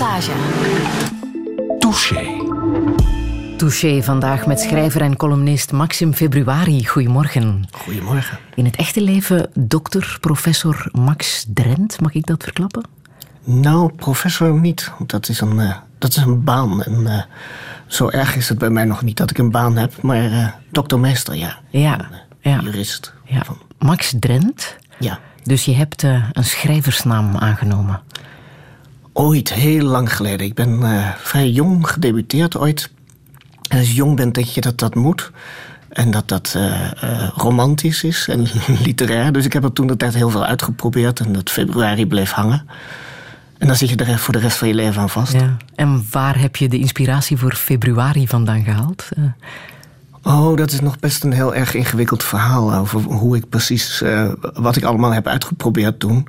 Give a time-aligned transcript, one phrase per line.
[0.00, 0.32] Passage.
[1.78, 2.24] Touché.
[3.56, 6.86] Touché vandaag met schrijver en columnist Maxim Februari.
[6.86, 7.68] Goedemorgen.
[7.70, 8.38] Goedemorgen.
[8.54, 12.00] In het echte leven dokter, professor Max Drent.
[12.00, 12.84] Mag ik dat verklappen?
[13.44, 14.92] Nou, professor niet.
[15.06, 16.82] Dat is een, uh, dat is een baan.
[16.82, 17.22] En uh,
[17.86, 20.02] zo erg is het bij mij nog niet dat ik een baan heb.
[20.02, 21.58] Maar uh, doktermeester, ja.
[21.70, 22.08] Ja.
[22.40, 22.60] Ja.
[22.60, 23.14] Jurist.
[23.24, 23.42] Ja.
[23.78, 24.76] Max Drent?
[24.98, 25.18] Ja.
[25.42, 28.02] Dus je hebt een schrijversnaam aangenomen?
[29.12, 30.46] Ooit, heel lang geleden.
[30.46, 30.82] Ik ben
[31.18, 32.90] vrij jong gedebuteerd ooit.
[33.68, 35.30] En als je jong bent, denk je dat dat moet.
[35.88, 38.46] En dat dat uh, uh, romantisch is en
[38.84, 39.32] literair.
[39.32, 41.20] Dus ik heb er toen de tijd heel veel uitgeprobeerd.
[41.20, 42.68] En dat februari bleef hangen.
[43.58, 45.32] En dan zit je er voor de rest van je leven aan vast.
[45.32, 45.56] Ja.
[45.74, 49.08] En waar heb je de inspiratie voor februari vandaan gehaald?
[50.22, 54.02] Oh, dat is nog best een heel erg ingewikkeld verhaal over hoe ik precies
[54.52, 56.28] wat ik allemaal heb uitgeprobeerd toen.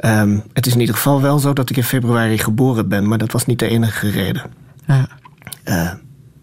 [0.00, 3.18] Um, het is in ieder geval wel zo dat ik in februari geboren ben, maar
[3.18, 4.42] dat was niet de enige reden.
[4.86, 5.08] Ja.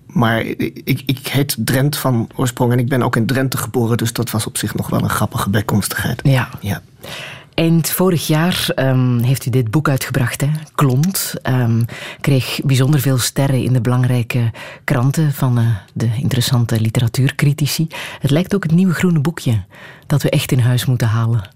[0.07, 4.13] Maar ik, ik heet Drent van oorsprong en ik ben ook in Drenthe geboren, dus
[4.13, 6.19] dat was op zich nog wel een grappige bijkomstigheid.
[6.23, 6.49] Ja.
[6.61, 6.81] ja.
[7.53, 10.49] Eind vorig jaar um, heeft u dit boek uitgebracht, hè?
[10.75, 11.33] Klont.
[11.43, 11.85] Um,
[12.21, 14.51] kreeg bijzonder veel sterren in de belangrijke
[14.83, 17.87] kranten van uh, de interessante literatuurcritici.
[18.19, 19.63] Het lijkt ook het nieuwe groene boekje
[20.07, 21.49] dat we echt in huis moeten halen.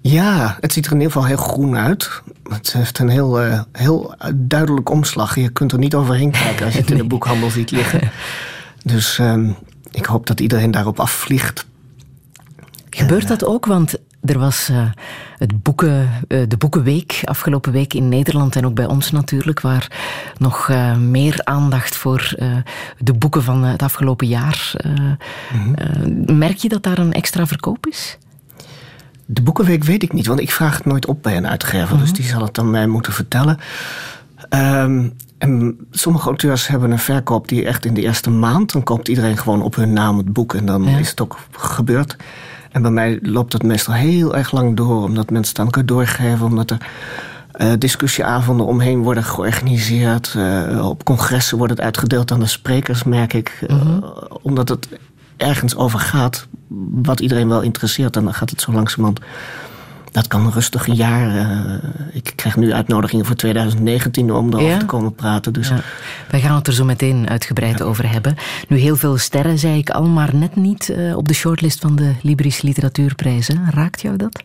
[0.00, 2.22] Ja, het ziet er in ieder geval heel groen uit.
[2.48, 5.34] Het heeft een heel, uh, heel duidelijk omslag.
[5.34, 6.98] Je kunt er niet overheen kijken als je het nee.
[6.98, 8.10] in de boekhandel ziet liggen.
[8.82, 9.56] Dus um,
[9.90, 11.66] ik hoop dat iedereen daarop afvliegt.
[12.90, 13.66] Gebeurt dat ook?
[13.66, 14.90] Want er was uh,
[15.38, 19.90] het boeken, uh, de Boekenweek afgelopen week in Nederland en ook bij ons natuurlijk, waar
[20.38, 22.34] nog uh, meer aandacht voor
[22.98, 24.72] de boeken van het afgelopen jaar.
[24.84, 25.16] Mm
[25.48, 26.38] -hmm.
[26.38, 28.18] merk je dat daar een extra verkoop is?
[29.32, 31.86] De Boekenweek weet ik niet, want ik vraag het nooit op bij een uitgever.
[31.86, 32.00] Mm -hmm.
[32.00, 33.58] Dus die zal het dan mij moeten vertellen.
[34.54, 38.72] Um, en sommige auteurs hebben een verkoop die echt in de eerste maand...
[38.72, 40.98] dan koopt iedereen gewoon op hun naam het boek en dan ja.
[40.98, 42.16] is het ook gebeurd.
[42.70, 45.02] En bij mij loopt het meestal heel erg lang door...
[45.02, 46.88] omdat mensen het aan elkaar doorgeven, omdat er...
[47.60, 50.34] Uh, discussieavonden omheen worden georganiseerd.
[50.36, 53.58] Uh, op congressen wordt het uitgedeeld aan de sprekers, merk ik.
[53.62, 54.04] Uh, mm -hmm.
[54.42, 54.88] Omdat het
[55.40, 56.46] ergens over gaat
[57.02, 58.16] wat iedereen wel interesseert.
[58.16, 59.20] En dan gaat het zo langzamerhand.
[60.12, 61.34] Dat kan rustig een jaar.
[61.34, 61.74] Uh,
[62.12, 64.78] ik krijg nu uitnodigingen voor 2019 om erover Ja?
[64.78, 65.52] te komen praten.
[65.52, 65.80] Dus Ja.
[66.30, 68.36] Wij gaan het er zo meteen uitgebreid over hebben.
[68.68, 71.96] Nu, heel veel sterren, zei ik al, maar net niet uh, op de shortlist van
[71.96, 73.66] de Libris Literatuurprijzen.
[73.70, 74.42] Raakt jou dat?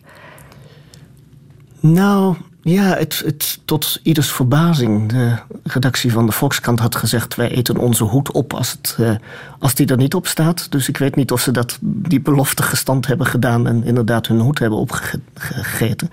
[1.80, 2.36] Nou,
[2.74, 5.10] ja, het, het, tot ieders verbazing.
[5.10, 7.36] De redactie van de Volkskrant had gezegd...
[7.36, 9.16] wij eten onze hoed op als, het, uh,
[9.60, 10.72] als die er niet op staat.
[10.72, 13.68] Dus ik weet niet of ze dat, die belofte gestand hebben gedaan...
[13.68, 16.10] en inderdaad hun hoed hebben opgegeten.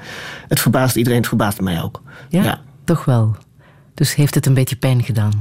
[0.49, 2.03] Het verbaast iedereen, het verbaast mij ook.
[2.29, 3.37] Ja, ja, toch wel.
[3.95, 5.41] Dus heeft het een beetje pijn gedaan?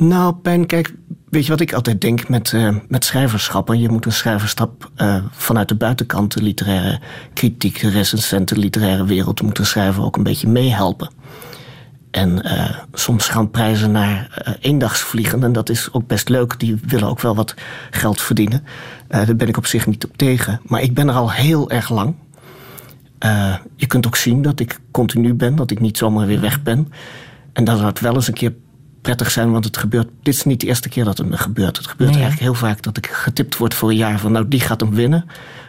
[0.00, 0.94] Nou, pijn, kijk,
[1.28, 3.80] weet je wat ik altijd denk met, uh, met schrijverschappen?
[3.80, 7.00] Je moet een schrijverstap uh, vanuit de buitenkant, de literaire
[7.32, 11.10] kritiek, de recensenten, de literaire wereld, moet een schrijver ook een beetje meehelpen.
[12.10, 16.58] En uh, soms gaan prijzen naar eendagsvliegen en dat is ook best leuk.
[16.58, 17.54] Die willen ook wel wat
[17.90, 18.64] geld verdienen.
[19.08, 20.60] daar ben ik op zich niet op tegen.
[20.64, 22.14] Maar ik ben er al heel erg lang.
[23.76, 26.92] je kunt ook zien dat ik continu ben, dat ik niet zomaar weer weg ben.
[27.52, 28.52] En dat het wel eens een keer
[29.00, 30.08] prettig zijn, want het gebeurt.
[30.22, 31.76] Dit is niet de eerste keer dat het me gebeurt.
[31.76, 34.48] Het gebeurt nee, eigenlijk heel vaak dat ik getipt word voor een jaar van nou
[34.48, 35.24] die gaat hem winnen.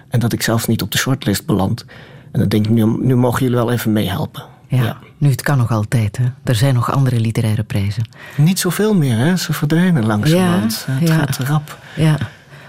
[0.09, 1.85] En dat ik zelfs niet op de shortlist beland.
[2.31, 4.43] En dan denk ik, nu, nu mogen jullie wel even meehelpen.
[4.67, 6.17] Ja, ja, nu het kan nog altijd.
[6.17, 6.25] Hè?
[6.43, 8.03] Er zijn nog andere literaire prijzen.
[8.37, 9.37] Niet zoveel meer, hè?
[9.37, 10.85] ze verdwijnen langzamerhand.
[10.87, 11.15] Ja, het ja.
[11.15, 11.77] gaat rap.
[11.95, 12.17] Ja.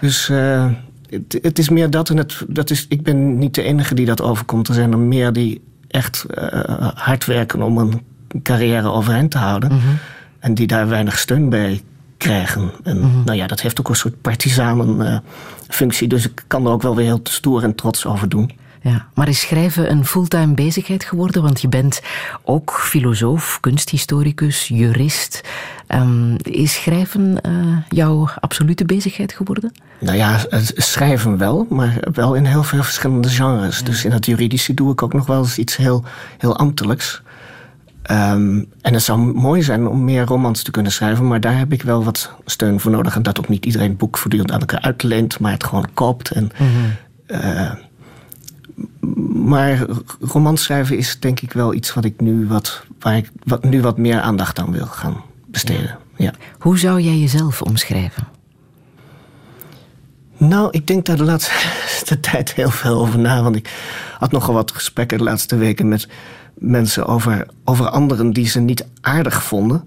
[0.01, 0.71] Dus uh,
[1.09, 2.11] het, het, is meer dat.
[2.11, 4.69] En het, dat is, ik ben niet de enige die dat overkomt.
[4.69, 8.03] Er zijn er meer die echt uh, hard werken om een
[8.43, 9.73] carrière overeind te houden.
[9.73, 9.99] Mm -hmm.
[10.43, 11.81] En die daar weinig steun bij
[12.17, 12.71] krijgen.
[12.83, 13.23] En mm -hmm.
[13.25, 16.05] nou ja, dat heeft ook een soort partisanenfunctie.
[16.05, 18.51] Uh, dus ik kan er ook wel weer heel stoer en trots over doen.
[18.81, 21.43] Ja, maar is schrijven een fulltime bezigheid geworden?
[21.43, 22.03] Want je bent
[22.43, 25.41] ook filosoof, kunsthistoricus, jurist.
[25.89, 29.73] Um, is schrijven uh, jouw absolute bezigheid geworden?
[29.99, 30.39] Nou ja,
[30.77, 33.79] schrijven wel, maar wel in heel veel verschillende genres.
[33.79, 33.85] Ja.
[33.85, 36.05] Dus in het juridische doe ik ook nog wel eens iets heel,
[36.39, 37.23] heel ambtelijks.
[38.11, 41.73] Um, en het zou mooi zijn om meer romans te kunnen schrijven, maar daar heb
[41.73, 43.15] ik wel wat steun voor nodig.
[43.15, 46.31] En dat ook niet iedereen boek voortdurend aan elkaar uitleent, maar het gewoon koopt.
[46.31, 47.41] En, mm -hmm.
[47.41, 47.73] uh,
[49.45, 49.87] maar
[50.21, 53.83] romans schrijven is denk ik wel iets wat ik nu wat, waar ik wat, nu
[53.83, 55.17] wat meer aandacht aan wil gaan
[55.47, 55.99] besteden.
[56.17, 56.25] Ja.
[56.25, 56.33] Ja.
[56.59, 58.29] Hoe zou jij jezelf omschrijven?
[60.37, 63.43] Nou, ik denk daar de laatste tijd heel veel over na.
[63.43, 63.71] Want ik
[64.19, 66.09] had nogal wat gesprekken de laatste weken met
[66.55, 69.85] mensen over, over anderen die ze niet aardig vonden.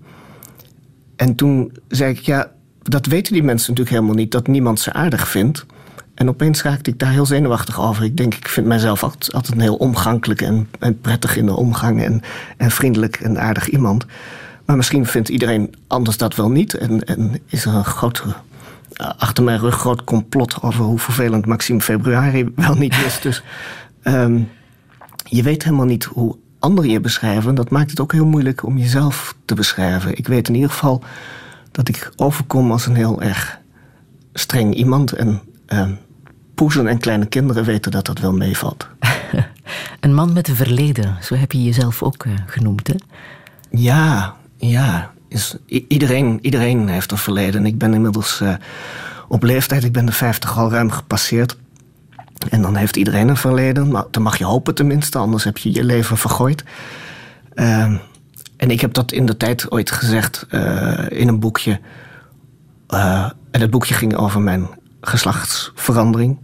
[1.16, 2.52] En toen zei ik, ja,
[2.82, 5.66] dat weten die mensen natuurlijk helemaal niet, dat niemand ze aardig vindt.
[6.14, 8.04] En opeens raakte ik daar heel zenuwachtig over.
[8.04, 11.56] Ik denk, ik vind mijzelf altijd, altijd een heel omgankelijk en, en prettig in de
[11.56, 12.22] omgang en,
[12.58, 14.06] en vriendelijk en aardig iemand.
[14.66, 16.74] Maar misschien vindt iedereen anders dat wel niet.
[16.74, 18.24] En, en is er een groot,
[18.92, 23.20] eh, achter mijn rug groot complot over hoe vervelend Maxime Februari wel niet is.
[23.22, 23.44] Dus
[24.04, 24.50] um,
[25.24, 26.36] je weet helemaal niet hoe
[26.66, 27.56] anderen je beschrijven.
[27.56, 30.18] Dat maakt het ook heel moeilijk om jezelf te beschrijven.
[30.18, 31.04] Ik weet in ieder geval
[31.72, 33.60] dat ik overkom als een heel erg
[34.34, 35.12] streng iemand.
[35.12, 35.42] En
[35.74, 35.88] uh,
[36.56, 38.88] poezen en kleine kinderen weten dat dat wel meevalt.
[40.00, 42.96] een man met een verleden, zo heb je jezelf ook uh, genoemd, hè?
[43.70, 45.14] Ja, ja.
[45.28, 45.56] Is,
[45.88, 47.66] iedereen, iedereen heeft een verleden.
[47.66, 48.54] Ik ben inmiddels uh,
[49.28, 51.58] op leeftijd, ik ben de 50 al ruim gepasseerd.
[52.50, 53.92] En dan heeft iedereen een verleden.
[53.92, 56.64] Maar dan mag je hopen tenminste, anders heb je je leven vergooid.
[57.56, 57.84] Uh,
[58.58, 61.80] en ik heb dat in de tijd ooit gezegd uh, in een boekje.
[62.90, 64.68] Uh, en het boekje ging over mijn
[65.02, 66.38] geslachtsverandering.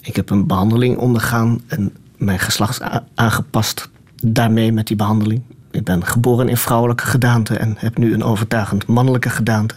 [0.00, 2.80] Ik heb een behandeling ondergaan en mijn geslacht
[3.14, 3.88] aangepast
[4.22, 5.42] daarmee met die behandeling.
[5.70, 9.74] Ik ben geboren in vrouwelijke gedaante en heb nu een overtuigend mannelijke gedaante.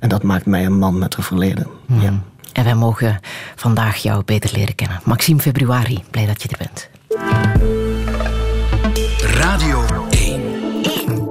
[0.00, 1.66] En dat maakt mij een man met een verleden.
[1.86, 2.00] Hmm.
[2.00, 2.22] Ja.
[2.52, 3.20] En wij mogen
[3.56, 5.00] vandaag jou beter leren kennen.
[5.04, 6.88] Maxime Februari, blij dat je er bent.
[9.34, 10.42] Radio 1.
[10.82, 11.26] 1.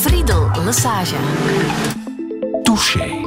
[0.00, 1.16] Friedel Lassage.
[2.62, 3.19] Touché.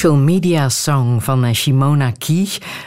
[0.00, 2.42] Social media song van eh, Shimona Key.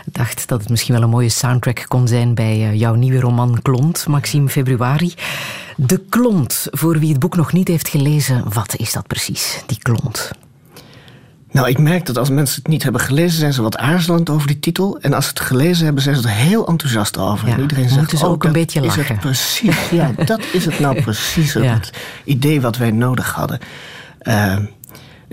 [0.06, 3.19] Ik dacht dat het misschien wel een mooie soundtrack kon zijn bij eh, jouw nieuwe
[3.19, 5.13] roman Klont, Maxime Februari.
[5.77, 9.77] De Klont, voor wie het boek nog niet heeft gelezen, wat is dat precies, die
[9.81, 10.31] Klont?
[11.51, 14.48] Nou, ik merk dat als mensen het niet hebben gelezen, zijn ze wat aarzelend over
[14.48, 15.00] die titel.
[15.01, 17.48] En als ze het gelezen hebben, zijn ze er heel enthousiast over.
[17.48, 19.06] Ja, en iedereen zegt dus oh, ook een beetje is lachen.
[19.06, 21.54] Het precies, ja, dat is het nou precies.
[21.54, 21.62] Ja.
[21.62, 21.92] Het
[22.24, 23.60] idee wat wij nodig hadden.
[24.24, 24.58] Uh,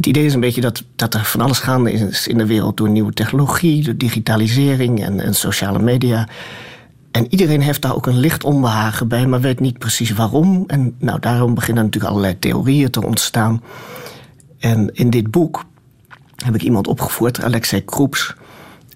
[0.00, 2.76] het idee is een beetje dat, dat er van alles gaande is in de wereld
[2.76, 6.28] door nieuwe technologie, door digitalisering en, en sociale media.
[7.10, 10.64] En iedereen heeft daar ook een licht onbehagen bij, maar weet niet precies waarom.
[10.66, 13.62] En nou, daarom beginnen natuurlijk allerlei theorieën te ontstaan.
[14.58, 15.64] En in dit boek
[16.44, 18.34] heb ik iemand opgevoerd, Alexei Kroeps,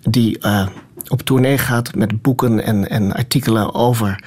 [0.03, 0.67] die uh,
[1.09, 4.25] op tournee gaat met boeken en, en artikelen over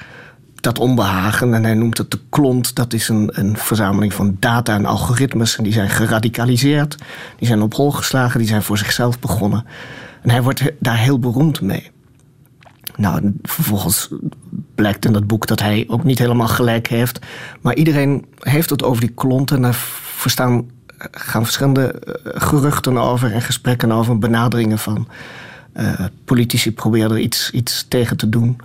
[0.60, 1.54] dat onbehagen.
[1.54, 2.74] En hij noemt het de klont.
[2.74, 5.56] Dat is een, een verzameling van data en algoritmes.
[5.56, 6.96] En die zijn geradicaliseerd.
[7.38, 8.38] Die zijn op hol geslagen.
[8.38, 9.64] Die zijn voor zichzelf begonnen.
[10.22, 11.90] En hij wordt daar heel beroemd mee.
[12.96, 14.08] Nou, vervolgens
[14.74, 17.18] blijkt in dat boek dat hij ook niet helemaal gelijk heeft.
[17.60, 19.50] Maar iedereen heeft het over die klont.
[19.50, 19.76] En daar
[20.16, 20.70] verstaan,
[21.10, 24.18] gaan verschillende eh, geruchten over en gesprekken over.
[24.18, 25.08] Benaderingen van
[25.76, 28.56] uh, politici proberen er iets, iets tegen te doen.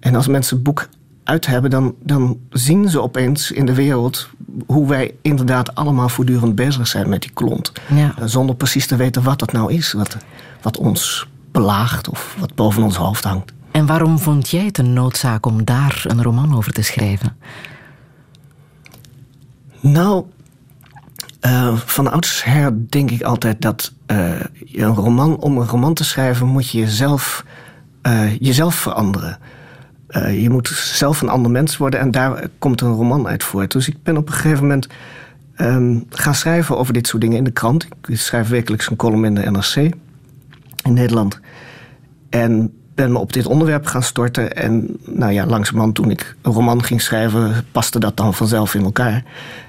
[0.00, 0.88] En als mensen het boek
[1.24, 4.28] uit hebben, dan, dan zien ze opeens in de wereld
[4.66, 7.72] hoe wij inderdaad allemaal voortdurend bezig zijn met die klont.
[7.94, 8.14] Ja.
[8.24, 10.16] Zonder precies te weten wat dat nou is, wat,
[10.62, 13.52] wat ons belaagt of wat boven ons hoofd hangt.
[13.70, 17.36] En waarom vond jij het een noodzaak om daar een roman over te schrijven?
[19.80, 20.24] Nou,
[21.46, 24.40] uh, van oudsher denk ik altijd dat uh,
[24.72, 27.44] een roman, om een roman te schrijven moet je jezelf,
[28.02, 29.38] uh, jezelf veranderen.
[30.12, 33.72] Je moet zelf een ander mens worden en daar komt een roman uit voort.
[33.72, 34.86] Dus ik ben op een gegeven moment
[35.54, 37.86] ehm, gaan schrijven over dit soort dingen in de krant.
[38.08, 39.94] Ik schrijf wekelijks een column in de NRC
[40.84, 41.40] in Nederland.
[42.30, 44.56] En ben me op dit onderwerp gaan storten.
[44.56, 48.84] En nou ja, langzamerhand toen ik een roman ging schrijven, paste dat dan vanzelf in
[48.84, 49.24] elkaar.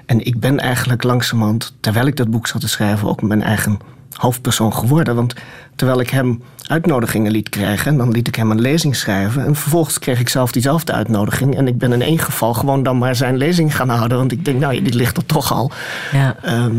[0.06, 3.78] En ik ben eigenlijk langzamerhand, terwijl ik dat boek zat te schrijven, ook mijn eigen
[4.16, 5.14] hoofdpersoon geworden.
[5.14, 5.34] Want
[5.76, 9.44] terwijl ik hem uitnodigingen liet krijgen, dan liet ik hem een lezing schrijven.
[9.44, 11.56] En vervolgens kreeg ik zelf diezelfde uitnodiging.
[11.56, 14.18] En ik ben in één geval gewoon dan maar zijn lezing gaan houden.
[14.18, 15.70] Want ik denk, nou, die ligt er toch al.
[16.12, 16.36] Ja.
[16.42, 16.76] Ehm,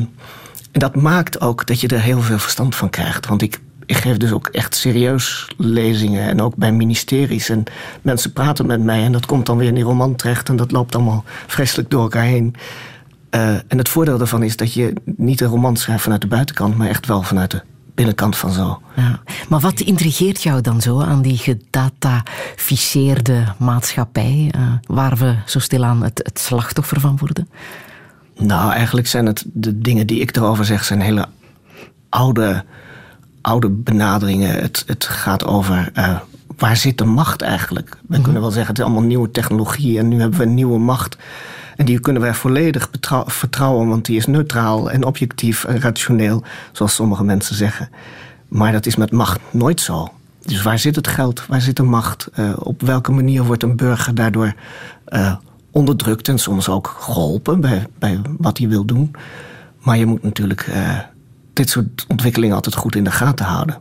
[0.71, 3.27] en dat maakt ook dat je er heel veel verstand van krijgt.
[3.27, 6.29] Want ik ik geef dus ook echt serieus lezingen.
[6.29, 7.49] En ook bij ministeries.
[7.49, 7.63] En
[8.01, 9.03] mensen praten met mij.
[9.03, 10.49] En dat komt dan weer in die roman terecht.
[10.49, 12.55] En dat loopt allemaal vreselijk door elkaar heen.
[13.35, 16.77] Uh, en het voordeel daarvan is dat je niet een roman schrijft vanuit de buitenkant.
[16.77, 17.61] Maar echt wel vanuit de
[17.95, 18.81] binnenkant van zo.
[18.95, 19.19] Ja.
[19.49, 26.03] Maar wat intrigeert jou dan zo aan die gedataficeerde maatschappij, uh, waar we zo stilaan
[26.03, 27.49] het, het slachtoffer van worden?
[28.37, 31.25] Nou, eigenlijk zijn het de dingen die ik erover zeg, zijn hele
[32.09, 32.63] oude
[33.41, 34.61] oude benaderingen.
[34.61, 36.19] Het, het gaat over uh,
[36.57, 37.89] waar zit de macht eigenlijk?
[37.89, 38.21] We mhm.
[38.21, 41.17] kunnen wel zeggen, het is allemaal nieuwe technologie en nu hebben we een nieuwe macht.
[41.75, 42.89] En die kunnen wij volledig
[43.25, 47.89] vertrouwen, want die is neutraal en objectief en rationeel, zoals sommige mensen zeggen.
[48.47, 50.11] Maar dat is met macht nooit zo.
[50.41, 51.45] Dus waar zit het geld?
[51.45, 52.29] Waar zit de macht?
[52.39, 54.53] Uh, op welke manier wordt een burger daardoor
[55.09, 55.35] uh,
[55.71, 59.15] onderdrukt en soms ook geholpen bij, bij wat hij wil doen?
[59.81, 60.99] Maar je moet natuurlijk uh,
[61.53, 63.77] dit soort ontwikkelingen altijd goed in de gaten houden.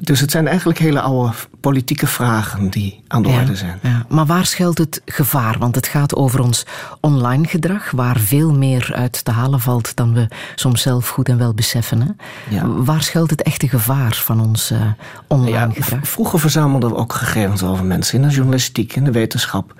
[0.00, 3.78] Dus het zijn eigenlijk hele oude politieke vragen die aan de orde zijn.
[3.82, 4.06] Ja.
[4.08, 5.58] Maar waar schuilt het gevaar?
[5.58, 6.66] Want het gaat over ons
[7.00, 11.38] online gedrag, waar veel meer uit te halen valt dan we soms zelf goed en
[11.38, 12.00] wel beseffen.
[12.00, 12.08] Hè?
[12.56, 12.66] Ja.
[12.66, 14.80] Waar schuilt het echte gevaar van ons uh,
[15.26, 16.08] online gedrag?
[16.08, 19.74] Vroeger verzamelden we ook gegevens over mensen in de journalistiek, in de wetenschap.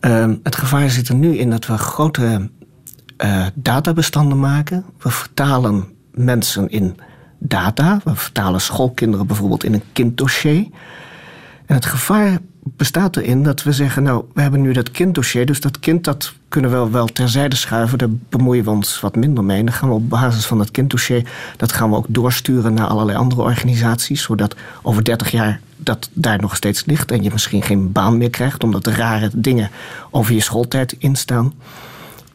[0.00, 2.50] Uh, het gevaar zit er nu in dat we grote
[3.24, 4.84] uh, databestanden maken.
[4.98, 6.96] We vertalen mensen in
[7.40, 8.00] data.
[8.04, 10.66] We vertalen schoolkinderen bijvoorbeeld in een kinddossier.
[11.66, 15.60] En het gevaar bestaat erin dat we zeggen: Nou, we hebben nu dat kinddossier, dus
[15.60, 17.98] dat kind dat kunnen we wel terzijde schuiven.
[17.98, 19.58] Daar bemoeien we ons wat minder mee.
[19.58, 22.86] En dan gaan we op basis van dat kinddossier, dat gaan we ook doorsturen naar
[22.86, 27.62] allerlei andere organisaties, zodat over 30 jaar dat daar nog steeds ligt en je misschien
[27.62, 29.70] geen baan meer krijgt, omdat er rare dingen
[30.10, 31.54] over je schooltijd instaan.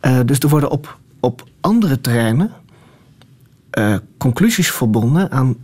[0.02, 2.52] Uh, dus er worden op, op andere terreinen
[3.76, 5.56] uh, conclusies verbonden aan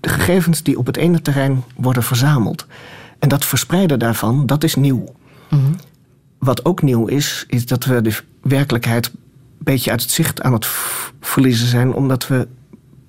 [0.00, 2.66] de gegevens die op het ene terrein worden verzameld.
[3.18, 5.14] En dat verspreiden daarvan, dat is nieuw.
[5.50, 5.72] Mhm.
[6.38, 9.12] Wat ook nieuw is, is dat we de werkelijkheid een
[9.58, 10.66] beetje uit het zicht aan het
[11.20, 12.48] verliezen zijn, omdat we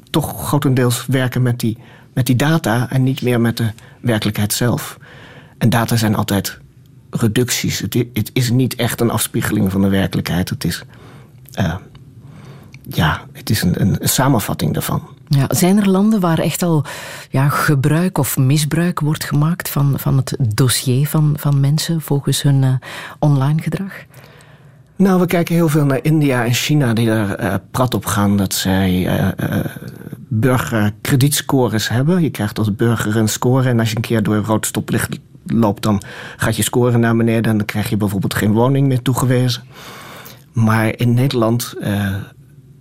[0.10, 1.78] toch grotendeels werken met die,
[2.14, 3.72] met die data en niet meer met de
[4.02, 4.98] werkelijkheid zelf.
[5.58, 6.60] En data zijn altijd
[7.10, 7.80] reducties.
[7.80, 10.50] Het, het is niet echt een afspiegeling van de werkelijkheid.
[10.50, 10.84] Het is
[11.60, 11.76] uh,
[12.82, 15.02] ja, het is een, een, samenvatting daarvan.
[15.28, 16.86] Ja, zijn er landen waar echt al
[17.30, 22.62] ja, gebruik of misbruik wordt gemaakt van, van het dossier van, van mensen volgens hun
[22.64, 22.74] uh,
[23.20, 23.94] online gedrag?
[24.96, 28.38] Nou, we kijken heel veel naar India en China die er uh, prat op gaan
[28.38, 29.60] dat zij uh,
[30.28, 32.22] burgerkredietscores hebben.
[32.22, 35.20] Je krijgt als burger een score en als je een keer door een rood stoplicht
[35.46, 36.02] loopt, dan
[36.38, 39.64] gaat je score naar beneden en dan krijg je bijvoorbeeld geen woning meer toegewezen.
[40.52, 41.76] Maar in Nederland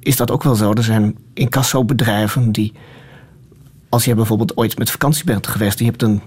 [0.02, 0.73] is dat ook wel zo.
[0.73, 2.73] Er zijn incassobedrijven die,
[3.88, 6.23] als je bijvoorbeeld ooit met vakantie bent geweest, je hebt een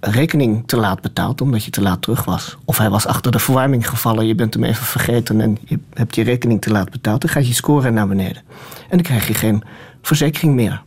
[0.00, 2.56] rekening te laat betaald omdat je te laat terug was.
[2.64, 6.14] Of hij was achter de verwarming gevallen, je bent hem even vergeten en je hebt
[6.14, 8.42] je rekening te laat betaald, dan gaat je score naar beneden.
[8.88, 9.62] En dan krijg je geen
[10.02, 10.82] verzekering meer.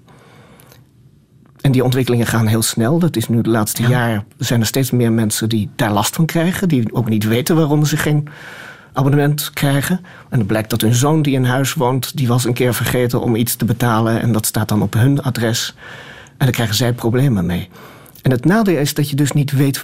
[1.61, 2.99] En die ontwikkelingen gaan heel snel.
[2.99, 3.89] Dat is nu de laatste ja.
[3.89, 7.55] jaren zijn er steeds meer mensen die daar last van krijgen, die ook niet weten
[7.55, 8.27] waarom ze geen
[8.93, 9.99] abonnement krijgen.
[10.29, 13.21] En dan blijkt dat hun zoon die in huis woont, die was een keer vergeten
[13.21, 14.21] om iets te betalen.
[14.21, 15.75] En dat staat dan op hun adres.
[16.37, 17.69] En dan krijgen zij problemen mee.
[18.21, 19.83] En het nadeel is dat je dus niet weet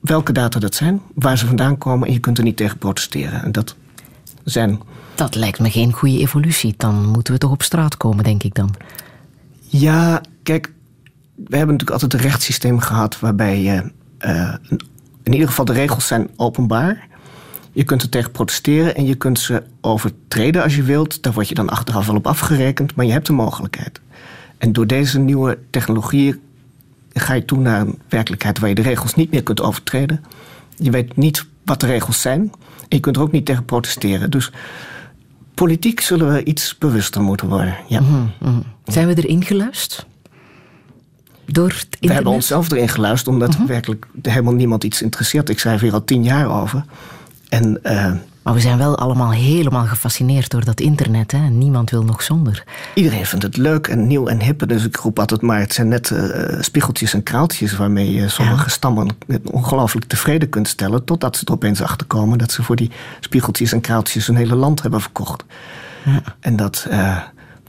[0.00, 3.42] welke data dat zijn, waar ze vandaan komen en je kunt er niet tegen protesteren.
[3.42, 3.76] En dat
[4.44, 4.80] zijn.
[5.14, 6.74] Dat lijkt me geen goede evolutie.
[6.76, 8.74] Dan moeten we toch op straat komen, denk ik dan.
[9.60, 10.72] Ja, kijk,
[11.34, 13.90] we hebben natuurlijk altijd een rechtssysteem gehad waarbij je.
[14.20, 14.54] Uh,
[15.22, 17.08] in ieder geval de regels zijn openbaar.
[17.72, 21.22] Je kunt er tegen protesteren en je kunt ze overtreden als je wilt.
[21.22, 24.00] Daar word je dan achteraf wel op afgerekend, maar je hebt de mogelijkheid.
[24.58, 26.40] En door deze nieuwe technologieën
[27.12, 30.24] ga je toe naar een werkelijkheid waar je de regels niet meer kunt overtreden.
[30.76, 34.30] Je weet niet wat de regels zijn en je kunt er ook niet tegen protesteren.
[34.30, 34.50] Dus
[35.54, 37.76] politiek zullen we iets bewuster moeten worden.
[37.88, 38.00] Ja.
[38.00, 38.60] Mhm, mhm.
[38.84, 40.06] Zijn we erin geluisterd?
[41.52, 42.08] door het internet?
[42.08, 45.48] We hebben onszelf erin geluisterd, omdat uh werkelijk helemaal niemand iets interesseert.
[45.48, 46.84] Ik schrijf hier al tien jaar over.
[47.52, 51.32] En, uh, maar we zijn wel allemaal helemaal gefascineerd door dat internet.
[51.32, 51.38] Hè?
[51.38, 52.64] Niemand wil nog zonder.
[52.94, 54.68] Iedereen vindt het leuk en nieuw en hip.
[54.68, 57.76] Dus ik roep altijd maar, het zijn net uh, spiegeltjes en kraaltjes...
[57.76, 58.68] waarmee je sommige ja.
[58.68, 59.08] stammen
[59.44, 61.04] ongelooflijk tevreden kunt stellen...
[61.04, 62.90] totdat ze er opeens achter komen dat ze voor die
[63.20, 64.28] spiegeltjes en kraaltjes...
[64.28, 65.44] een hele land hebben verkocht.
[66.04, 66.22] Ja.
[66.40, 67.18] En dat, uh,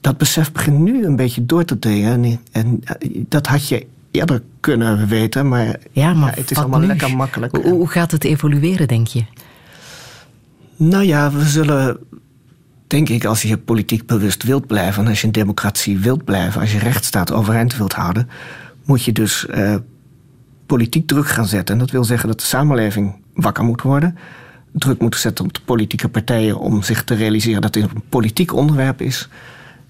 [0.01, 2.11] dat besef begint nu een beetje door te dringen.
[2.11, 2.83] En, en
[3.29, 6.87] dat had je eerder kunnen weten, maar, ja, maar het is allemaal nu?
[6.87, 7.55] lekker makkelijk.
[7.55, 9.23] Hoe, hoe gaat het evolueren, denk je?
[10.75, 11.97] Nou ja, we zullen,
[12.87, 16.71] denk ik, als je politiek bewust wilt blijven, als je een democratie wilt blijven, als
[16.71, 18.29] je rechtsstaat overeind wilt houden,
[18.85, 19.75] moet je dus uh,
[20.65, 21.75] politiek druk gaan zetten.
[21.75, 24.17] En dat wil zeggen dat de samenleving wakker moet worden.
[24.71, 28.53] Druk moeten zetten op de politieke partijen om zich te realiseren dat dit een politiek
[28.53, 29.29] onderwerp is.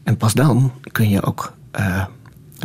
[0.03, 2.05] En pas dan kun je ook uh,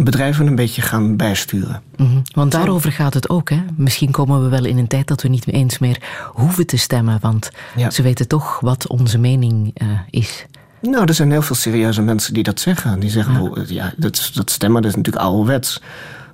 [0.05, 1.83] bedrijven een beetje gaan bijsturen.
[1.97, 2.23] Mm -hmm.
[2.35, 3.51] Want daarover gaat het ook.
[3.51, 3.61] Hè?
[3.77, 6.03] Misschien komen we wel in een tijd dat we niet eens meer
[6.33, 7.19] hoeven te stemmen.
[7.21, 7.91] Want ja.
[7.91, 10.47] ze weten toch wat onze mening uh, is.
[10.81, 13.01] Nou, er zijn heel veel serieuze mensen die dat zeggen.
[13.01, 15.83] Die zeggen, ja, oh, ja dat, dat stemmen dat is natuurlijk ouderwets.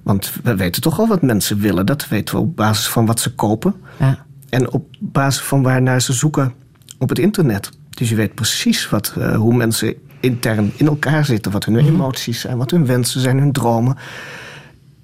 [0.03, 1.87] Want we weten toch al wat mensen willen.
[1.87, 3.75] Dat weten we op basis van wat ze kopen.
[3.99, 4.25] Ja.
[4.49, 6.53] En op basis van waarnaar ze zoeken
[6.99, 7.71] op het internet.
[7.91, 9.95] Dus je weet precies wat, uh, hoe mensen
[10.25, 11.53] intern in elkaar zitten.
[11.53, 13.97] Wat hun emoties zijn, wat hun wensen zijn, hun dromen.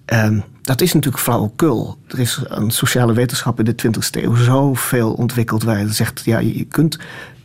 [0.07, 1.99] Um, dat is natuurlijk flauwekul.
[2.09, 6.39] Er is een sociale wetenschap in de 20e eeuw zoveel ontwikkeld waar je zegt: ja,
[6.39, 6.99] je kunt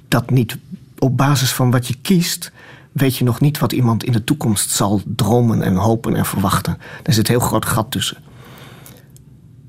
[0.08, 0.58] dat niet
[1.00, 2.52] op basis van wat je kiest.
[2.92, 6.78] Weet je nog niet wat iemand in de toekomst zal dromen en hopen en verwachten.
[7.04, 8.18] Er zit een heel groot gat tussen.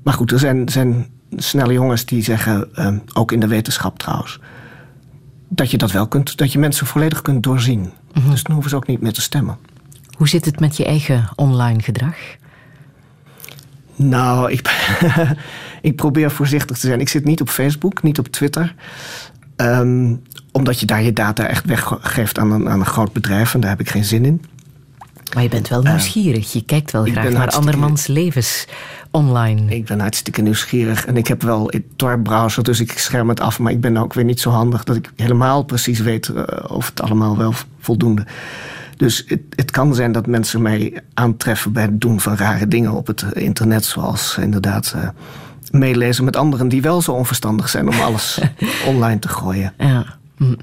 [0.03, 4.39] Maar goed, er zijn, zijn snelle jongens die zeggen, um, ook in de wetenschap trouwens,
[5.47, 7.91] dat je dat wel kunt, dat je mensen volledig kunt doorzien.
[8.13, 8.31] Mm -hmm.
[8.31, 9.57] Dus dan hoeven ze ook niet meer te stemmen.
[10.17, 12.15] Hoe zit het met je eigen online gedrag?
[13.95, 14.69] Nou, ik,
[15.81, 16.99] ik probeer voorzichtig te zijn.
[16.99, 18.75] Ik zit niet op Facebook, niet op Twitter.
[19.55, 20.21] Um,
[20.51, 23.53] omdat je daar je data echt weggeeft aan een, aan een groot bedrijf.
[23.53, 24.41] En daar heb ik geen zin in.
[25.33, 26.53] Maar je bent wel nieuwsgierig.
[26.53, 28.67] Je kijkt wel graag naar andermans levens
[29.11, 29.75] online.
[29.75, 31.05] Ik ben hartstikke nieuwsgierig.
[31.05, 33.59] En ik heb wel een Tor-browser, dus ik scherm het af.
[33.59, 36.85] Maar ik ben ook weer niet zo handig dat ik helemaal precies weet uh, of
[36.89, 38.25] het allemaal wel voldoende.
[38.97, 42.91] Dus het, het, kan zijn dat mensen mij aantreffen bij het doen van rare dingen
[42.91, 43.85] op het internet.
[43.85, 45.07] Zoals inderdaad uh,
[45.71, 48.39] meelezen met anderen die wel zo onverstandig zijn om alles
[48.87, 49.73] online te gooien.
[49.77, 50.05] Ja.
[50.37, 50.55] Hm.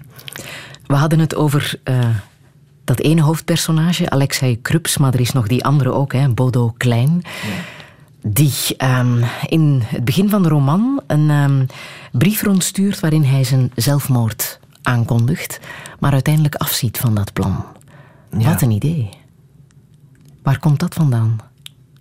[0.87, 1.99] We hadden het over uh,
[2.85, 7.23] dat ene hoofdpersonage, Alexei Krups, maar er is nog die andere ook, hè, Bodo Klein.
[7.23, 7.73] Ja.
[8.27, 11.67] Die um, in het begin van de roman een um,
[12.13, 15.61] brief rondstuurt waarin hij zijn zelfmoord aankondigt,
[15.99, 17.65] maar uiteindelijk afziet van dat plan.
[18.39, 18.49] Ja.
[18.49, 19.09] Wat een idee.
[20.43, 21.37] Waar komt dat vandaan?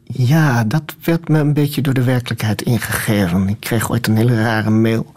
[0.04, 3.48] Ja, dat werd me een beetje door de werkelijkheid ingegeven.
[3.48, 5.14] Ik kreeg ooit een hele rare mail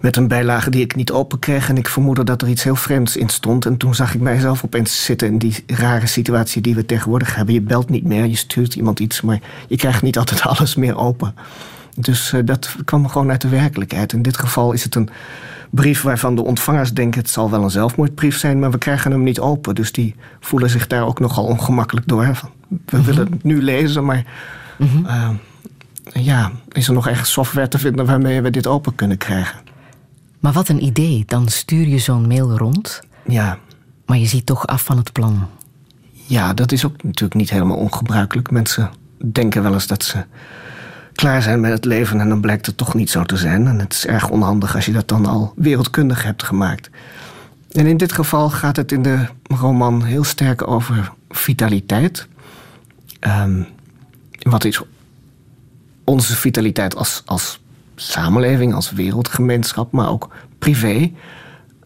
[0.00, 1.68] met een bijlage die ik niet open kreeg.
[1.68, 3.66] En ik vermoedde dat er iets heel vreemds in stond.
[3.66, 7.54] En toen zag ik mijzelf opeens zitten in die rare situatie die we tegenwoordig hebben.
[7.54, 10.96] Je belt niet meer, je stuurt iemand iets, maar je krijgt niet altijd alles meer
[10.96, 11.34] open.
[11.96, 14.12] Dus uh, dat kwam gewoon uit de werkelijkheid.
[14.12, 15.08] In dit geval is het een
[15.70, 17.20] brief waarvan de ontvangers denken...
[17.20, 19.74] het zal wel een zelfmoordbrief zijn, maar we krijgen hem niet open.
[19.74, 22.24] Dus die voelen zich daar ook nogal ongemakkelijk door.
[22.24, 23.04] We mm -hmm.
[23.04, 24.24] willen het nu lezen, maar...
[24.76, 25.06] Mm -hmm.
[25.06, 25.28] uh,
[26.24, 29.58] ja, is er nog echt software te vinden waarmee we dit open kunnen krijgen?
[30.40, 31.22] Maar wat een idee.
[31.26, 33.00] Dan stuur je zo'n mail rond.
[33.26, 33.58] Ja.
[34.06, 35.48] Maar je ziet toch af van het plan.
[36.12, 38.50] Ja, dat is ook natuurlijk niet helemaal ongebruikelijk.
[38.50, 38.90] Mensen
[39.32, 40.24] denken wel eens dat ze
[41.12, 43.66] klaar zijn met het leven en dan blijkt het toch niet zo te zijn.
[43.66, 46.90] En het is erg onhandig als je dat dan al wereldkundig hebt gemaakt.
[47.72, 52.28] En in dit geval gaat het in de roman heel sterk over vitaliteit.
[53.20, 53.66] Um,
[54.38, 54.82] wat is
[56.04, 57.60] onze vitaliteit als, als
[58.00, 61.12] samenleving, als wereldgemeenschap, maar ook privé.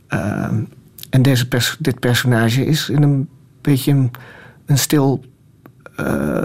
[0.09, 0.45] Uh,
[1.11, 1.49] en deze
[1.79, 3.29] dit personage is in een
[3.61, 4.11] beetje een,
[4.67, 5.25] een stil
[6.01, 6.43] uh,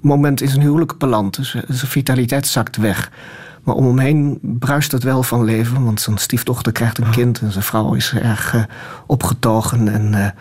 [0.00, 1.36] moment in zijn huwelijk beland.
[1.36, 3.10] Dus zijn vitaliteit zakt weg.
[3.62, 7.40] Maar om hem heen bruist het wel van leven, want zijn stiefdochter krijgt een kind
[7.40, 8.66] en zijn vrouw is erg
[9.06, 9.88] opgetogen.
[9.88, 10.34] En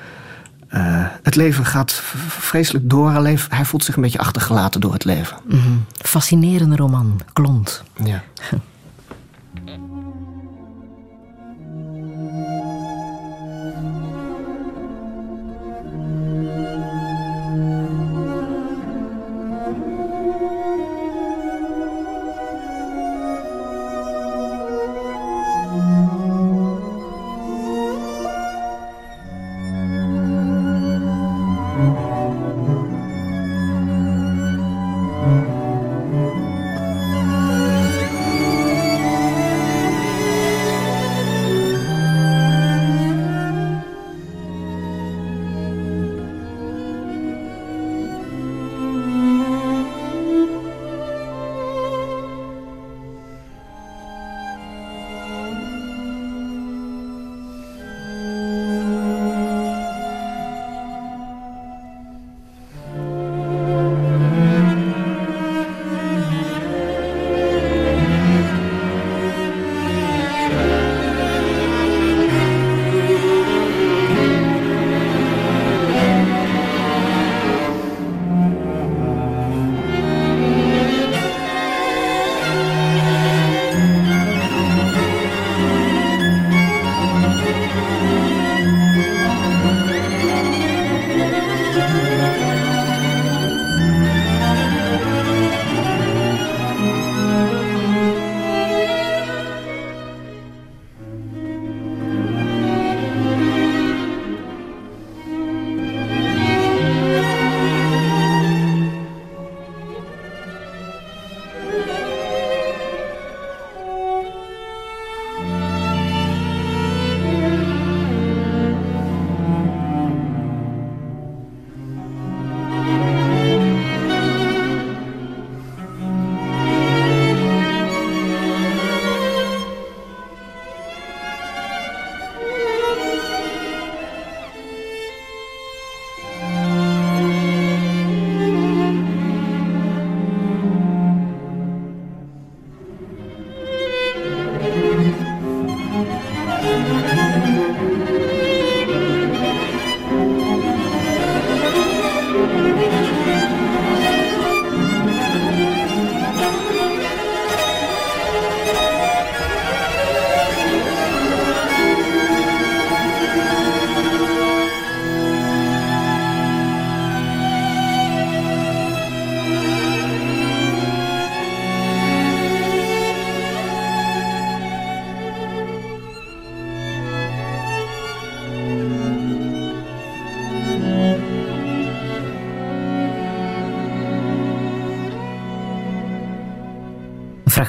[0.74, 1.92] uh, het leven gaat
[2.28, 5.38] vreselijk door, alleen hij voelt zich een beetje achtergelaten door het leven.
[5.48, 5.86] Mm -hmm.
[5.94, 7.84] Fascinerende roman, Klont.
[8.04, 8.24] Ja.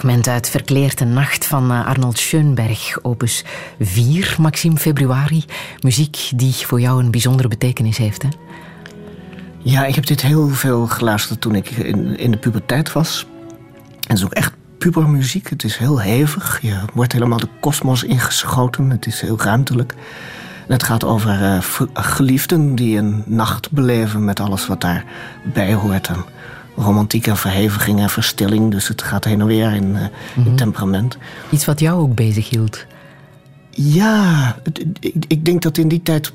[0.04, 3.44] fragment uit Verkleerde Nacht van eh, Arnold Schoenberg, opus
[3.80, 5.44] 4, Maxime Februari.
[5.80, 8.28] Muziek die voor jou een bijzondere betekenis heeft, hè?
[9.58, 11.70] Ja, ik heb dit heel veel geluisterd toen ik
[12.16, 13.26] in, de puberteit was.
[13.90, 15.50] En het is ook echt pubermuziek.
[15.50, 16.58] Het is heel hevig.
[16.62, 18.90] Je wordt helemaal de kosmos ingeschoten.
[18.90, 19.94] Het is heel ruimtelijk.
[20.66, 21.58] En het gaat over uh,
[21.92, 26.10] geliefden die een nacht beleven met alles wat daarbij hoort.
[26.76, 28.70] Romantiek en verheviging en verstilling.
[28.70, 30.54] Dus het gaat heen en weer in, in Mhm.
[30.54, 31.16] temperament.
[31.50, 32.84] Iets wat jou ook bezig hield.
[33.76, 34.56] Ja,
[35.28, 36.32] ik, denk dat in die tijd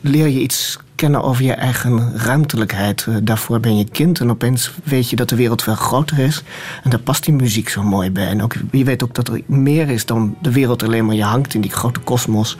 [0.00, 3.04] leer je iets kennen over je eigen ruimtelijkheid.
[3.08, 6.42] Eh, Daarvoor ben je kind en opeens weet je dat de wereld veel groter is.
[6.82, 8.26] En daar past die muziek zo mooi bij.
[8.26, 11.14] En ook, je weet ook dat er meer is dan de wereld alleen maar.
[11.14, 12.56] Je hangt in die grote kosmos.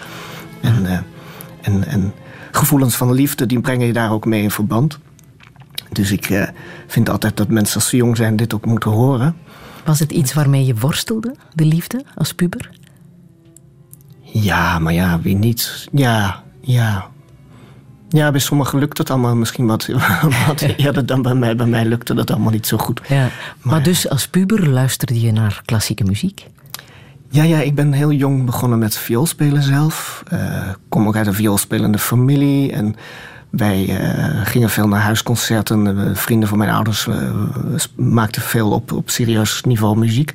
[0.61, 0.99] En, eh,
[1.61, 2.13] en, en
[2.51, 4.99] gevoelens van liefde, die brengen je daar ook mee in verband.
[5.93, 6.49] Dus ik eh,
[6.87, 9.37] vind altijd dat mensen als ze jong zijn dit ook moeten horen.
[9.85, 12.71] Was het iets waarmee je worstelde, de liefde, als puber?
[14.21, 15.89] Ja, maar ja, wie niet?
[15.93, 17.09] Ja, ja.
[18.09, 19.87] Ja, bij sommigen lukt het allemaal misschien wat,
[20.47, 21.57] wat eerder dan bij mij.
[21.57, 23.01] Bij mij lukte dat allemaal niet zo goed.
[23.09, 23.29] Ja.
[23.63, 26.47] Maar, dus als puber luisterde je naar klassieke muziek?
[27.31, 30.23] Ja, ja, ik ben heel jong begonnen met vioolspelen zelf.
[30.71, 32.73] Ik kom ook uit een vioolspelende familie.
[32.73, 32.97] En
[33.51, 36.09] wij eh, gingen veel naar huisconcerten.
[36.09, 37.33] Eh, vrienden van mijn ouders eh,
[37.97, 40.35] maakten veel op, op serieus niveau muziek.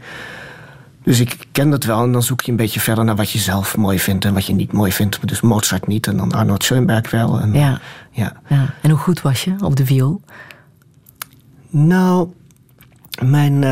[1.04, 2.04] Dus ik ken dat wel.
[2.04, 4.45] En dan zoek je een beetje verder naar wat je zelf mooi vindt en wat
[4.45, 5.28] je niet mooi vindt.
[5.28, 7.39] Dus Mozart niet en dan Arnold Schoenberg wel.
[7.39, 7.80] En, Ja.
[8.12, 8.34] ja.
[8.47, 8.73] ja.
[8.82, 10.21] En hoe goed was je op de viool?
[11.69, 12.28] Nou,
[13.21, 13.63] mijn.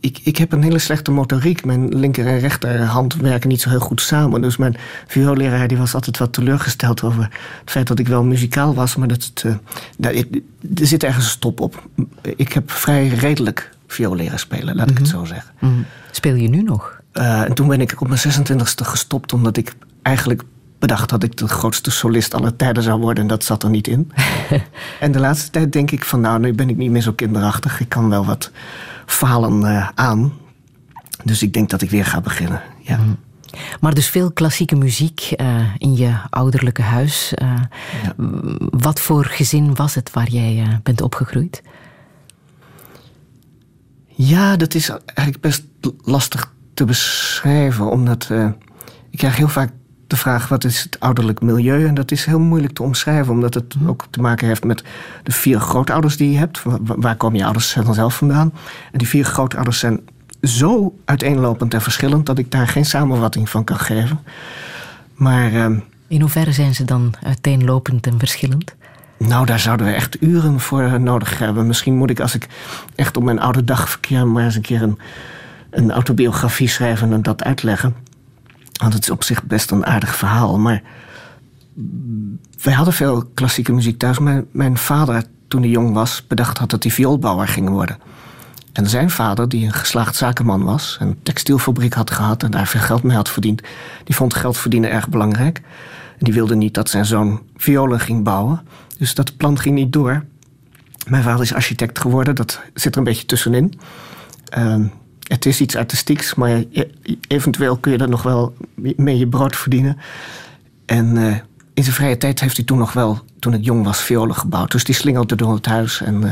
[0.00, 1.64] Ik, ik heb een hele slechte motoriek.
[1.64, 4.40] Mijn linker en rechterhand werken niet zo heel goed samen.
[4.40, 7.22] Dus mijn vioolleraar die was altijd wat teleurgesteld over
[7.60, 8.96] het feit dat ik wel muzikaal was.
[8.96, 9.54] Maar dat het, eh,
[9.98, 10.40] nou, ik-
[10.78, 11.88] er zit ergens een stop op.
[12.36, 15.52] Ik heb vrij redelijk viool leren spelen, laat ik het zo zeggen.
[15.60, 15.84] Mm.
[16.10, 17.00] Speel je nu nog?
[17.12, 20.42] Eh, en toen ben ik op mijn 26e gestopt, omdat ik eigenlijk
[20.78, 23.22] bedacht dat ik de grootste solist aller tijden zou worden.
[23.22, 24.12] En dat zat er niet in.
[25.00, 27.80] en de laatste tijd denk ik van, nou, nu ben ik niet meer zo kinderachtig.
[27.80, 28.50] Ik kan wel wat
[29.06, 30.32] falen eh, aan.
[31.24, 32.62] Dus ik denk dat ik weer ga beginnen.
[32.80, 32.98] Ja.
[33.80, 37.34] Maar dus veel klassieke muziek eh, in je ouderlijke huis.
[37.34, 37.60] Eh,
[38.70, 41.62] Wat voor gezin was het waar jij bent opgegroeid?
[44.06, 45.64] Ja, dat is eigenlijk best
[46.02, 48.30] lastig te beschrijven, omdat
[49.10, 49.72] ik krijg heel vaak
[50.06, 53.54] de vraag wat is het ouderlijk milieu en dat is heel moeilijk te omschrijven, omdat
[53.54, 54.84] het ook te maken heeft met
[55.22, 56.62] de vier grootouders die je hebt.
[56.62, 58.52] Wa- Waar komen je ouders dan zelf vandaan?
[58.92, 60.00] En die vier grootouders zijn
[60.42, 64.18] zo uiteenlopend en verschillend dat ik daar geen samenvatting van kan geven.
[65.14, 68.74] Maar ehm, In hoeverre zijn ze dan uiteenlopend en verschillend?
[69.18, 71.66] nou, daar zouden we echt uren voor nodig hebben.
[71.66, 72.48] Misschien moet ik, als ik
[72.94, 74.98] echt op mijn oude dag verkeer, maar eens een keer een,
[75.70, 77.94] een autobiografie schrijven en dat uitleggen.
[78.80, 80.58] Want het is op zich best een aardig verhaal.
[80.58, 80.82] Maar
[82.62, 84.18] wij hadden veel klassieke muziek thuis.
[84.18, 87.98] Mijn, mijn vader, toen hij jong was, bedacht had dat hij vioolbouwer ging worden.
[88.72, 92.80] En zijn vader, die een geslaagd zakenman was, een textielfabriek had gehad en daar veel
[92.80, 93.62] geld mee had verdiend,
[94.04, 95.62] die vond geld verdienen erg belangrijk.
[96.18, 98.60] En die wilde niet dat zijn zoon violen ging bouwen.
[98.98, 100.24] Dus dat plan ging niet door.
[101.08, 103.80] Mijn vader is architect geworden, dat zit er een beetje tussenin.
[104.48, 104.86] Ehm,
[105.24, 106.90] het is iets artistieks, maar je-
[107.28, 108.54] eventueel kun je er nog wel
[108.96, 109.98] mee je brood verdienen.
[110.86, 111.36] En eh,
[111.74, 114.70] in zijn vrije tijd heeft hij toen nog wel, toen ik jong was, violen gebouwd.
[114.70, 116.00] Dus die slingerde door het huis.
[116.00, 116.30] En eh,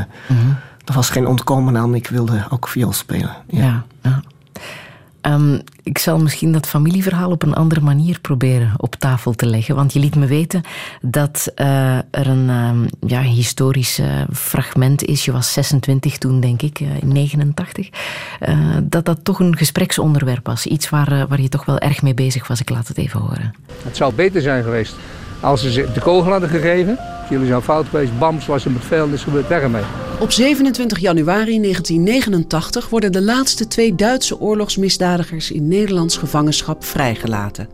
[0.85, 1.95] er was geen ontkomen aan.
[1.95, 3.37] Ik wilde ook viool spelen.
[3.49, 3.61] Ja.
[3.63, 3.85] Ja.
[4.03, 4.23] ja.
[5.23, 9.75] Ehm, ik zal misschien dat familieverhaal op een andere manier proberen op tafel te leggen.
[9.75, 10.63] Want je liet me weten
[11.01, 15.25] dat eh, er een ehm, ja, historisch eh, fragment is.
[15.25, 17.89] Je was 26 toen, denk ik, eh, in 89.
[18.41, 20.67] eh, dat dat toch een gespreksonderwerp was.
[20.67, 22.61] Iets waar, waar je toch wel erg mee bezig was.
[22.61, 23.55] Ik laat het even horen.
[23.83, 24.95] Het zou beter zijn geweest
[25.43, 26.99] als ze ze de kogel hadden gegeven.
[27.31, 29.83] Jullie zijn fout geweest, bams was er met veel en is gebeurd weg ermee.
[30.21, 37.69] Op 27 januari 1989 worden de laatste twee Duitse oorlogsmisdadigers in Nederlands gevangenschap vrijgelaten.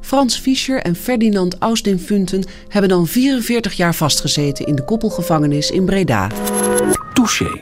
[0.00, 5.84] Frans Fischer en Ferdinand Austin Funten hebben dan 44 jaar vastgezeten in de koppelgevangenis in
[5.84, 6.28] Breda.
[7.14, 7.60] Touché.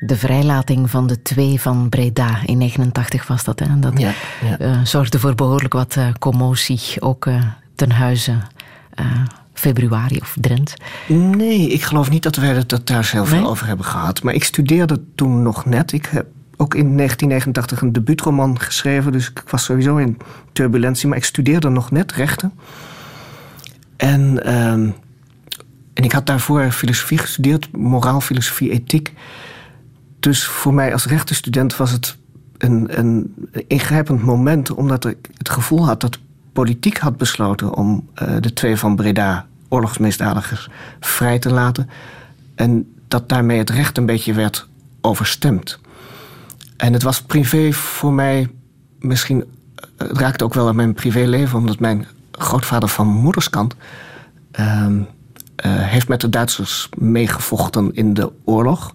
[0.00, 3.58] De vrijlating van de twee van Breda in 89 was dat.
[3.58, 3.78] Hè?
[3.78, 4.12] Dat Ja,
[4.48, 4.58] ja.
[4.58, 7.42] eh, zorgde voor behoorlijk wat eh, commotie, ook eh,
[7.80, 8.38] ten huize
[8.90, 9.06] eh,
[9.52, 10.74] februari of Drent.
[11.08, 13.48] Nee, ik geloof niet dat wij het er thuis heel veel Nee?
[13.48, 14.22] over hebben gehad.
[14.22, 15.92] Maar ik studeerde toen nog net.
[15.92, 19.12] Ik heb ook in 1989 een debuutroman geschreven.
[19.12, 20.18] Dus ik was sowieso in
[20.52, 21.08] turbulentie.
[21.08, 22.52] Maar ik studeerde nog net rechten.
[23.96, 24.90] En, ehm,
[25.94, 27.76] en ik had daarvoor filosofie gestudeerd.
[27.76, 29.12] Moraal, filosofie, ethiek.
[30.18, 32.16] Dus voor mij als rechtenstudent was het
[32.58, 33.34] een, een
[33.66, 34.70] ingrijpend moment.
[34.70, 36.18] Omdat ik het gevoel had dat
[36.52, 40.68] politiek had besloten om eh, de twee van Breda, oorlogsmisdadigers,
[41.00, 41.90] vrij te laten.
[42.54, 44.68] En dat daarmee het recht een beetje werd
[45.00, 45.78] overstemd.
[46.76, 48.48] En het was privé voor mij
[48.98, 49.44] misschien.
[49.74, 53.74] eh, Het raakte ook wel aan mijn privéleven, omdat mijn grootvader van moederskant.
[54.50, 55.00] ehm,
[55.56, 58.92] eh, heeft met de Duitsers meegevochten in de oorlog.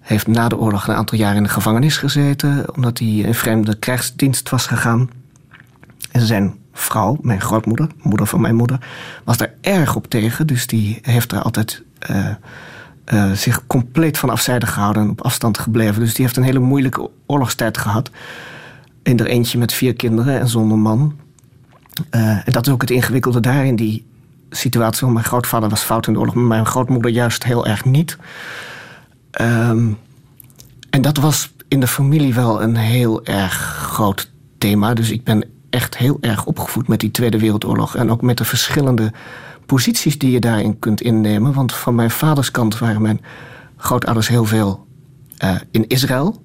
[0.00, 3.76] Heeft na de oorlog een aantal jaar in de gevangenis gezeten, omdat hij in vreemde
[3.78, 5.10] krijgsdienst was gegaan.
[6.10, 8.78] En zijn vrouw, mijn grootmoeder, moeder van mijn moeder,
[9.24, 10.46] was daar erg op tegen.
[10.46, 12.30] Dus die heeft er altijd eh,
[13.04, 16.00] eh, zich compleet van afzijdig gehouden en op afstand gebleven.
[16.00, 18.10] Dus die heeft een hele moeilijke oorlogstijd gehad.
[19.02, 21.16] In er eentje met vier kinderen en zonder man.
[22.10, 24.06] Eh, en dat is ook het ingewikkelde daar in die
[24.50, 25.00] situatie.
[25.00, 28.18] Want mijn grootvader was fout in de oorlog, maar mijn grootmoeder juist heel erg niet.
[29.30, 29.88] Ehm,
[30.90, 33.54] en dat was in de familie wel een heel erg
[33.92, 34.94] groot thema.
[34.94, 37.96] Dus ik ben echt heel erg opgevoed met die Tweede Wereldoorlog.
[37.96, 39.12] En ook met de verschillende
[39.66, 41.52] posities die je daarin kunt innemen.
[41.52, 43.20] Want van mijn vaders kant waren mijn
[43.76, 44.86] grootouders heel veel
[45.36, 46.42] eh, in Israël.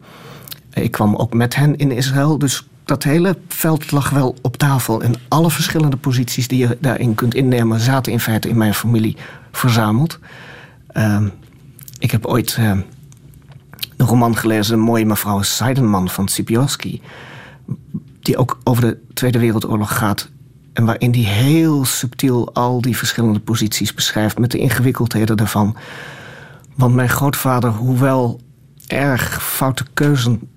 [0.73, 2.37] Ik kwam ook met hen in Israël.
[2.37, 5.01] Dus dat hele veld lag wel op tafel.
[5.01, 7.79] En alle verschillende posities die je daarin kunt innemen...
[7.79, 9.17] zaten in feite in mijn familie
[9.51, 10.19] verzameld.
[10.87, 11.27] Ehm,
[11.99, 12.65] ik heb ooit eh,
[13.97, 14.73] een roman gelezen...
[14.73, 17.01] Een mooie mevrouw Seidenman van Sipioski...
[18.19, 20.29] die ook over de Tweede Wereldoorlog gaat...
[20.73, 24.39] en waarin die heel subtiel al die verschillende posities beschrijft...
[24.39, 25.75] met de ingewikkeldheden daarvan.
[26.75, 28.41] Want mijn grootvader, hoewel
[28.87, 30.49] erg foute keuzen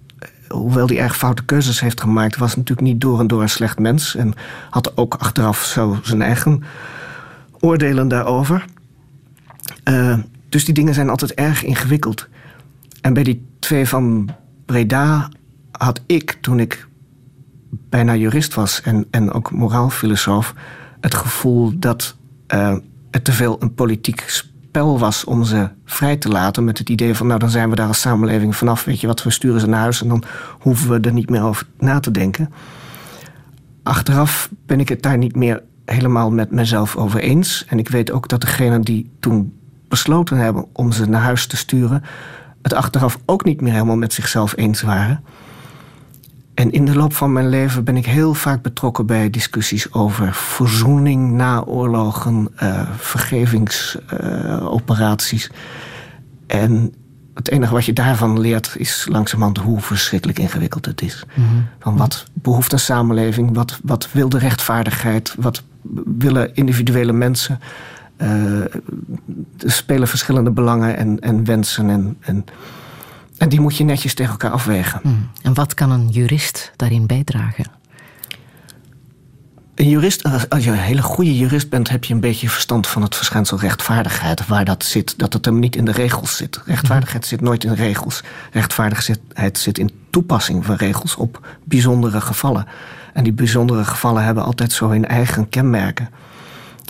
[0.53, 3.79] hoewel hij erg foute keuzes heeft gemaakt, was natuurlijk niet door en door een slecht
[3.79, 4.15] mens.
[4.15, 4.35] En
[4.71, 6.63] had ook achteraf zo zijn eigen
[7.61, 8.65] oordelen daarover.
[9.89, 12.29] Uh, dus die dingen zijn altijd erg ingewikkeld.
[13.01, 14.31] En bij die twee van
[14.67, 15.29] Breda
[15.71, 16.87] had ik, toen ik
[17.89, 20.55] bijna jurist was en, en ook moraalfilosoof,
[21.01, 22.17] het gevoel dat
[23.11, 24.25] het te veel een politiek
[24.73, 26.65] spel was om ze vrij te laten.
[26.65, 28.85] Met het idee van, nou dan zijn we daar als samenleving vanaf.
[28.85, 30.23] Weet je wat, we sturen ze naar huis en dan
[30.59, 32.53] hoeven we er niet meer over na te denken.
[33.83, 37.65] Achteraf ben ik het daar niet meer helemaal met mezelf over eens.
[37.69, 39.53] En ik weet ook dat degenen die toen
[39.89, 42.03] besloten hebben om ze naar huis te sturen,
[42.63, 45.25] het achteraf ook niet meer helemaal met zichzelf eens waren.
[46.55, 50.35] En in de loop van mijn leven ben ik heel vaak betrokken bij discussies over
[50.35, 55.51] verzoening na oorlogen, uh, vergevingsoperaties.
[55.51, 55.57] Uh,
[56.63, 56.95] en
[57.35, 61.25] het enige wat je daarvan leert is langzamerhand hoe verschrikkelijk ingewikkeld het is.
[61.35, 61.67] Mm-hmm.
[61.79, 63.55] Van wat behoeft een samenleving?
[63.55, 65.35] Wat, wat wil de rechtvaardigheid?
[65.39, 65.63] Wat
[66.19, 67.61] willen individuele mensen?
[68.19, 68.61] Uh,
[69.59, 72.45] er spelen verschillende belangen en, en wensen en, en
[73.43, 75.01] en die moet je netjes tegen elkaar afwegen.
[75.03, 75.31] Hmm.
[75.43, 77.65] En wat kan een jurist daarin bijdragen?
[79.75, 83.03] Een jurist, als je een hele goede jurist bent, heb je een beetje verstand van
[83.03, 84.47] het verschijnsel rechtvaardigheid.
[84.47, 86.61] Waar dat zit, dat het hem niet in de regels zit.
[86.65, 88.23] Rechtvaardigheid zit nooit in regels.
[88.53, 92.67] Rechtvaardigheid zit in toepassing van regels op bijzondere gevallen.
[93.13, 96.09] En die bijzondere gevallen hebben altijd zo hun eigen kenmerken.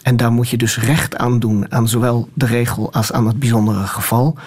[0.02, 3.38] En daar moet je dus recht aan doen, aan zowel de regel als aan het
[3.38, 4.38] bijzondere geval.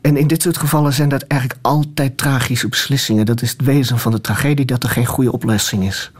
[0.00, 3.26] En in dit soort gevallen zijn dat eigenlijk altijd tragische beslissingen.
[3.26, 6.10] Dat is het wezen van de tragedie, dat er geen goede oplossing is.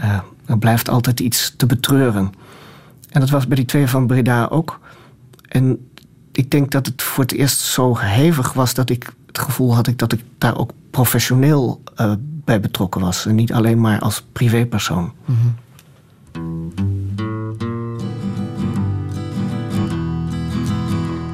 [0.00, 2.32] Uh, er blijft altijd iets te betreuren.
[3.10, 4.80] En dat was bij die twee van Breda ook.
[5.48, 5.88] En
[6.32, 9.86] ik denk dat het voor het eerst zo hevig was dat ik het gevoel had
[9.86, 13.26] ik dat ik daar ook professioneel uh, bij betrokken was.
[13.26, 15.12] En niet alleen maar als privépersoon.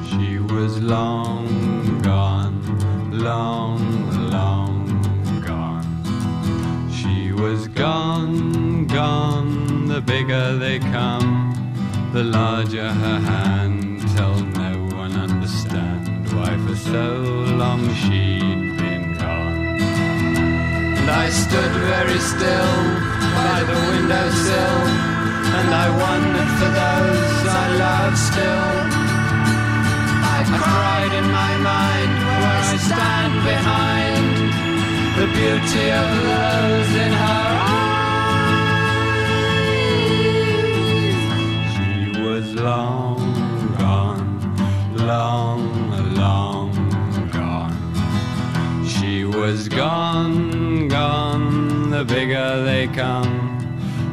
[0.09, 1.62] She was long
[2.03, 5.87] gone, long, long gone.
[6.91, 9.87] She was gone, gone.
[9.87, 11.29] The bigger they come,
[12.13, 14.01] the larger her hand.
[14.15, 17.07] Till no one understand why for so
[17.61, 19.81] long she'd been gone.
[20.97, 22.73] And I stood very still
[23.39, 24.79] by the window windowsill,
[25.57, 29.02] and I wondered for those I love still.
[30.53, 32.11] I cried in my mind
[32.41, 34.25] where I stand behind
[35.19, 37.93] the beauty of those in her eyes.
[41.73, 43.23] She was long
[43.77, 44.25] gone,
[44.95, 45.61] long,
[46.15, 46.71] long
[47.31, 47.77] gone.
[48.85, 51.89] She was gone, gone.
[51.89, 53.33] The bigger they come,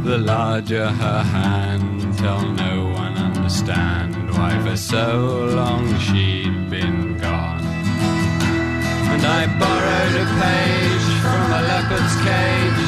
[0.05, 2.01] the larger her hand.
[2.19, 5.07] Till oh, no one understand why for so
[5.55, 7.65] long she'd been gone.
[9.13, 12.87] And I borrowed a page from a leopard's cage,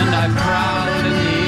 [0.00, 1.41] and I prowled in the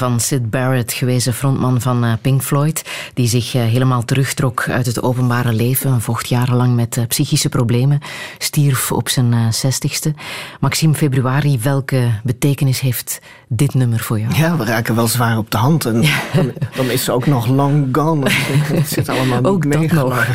[0.00, 2.84] van Sid Barrett, gewezen frontman van eh, Pink Floyd,
[3.14, 8.00] die zich eh, helemaal terugtrok uit het openbare leven, vocht jarenlang met eh, psychische problemen,
[8.38, 10.14] stierf op zijn zestigste.
[10.60, 14.34] Maxime Februari, welke betekenis heeft dit nummer voor jou?
[14.34, 15.84] Ja, we raken wel zwaar op de hand.
[15.84, 16.04] En
[16.34, 18.30] dan, dan is ze ook nog long gone.
[18.80, 20.26] Het zit allemaal Ook dat nog.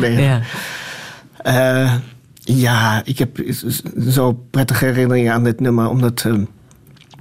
[0.00, 0.40] Ja.
[2.54, 3.38] Ja, ik heb
[4.08, 5.88] zo prettige herinneringen aan dit nummer.
[5.88, 6.34] Omdat eh,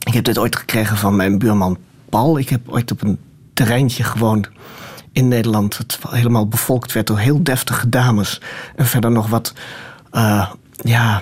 [0.08, 1.78] ik heb dit ooit gekregen van mijn buurman
[2.10, 2.38] Paul.
[2.38, 3.20] Ik heb ooit op een
[3.53, 4.49] terreintje gewoond
[5.12, 5.78] in Nederland.
[5.78, 8.41] Het helemaal bevolkt werd door heel deftige dames.
[8.76, 9.53] En verder nog wat,
[10.12, 11.22] eh, ja,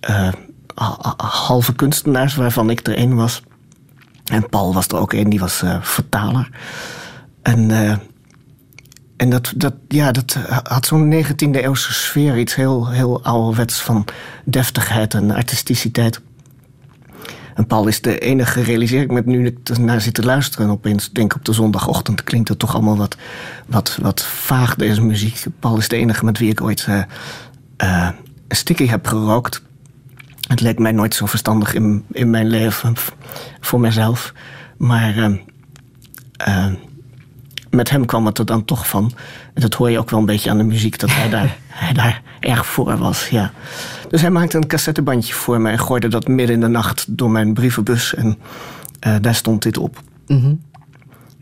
[0.00, 0.28] eh,
[0.74, 3.42] ha- ha- halve kunstenaars waarvan ik er één was.
[4.24, 6.48] En Paul was er ook een, die was eh, vertaler.
[7.42, 7.70] En...
[9.16, 12.38] en dat, dat, ja, dat had zo'n 19e eeuwse sfeer.
[12.38, 14.04] Iets heel, heel ouderwets van
[14.44, 16.20] deftigheid en artisticiteit.
[17.54, 20.66] En Paul is de enige, realiseer ik me nu ik ernaar zit te luisteren...
[20.66, 23.16] en opeens denk op de zondagochtend klinkt het toch allemaal wat,
[23.66, 25.44] wat, wat vaag, deze muziek.
[25.58, 28.08] Paul is de enige met wie ik ooit eh,
[28.48, 29.62] een sticky heb gerookt.
[30.48, 32.94] Het leek mij nooit zo verstandig in, in mijn leven,
[33.60, 34.32] voor mezelf.
[34.76, 35.40] Maar...
[36.36, 36.66] eh,
[37.70, 39.12] met hem kwam het er dan toch van.
[39.54, 41.56] En dat hoor je ook wel een beetje aan de muziek, dat hij daar,
[41.92, 43.28] daar erg voor was.
[43.28, 43.52] Ja.
[44.08, 47.30] Dus hij maakte een cassettebandje voor me en gooide dat midden in de nacht door
[47.30, 48.14] mijn brievenbus.
[48.14, 48.38] En
[49.00, 50.02] eh, daar stond dit op.
[50.26, 50.54] Mhm.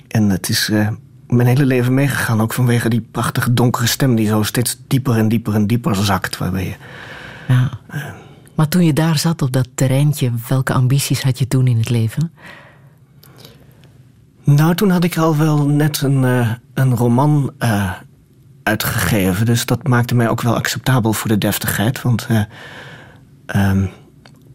[0.08, 0.88] En het is eh,
[1.26, 5.28] mijn hele leven meegegaan, ook vanwege die prachtige donkere stem die zo steeds dieper en
[5.28, 6.38] dieper en dieper zakt.
[6.38, 6.74] Waarbij je,
[7.48, 7.70] Ja.
[8.54, 11.90] Maar toen je daar zat op dat terreintje, welke ambities had je toen in het
[11.90, 12.32] leven?
[14.44, 17.92] Nou, toen had ik al wel net een, eh, een roman eh,
[18.68, 19.46] uitgegeven.
[19.46, 22.02] Dus dat maakte mij ook wel acceptabel voor de deftigheid.
[22.02, 22.42] Want eh,
[23.46, 23.86] ehm,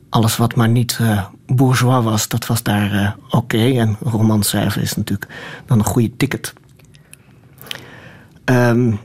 [0.09, 3.79] alles wat maar niet eh, bourgeois was, dat was daar eh, oké.
[3.79, 5.31] En roman schrijven is natuurlijk
[5.65, 6.53] dan een goede ticket.
[8.45, 8.95] Ehm,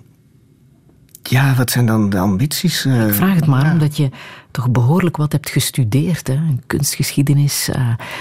[1.22, 2.86] ja, wat zijn dan de ambities?
[2.86, 3.72] Ik vraag het maar ja.
[3.72, 4.10] omdat je
[4.50, 6.26] toch behoorlijk wat hebt gestudeerd.
[6.26, 6.38] Hè?
[6.66, 7.70] Kunstgeschiedenis,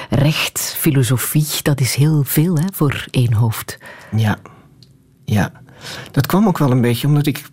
[0.10, 3.78] recht, filosofie, dat is heel veel hè, voor één hoofd.
[4.16, 4.38] Ja,
[5.26, 5.52] ja.
[6.12, 7.44] Dat kwam ook wel een beetje omdat ik,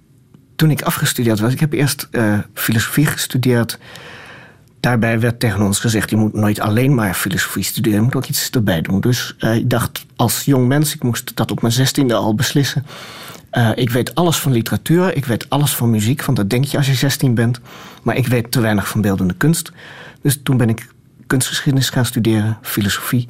[0.56, 3.78] toen ik afgestudeerd was, ik heb eerst eh, filosofie gestudeerd.
[4.80, 8.26] Daarbij werd tegen ons gezegd, je moet nooit alleen maar filosofie studeren, je moet ook
[8.26, 9.00] iets erbij doen.
[9.00, 12.86] Dus eh, ik dacht als jong mens, ik moest dat op mijn zestiende al beslissen.
[13.50, 16.76] Eh, ik weet alles van literatuur, ik weet alles van muziek, want dat denk je
[16.76, 17.60] als je 16 bent.
[18.02, 19.72] Maar ik weet te weinig van beeldende kunst.
[20.22, 20.88] Dus toen ben ik
[21.26, 23.28] kunstgeschiedenis gaan studeren, filosofie.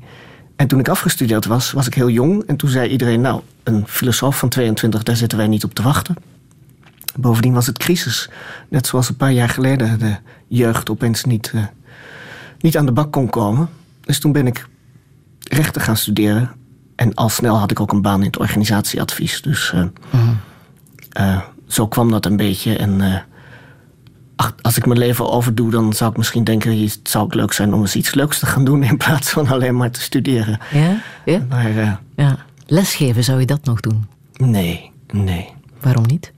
[0.64, 2.42] En toen ik afgestudeerd was, was ik heel jong.
[2.46, 5.82] En toen zei iedereen, nou, een filosoof van 22, daar zitten wij niet op te
[5.82, 6.16] wachten.
[7.16, 8.28] Bovendien was het crisis.
[8.68, 11.64] Net zoals een paar jaar geleden de jeugd opeens niet, uh,
[12.58, 13.68] niet aan de bak kon komen.
[14.00, 14.66] Dus toen ben ik
[15.40, 16.50] rechten gaan studeren.
[16.96, 19.42] En al snel had ik ook een baan in het organisatieadvies.
[19.42, 20.40] Dus uh, mm.
[21.18, 22.76] uh, zo kwam dat een beetje.
[22.76, 23.00] En
[24.37, 27.74] ach, als ik mijn leven overdoe, dan zou ik misschien denken: het zou leuk zijn
[27.74, 30.59] om eens iets leuks te gaan doen in plaats van alleen maar te studeren.
[30.72, 31.41] Ja, ja.
[31.49, 32.37] Maar, ja.
[32.66, 34.07] Lesgeven, zou je dat nog doen?
[34.37, 35.53] Nee, nee.
[35.80, 36.32] Waarom niet?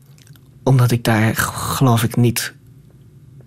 [0.63, 2.55] Omdat ik daar, geloof ik, niet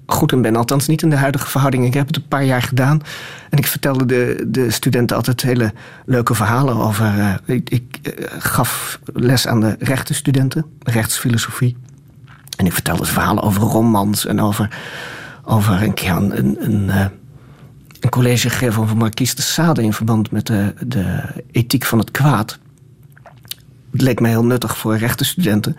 [0.05, 0.55] goed in ben.
[0.55, 1.85] Althans, niet in de huidige verhouding.
[1.85, 3.01] Ik heb het een paar jaar gedaan.
[3.49, 5.73] En ik vertelde de, de studenten altijd hele
[6.05, 7.17] leuke verhalen over.
[7.17, 11.77] Uh, ik, ik uh, gaf les aan de rechtenstudenten, rechtsfilosofie.
[12.59, 14.79] En ik vertelde verhalen over romans en over,
[15.43, 16.89] over een keer een, een,
[17.99, 22.59] een, gegeven over Marquise de Sade in verband met de, de ethiek van het kwaad.
[23.91, 25.77] Het leek mij heel nuttig voor rechtenstudenten.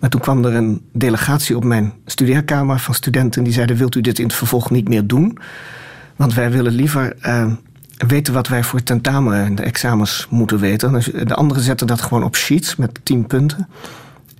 [0.00, 4.00] Maar toen kwam er een delegatie op mijn studeerkamer van studenten die zeiden: Wilt u
[4.00, 5.38] dit in het vervolg niet meer doen?
[6.16, 7.52] Want wij willen liever uh,
[8.06, 10.92] weten wat wij voor tentamen en de examens moeten weten.
[11.26, 13.68] De anderen zetten dat gewoon op sheets met tien punten.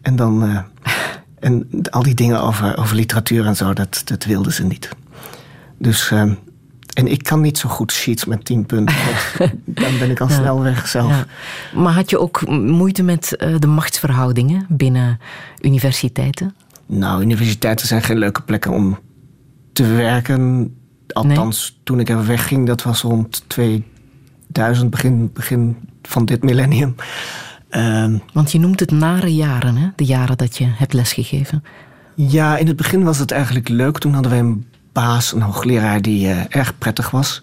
[0.02, 0.44] En dan.
[0.44, 0.58] Uh,
[1.44, 4.88] en al die dingen over, over literatuur en zo, dat, dat wilden ze niet.
[5.78, 6.10] Dus.
[6.10, 6.32] Uh,
[6.94, 8.96] en ik kan niet zo goed sheets met tien punten.
[9.64, 10.34] dan ben ik al ja.
[10.34, 11.10] snel weg zelf.
[11.10, 11.26] Ja.
[11.74, 15.20] Maar had je ook moeite met uh, de machtsverhoudingen binnen
[15.60, 16.54] universiteiten?
[16.86, 18.98] Nou, universiteiten zijn geen leuke plekken om
[19.72, 20.74] te werken.
[21.08, 21.80] Althans, nee?
[21.84, 26.94] toen ik er wegging, dat was rond 2000, begin, begin van dit millennium.
[27.76, 29.88] Uh, Want je noemt het nare jaren, hè?
[29.96, 31.64] de jaren dat je hebt lesgegeven.
[32.14, 33.98] Ja, in het begin was het eigenlijk leuk.
[33.98, 37.42] Toen hadden wij een baas, een hoogleraar die uh, erg prettig was.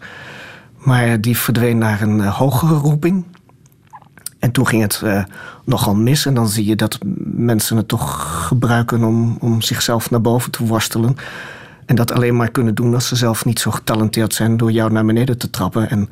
[0.77, 3.25] Maar die verdween naar een uh, hogere roeping.
[4.39, 5.23] En toen ging het uh,
[5.65, 6.25] nogal mis.
[6.25, 6.97] En dan zie je dat
[7.33, 11.15] mensen het toch gebruiken om, om zichzelf naar boven te worstelen.
[11.85, 14.91] En dat alleen maar kunnen doen als ze zelf niet zo getalenteerd zijn door jou
[14.91, 15.89] naar beneden te trappen.
[15.89, 16.09] En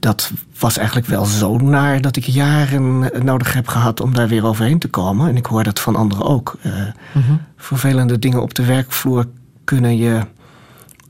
[0.00, 4.44] dat was eigenlijk wel zo naar dat ik jaren nodig heb gehad om daar weer
[4.44, 5.28] overheen te komen.
[5.28, 6.58] En ik hoor dat van anderen ook.
[6.66, 6.72] Uh,
[7.12, 7.40] mm-hmm.
[7.56, 9.26] Vervelende dingen op de werkvloer
[9.64, 10.20] kunnen je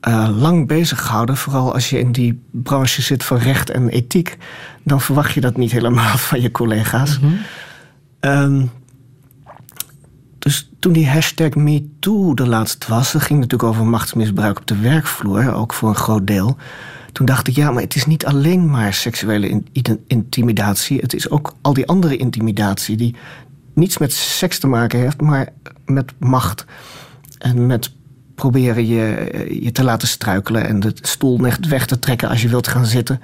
[0.07, 1.37] uh, lang bezighouden.
[1.37, 4.37] Vooral als je in die branche zit van recht en ethiek.
[4.83, 7.19] Dan verwacht je dat niet helemaal van je collega's.
[7.19, 7.39] Mm-hmm.
[8.19, 8.71] Um,
[10.39, 13.11] dus toen die hashtag MeToo de laatste was...
[13.11, 15.53] dat ging natuurlijk over machtsmisbruik op de werkvloer.
[15.53, 16.57] Ook voor een groot deel.
[17.13, 19.67] Toen dacht ik, ja, maar het is niet alleen maar seksuele in,
[20.07, 20.99] intimidatie.
[20.99, 22.97] Het is ook al die andere intimidatie...
[22.97, 23.15] die
[23.73, 25.49] niets met seks te maken heeft, maar
[25.85, 26.65] met macht.
[27.37, 27.91] En met
[28.35, 32.67] proberen je, je te laten struikelen en de stoel weg te trekken als je wilt
[32.67, 33.21] gaan zitten.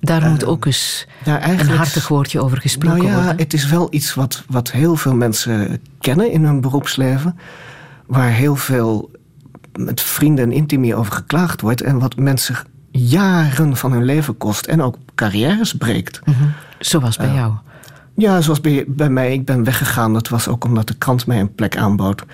[0.00, 3.38] Daar uh, moet ook eens ja, een hartig woordje over gesproken nou ja, worden.
[3.38, 7.38] Het is wel iets wat, wat heel veel mensen kennen in hun beroepsleven.
[8.06, 9.10] Waar heel veel
[9.78, 11.80] met vrienden en intimie over geklaagd wordt.
[11.80, 12.56] En wat mensen
[12.98, 14.66] jaren van hun leven kost.
[14.66, 16.20] En ook carrières breekt.
[16.24, 16.52] Mm-hmm.
[16.78, 17.52] Zoals bij uh, jou.
[18.14, 19.32] Ja, zoals bij, bij mij.
[19.32, 20.12] Ik ben weggegaan.
[20.12, 22.24] Dat was ook omdat de krant mij een plek aanbood.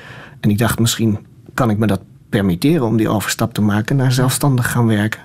[0.41, 1.19] En ik dacht misschien
[1.55, 5.21] kan ik me dat permitteren om die overstap te maken naar zelfstandig gaan werken.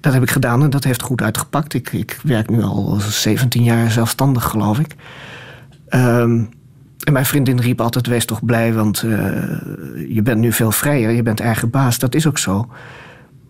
[0.00, 1.74] Dat heb ik gedaan en dat heeft goed uitgepakt.
[1.74, 4.94] Ik, ik werk nu al 17 jaar zelfstandig, geloof ik.
[5.88, 6.48] Um,
[7.04, 9.18] en mijn vriendin riep altijd: Wees toch blij, want uh,
[10.08, 11.98] je bent nu veel vrijer, je bent eigen baas.
[11.98, 12.68] Dat is ook zo.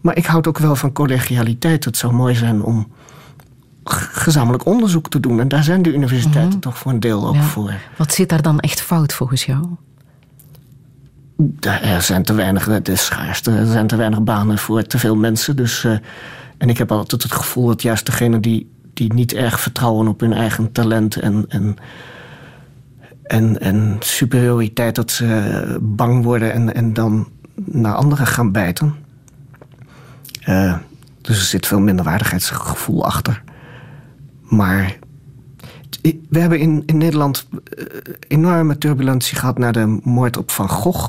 [0.05, 1.85] Maar ik houd ook wel van collegialiteit.
[1.85, 2.93] Het zou mooi zijn om
[3.85, 5.41] gezamenlijk onderzoek te doen.
[5.41, 6.61] En daar zijn de universiteiten mm-hmm.
[6.61, 7.43] toch voor een deel ook ja.
[7.43, 7.73] voor.
[7.97, 9.67] Wat zit daar dan echt fout volgens jou?
[11.61, 15.17] er zijn te weinig, het is schaarste, er zijn te weinig banen voor te veel
[15.17, 15.57] mensen.
[15.57, 15.93] Dus, uh,
[16.59, 20.21] en ik heb altijd het gevoel dat juist degenen die, die niet erg vertrouwen op
[20.21, 21.77] hun eigen talent en, en,
[23.23, 29.04] en, en superioriteit, dat ze bang worden en, en dan naar anderen gaan bijten.
[30.49, 30.77] Uh,
[31.21, 33.43] dus er zit veel minderwaardigheidsgevoel achter.
[34.43, 34.99] Maar
[36.29, 37.85] we hebben in, in Nederland uh,
[38.29, 41.09] enorme turbulentie gehad na de moord op Van Gogh.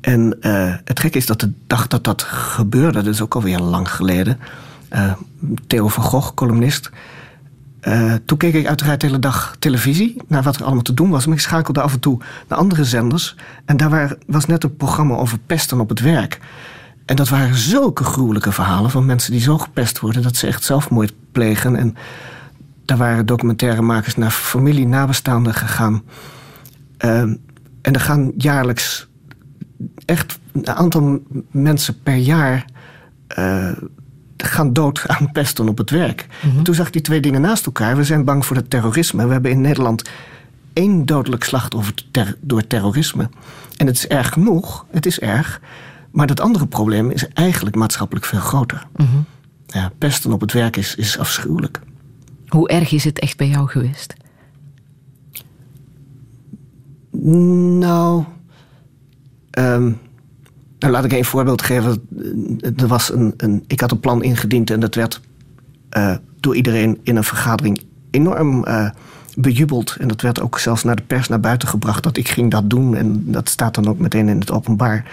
[0.00, 3.90] En uh, het gekke is dat de dag dat dat gebeurde, is ook alweer lang
[3.90, 4.38] geleden.
[5.66, 6.90] Theo van Gogh, columnist.
[8.24, 11.26] Toen keek ik uiteraard de hele dag televisie naar wat er allemaal te doen was.
[11.26, 13.36] Maar ik schakelde af en toe naar andere zenders.
[13.64, 16.40] En daar was net een programma over pesten op het werk.
[17.06, 20.64] En dat waren zulke gruwelijke verhalen van mensen die zo gepest worden dat ze echt
[20.64, 21.76] zelfmoord plegen.
[21.76, 21.96] En
[22.84, 26.02] daar waren documentairemakers naar familie, nabestaanden gegaan.
[27.04, 27.20] Uh,
[27.82, 29.08] en er gaan jaarlijks
[30.04, 31.18] echt een aantal
[31.50, 32.64] mensen per jaar
[33.26, 33.68] eh,
[34.36, 36.26] gaan dood aan pesten op het werk.
[36.56, 37.96] En Toen zag ik die twee dingen naast elkaar.
[37.96, 39.26] We zijn bang voor het terrorisme.
[39.26, 40.10] We hebben in Nederland
[40.72, 43.28] één dodelijk slachtoffer ter- door terrorisme.
[43.76, 45.60] En het is erg genoeg, het is erg.
[46.16, 48.86] Maar dat andere probleem is eigenlijk maatschappelijk veel groter.
[49.66, 51.80] Ja, pesten op het werk is, is afschuwelijk.
[52.48, 54.14] Hoe erg is het echt bij jou geweest?
[57.10, 58.24] Nou,
[60.78, 62.08] nou, laat ik een voorbeeld geven.
[62.76, 65.20] Er was een, een, ik had een plan ingediend en dat werd
[65.88, 68.90] eh, door iedereen in een vergadering enorm eh,
[69.36, 69.96] bejubeld.
[69.98, 72.70] En dat werd ook zelfs naar de pers naar buiten gebracht dat ik ging dat
[72.70, 72.96] doen.
[72.96, 75.04] En dat staat dan ook meteen in het openbaar.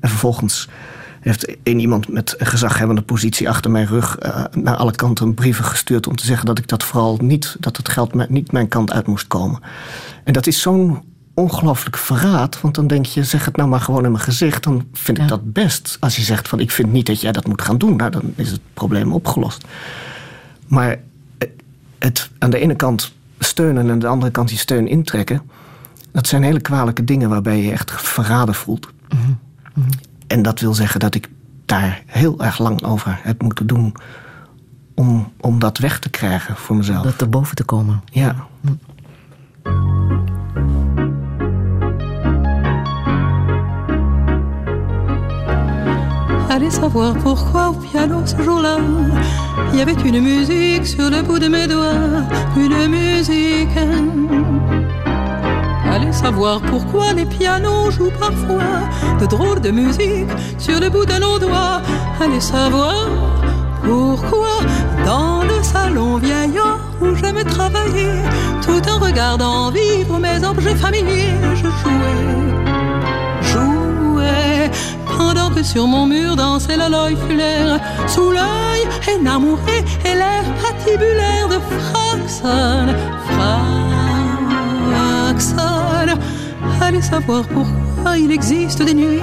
[0.00, 0.68] En vervolgens
[1.20, 5.64] heeft één iemand met een gezaghebbende positie achter mijn rug eh, naar alle kanten brieven
[5.64, 8.92] gestuurd om te zeggen dat ik dat vooral niet, dat het geld niet mijn kant
[8.92, 9.60] uit moest komen.
[10.24, 11.02] En dat is zo'n
[11.34, 14.86] ongelooflijk verraad, want dan denk je, zeg het nou maar gewoon in mijn gezicht, dan
[14.92, 15.96] vind ik dat best.
[16.00, 18.32] Als je zegt van ik vind niet dat jij dat moet gaan doen, nou dan
[18.34, 19.64] is het probleem opgelost.
[20.66, 20.98] Maar
[21.38, 21.48] eh,
[21.98, 23.12] het aan de ene kant
[23.44, 25.42] steunen en aan de andere kant die steun intrekken,
[26.12, 28.88] dat zijn hele kwalijke dingen waarbij je je echt verraden voelt.
[30.26, 31.28] En dat wil zeggen dat ik
[31.64, 33.94] daar heel erg lang over heb moeten doen
[34.94, 37.02] om, om dat weg te krijgen voor mezelf.
[37.02, 38.02] Dat erboven te komen.
[38.04, 38.46] Ja.
[39.62, 40.29] Allez
[46.70, 48.78] savoir pourquoi au piano ce jour-là,
[49.72, 52.22] il y avait une musique sur le bout de mes doigts,
[52.56, 53.76] une musique.
[55.92, 58.88] Allez savoir pourquoi les pianos jouent parfois
[59.20, 61.82] de drôles de musique sur le bout de nos doigts.
[62.20, 63.08] Allez savoir
[63.82, 64.60] pourquoi
[65.04, 68.12] dans le salon vieillard où j'aimais travailler,
[68.62, 72.59] tout en regardant vivre mes objets familiers, je jouais
[75.16, 76.88] pendant que sur mon mur dansait la
[77.26, 78.82] Fuller sous l'œil
[79.14, 82.86] énamouré et l'air patibulaire de Fraxon.
[85.34, 85.70] Fraxon.
[86.80, 89.20] Allez savoir pourquoi il existe des nuits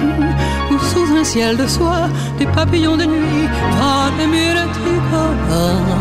[0.70, 2.08] où sous un ciel de soie
[2.38, 3.48] des papillons de nuit
[4.84, 5.98] du corps.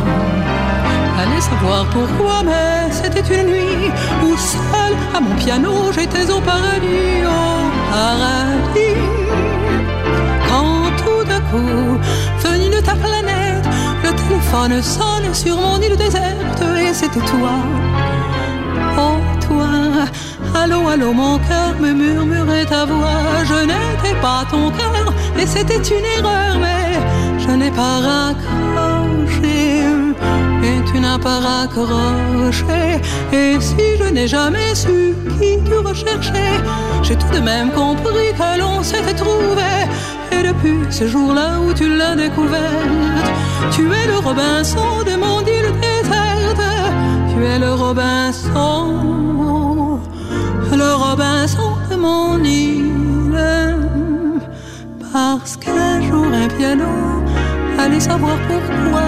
[1.19, 3.91] Allez savoir pourquoi, mais c'était une nuit
[4.23, 9.26] où seul à mon piano j'étais au paradis, au paradis.
[11.51, 13.65] Venu de ta planète,
[14.03, 17.55] le téléphone sonne sur mon île déserte et c'était toi.
[18.97, 19.69] Oh toi,
[20.61, 23.45] allô, allô, mon cœur me murmurait ta voix.
[23.45, 26.99] Je n'étais pas ton cœur et c'était une erreur, mais
[27.39, 29.76] je n'ai pas raccroché.
[30.63, 33.01] Et tu n'as pas raccroché.
[33.31, 36.57] Et si je n'ai jamais su qui tu recherchais,
[37.03, 39.71] j'ai tout de même compris que l'on s'était trouvé.
[40.31, 43.29] Et depuis ce jour-là où tu l'as découverte,
[43.71, 46.61] tu es le Robinson de mon île déserte.
[47.31, 49.99] Tu es le Robinson,
[50.71, 52.87] le Robinson de mon île.
[55.13, 57.23] Parce qu'un jour un piano,
[57.79, 59.03] allez savoir pourquoi,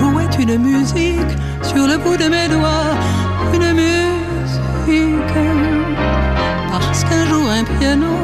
[0.00, 2.94] jouait une musique sur le bout de mes doigts,
[3.52, 5.36] une musique.
[6.72, 8.14] Parce qu'un jour un piano,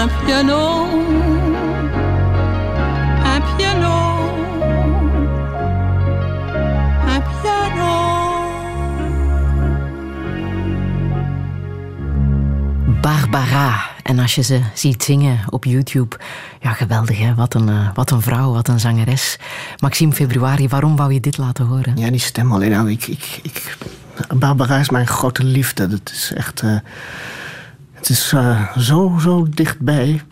[0.00, 0.62] un piano,
[3.32, 3.96] un piano,
[7.14, 7.92] un piano.
[13.02, 13.91] Barbara.
[14.02, 16.16] En als je ze ziet zingen op YouTube,
[16.60, 17.34] ja, geweldig hè.
[17.34, 19.38] Wat een, eh, wat een vrouw, wat een zangeres.
[19.78, 21.96] Maxime Februari, waarom wou je dit laten horen?
[21.96, 22.70] Ja, die stem alleen.
[22.70, 23.76] Nou, ik, ik, ik,
[24.34, 25.86] Barbara is mijn grote liefde.
[25.88, 26.60] Dat is echt.
[26.62, 26.76] eh,
[27.92, 30.22] het is eh, zo, zo dichtbij.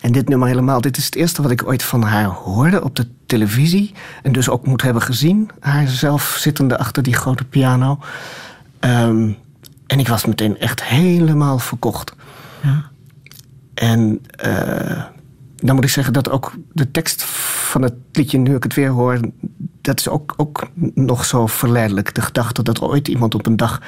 [0.00, 0.80] En dit nummer helemaal.
[0.80, 3.94] Dit is het eerste wat ik ooit van haar hoorde op de televisie.
[4.22, 5.50] En dus ook moet hebben gezien.
[5.60, 7.98] Haar zelf zittende achter die grote piano.
[8.78, 9.32] Ehm,
[9.86, 12.14] en ik was meteen echt helemaal verkocht.
[12.62, 12.90] Ja.
[13.74, 15.04] En eh,
[15.56, 18.90] dan moet ik zeggen dat ook de tekst van het liedje, nu ik het weer
[18.90, 19.20] hoor,
[19.80, 22.14] dat is ook, ook nog zo verleidelijk.
[22.14, 23.80] De gedachte dat ooit iemand op een dag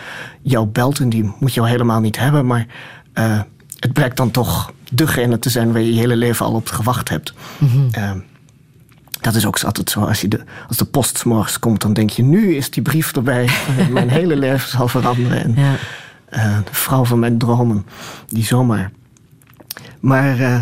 [0.43, 2.67] jou belt en die moet jou helemaal niet hebben, maar
[3.13, 3.41] eh,
[3.79, 7.09] het blijkt dan toch degene te zijn waar je je hele leven al op gewacht
[7.09, 7.35] hebt.
[7.91, 8.11] Eh,
[9.21, 10.01] dat is ook altijd zo.
[10.01, 13.13] Als, je de, als de post morgens komt, dan denk je: nu is die brief
[13.13, 13.49] erbij.
[13.91, 15.45] Mijn hele leven zal veranderen.
[15.45, 15.75] En, Ja.
[16.33, 17.87] Eh, de vrouw van mijn dromen,
[18.27, 18.91] die zomaar.
[20.01, 20.61] Maar eh,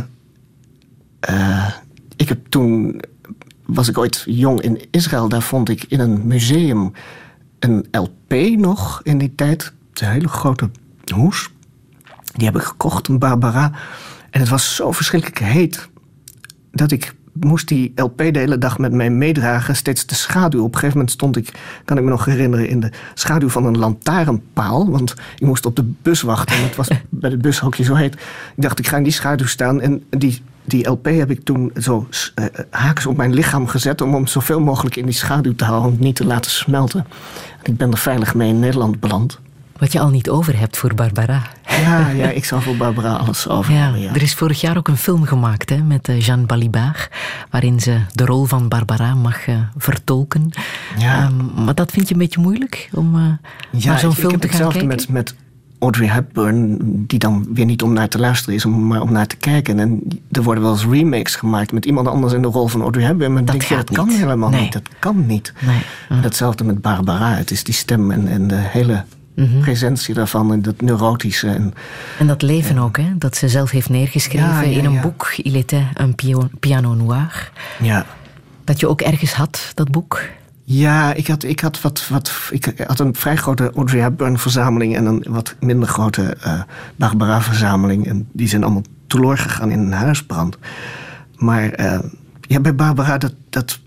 [1.21, 1.75] eh,
[2.17, 3.01] ik heb toen,
[3.67, 6.93] was ik ooit jong in Israël, daar vond ik in een museum
[7.59, 9.73] een LP nog in die tijd.
[9.93, 10.71] Een hele grote
[11.15, 11.51] hoes.
[12.33, 13.73] Die heb ik gekocht, een Barbara.
[14.31, 15.89] En het was zo verschrikkelijk heet.
[16.73, 19.77] dat ik moest die LP de hele dag met mij meedragen.
[19.77, 20.61] Steeds de schaduw.
[20.61, 21.53] Op een gegeven moment stond ik,
[21.85, 24.91] kan ik me nog herinneren, in de schaduw van een lantaarnpaal.
[24.91, 26.57] Want ik moest op de bus wachten.
[26.57, 28.15] En het was bij de bushokje zo heet.
[28.57, 29.81] Ik dacht, ik ga in die schaduw staan.
[29.81, 34.01] En die, die LP heb ik toen zo uh, haaks op mijn lichaam gezet.
[34.01, 35.87] Om hem zoveel mogelijk in die schaduw te houden.
[35.87, 37.07] Om het niet te laten smelten.
[37.63, 39.41] En ik ben er veilig mee in Nederland beland.
[39.81, 41.43] Wat je al niet over hebt voor Barbara.
[41.67, 43.95] Ja, ja ik zal voor Barbara alles over ja.
[43.95, 47.09] Er is vorig jaar ook een film gemaakt hè, met uh, Jeanne Balibar,
[47.51, 50.51] waarin ze de rol van Barbara mag uh, vertolken.
[50.99, 51.27] Ja.
[51.27, 53.23] Um, maar dat vind je een beetje moeilijk om uh,
[53.71, 54.97] ja, naar zo'n ik, film ik te heb gaan hetzelfde kijken?
[54.97, 55.35] met, met
[55.79, 59.37] Audrey Hepburn, die dan weer niet om naar te luisteren is, maar om naar te
[59.37, 59.79] kijken.
[59.79, 63.05] En er worden wel eens remakes gemaakt met iemand anders in de rol van Audrey
[63.05, 63.33] Hepburn.
[63.33, 64.61] Maar Dat denk je, kan helemaal Nee.
[64.61, 64.73] niet.
[64.73, 65.53] Dat kan niet.
[65.67, 65.81] Nee.
[66.09, 67.35] En Hetzelfde met Barbara.
[67.35, 69.05] Het is die stem en, en de hele
[69.49, 69.61] Mhm.
[69.61, 71.49] presentie daarvan en dat neurotische.
[71.49, 71.75] En,
[72.19, 75.01] En dat leven ook, hè, dat ze zelf heeft neergeschreven Ja, ja, in een ja.
[75.01, 77.51] boek, Il était un pio- piano noir.
[77.81, 78.07] ja.
[78.65, 80.21] Dat je ook ergens had, dat boek.
[80.65, 85.05] Ja, ik had, ik had, wat, wat, ik had een vrij grote Audrey Hepburn-verzameling en
[85.07, 86.61] een wat minder grote eh,
[86.97, 88.07] Barbara-verzameling.
[88.07, 90.57] En die zijn allemaal teloor gegaan in een huisbrand.
[91.37, 91.99] Maar eh,
[92.41, 93.79] ja, bij Barbara, dat, dat,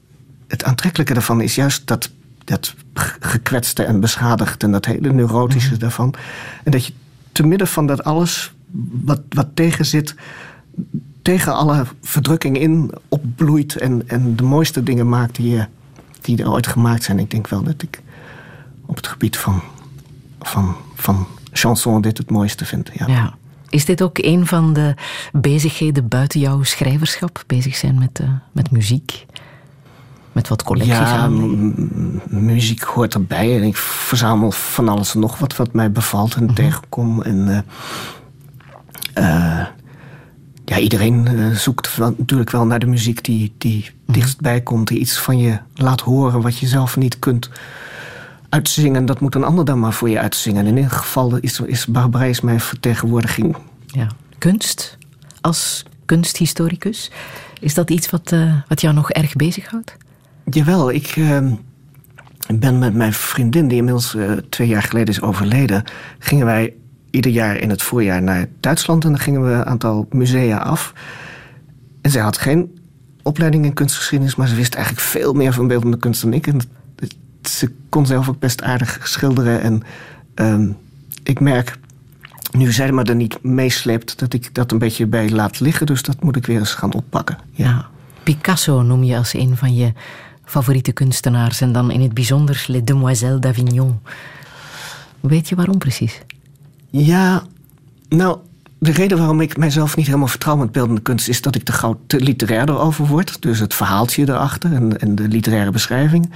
[0.47, 2.09] het aantrekkelijke daarvan is juist dat,
[2.43, 2.75] dat
[3.19, 6.13] gekwetste en beschadigd en dat hele neurotische daarvan.
[6.63, 6.93] En dat je
[7.31, 8.53] te midden van dat alles
[8.91, 10.15] wat, wat tegen zit,
[11.21, 15.65] tegen alle verdrukking in opbloeit en, en de mooiste dingen maakt die, je,
[16.21, 17.19] die er ooit gemaakt zijn.
[17.19, 18.01] Ik denk wel dat ik
[18.85, 19.61] op het gebied van,
[20.41, 22.89] van, van chanson dit het mooiste vind.
[22.93, 23.07] Ja.
[23.07, 23.33] Ja.
[23.69, 24.95] Is dit ook een van de
[25.31, 27.43] bezigheden buiten jouw schrijverschap?
[27.47, 29.25] Bezig zijn met, eh, met muziek?
[30.33, 31.73] Met wat collecties Ja, aan?
[32.27, 33.57] muziek hoort erbij.
[33.57, 37.21] En ik verzamel van alles en nog wat wat mij bevalt en tegenkom.
[37.21, 37.59] En eh,
[39.59, 39.67] eh,
[40.65, 44.87] ja, iedereen eh, zoekt natuurlijk wel naar de muziek die, die dichtstbij komt.
[44.87, 47.49] Die iets van je laat horen wat je zelf niet kunt
[48.49, 49.05] uitzingen.
[49.05, 50.65] Dat moet een ander dan maar voor je uitzingen.
[50.65, 53.55] In ieder geval is, is Barbara is mijn vertegenwoordiging.
[53.87, 54.07] Ja.
[54.37, 54.97] Kunst,
[55.41, 57.11] als kunsthistoricus,
[57.59, 58.33] is dat iets wat,
[58.67, 59.95] wat jou nog erg bezighoudt?
[60.49, 61.37] Jawel, ik eh,
[62.55, 65.83] ben met mijn vriendin, die inmiddels eh, twee jaar geleden is overleden,
[66.19, 66.73] gingen wij
[67.09, 70.93] ieder jaar in het voorjaar naar Duitsland en dan gingen we een aantal musea af.
[72.01, 72.79] En zij had geen
[73.21, 76.47] opleiding in kunstgeschiedenis, maar ze wist eigenlijk veel meer van beeldende kunst dan ik.
[76.47, 76.59] En
[77.41, 79.61] ze kon zelf ook best aardig schilderen.
[79.61, 79.83] En
[80.33, 80.71] ehm,
[81.23, 81.77] ik merk,
[82.51, 85.85] nu zij me er niet meesleept, dat ik dat een beetje bij laat liggen.
[85.85, 87.37] Dus dat moet ik weer eens gaan oppakken.
[87.51, 87.85] Ja.
[88.23, 89.93] Picasso noem je als een van je
[90.45, 93.99] favoriete kunstenaars en dan in het bijzonder Les Demoiselles d'Avignon.
[95.19, 96.21] Weet je waarom precies?
[96.89, 97.43] Ja,
[98.09, 98.37] nou,
[98.77, 101.71] de reden waarom ik mijzelf niet helemaal vertrouw met beeldende kunst is dat ik te
[101.71, 103.41] gauw te literair erover word.
[103.41, 106.31] Dus het verhaaltje erachter en, en de literaire beschrijving.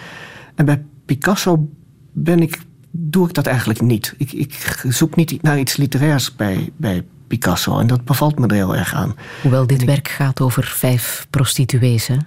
[0.55, 1.69] En bij Picasso
[2.11, 2.59] ben ik,
[2.91, 4.13] doe ik dat eigenlijk niet.
[4.17, 8.53] Ik, ik zoek niet naar iets literairs bij, bij Picasso en dat bevalt me er
[8.53, 9.15] heel erg aan.
[9.41, 12.17] Hoewel dit werk gaat over vijf prostituees, hè?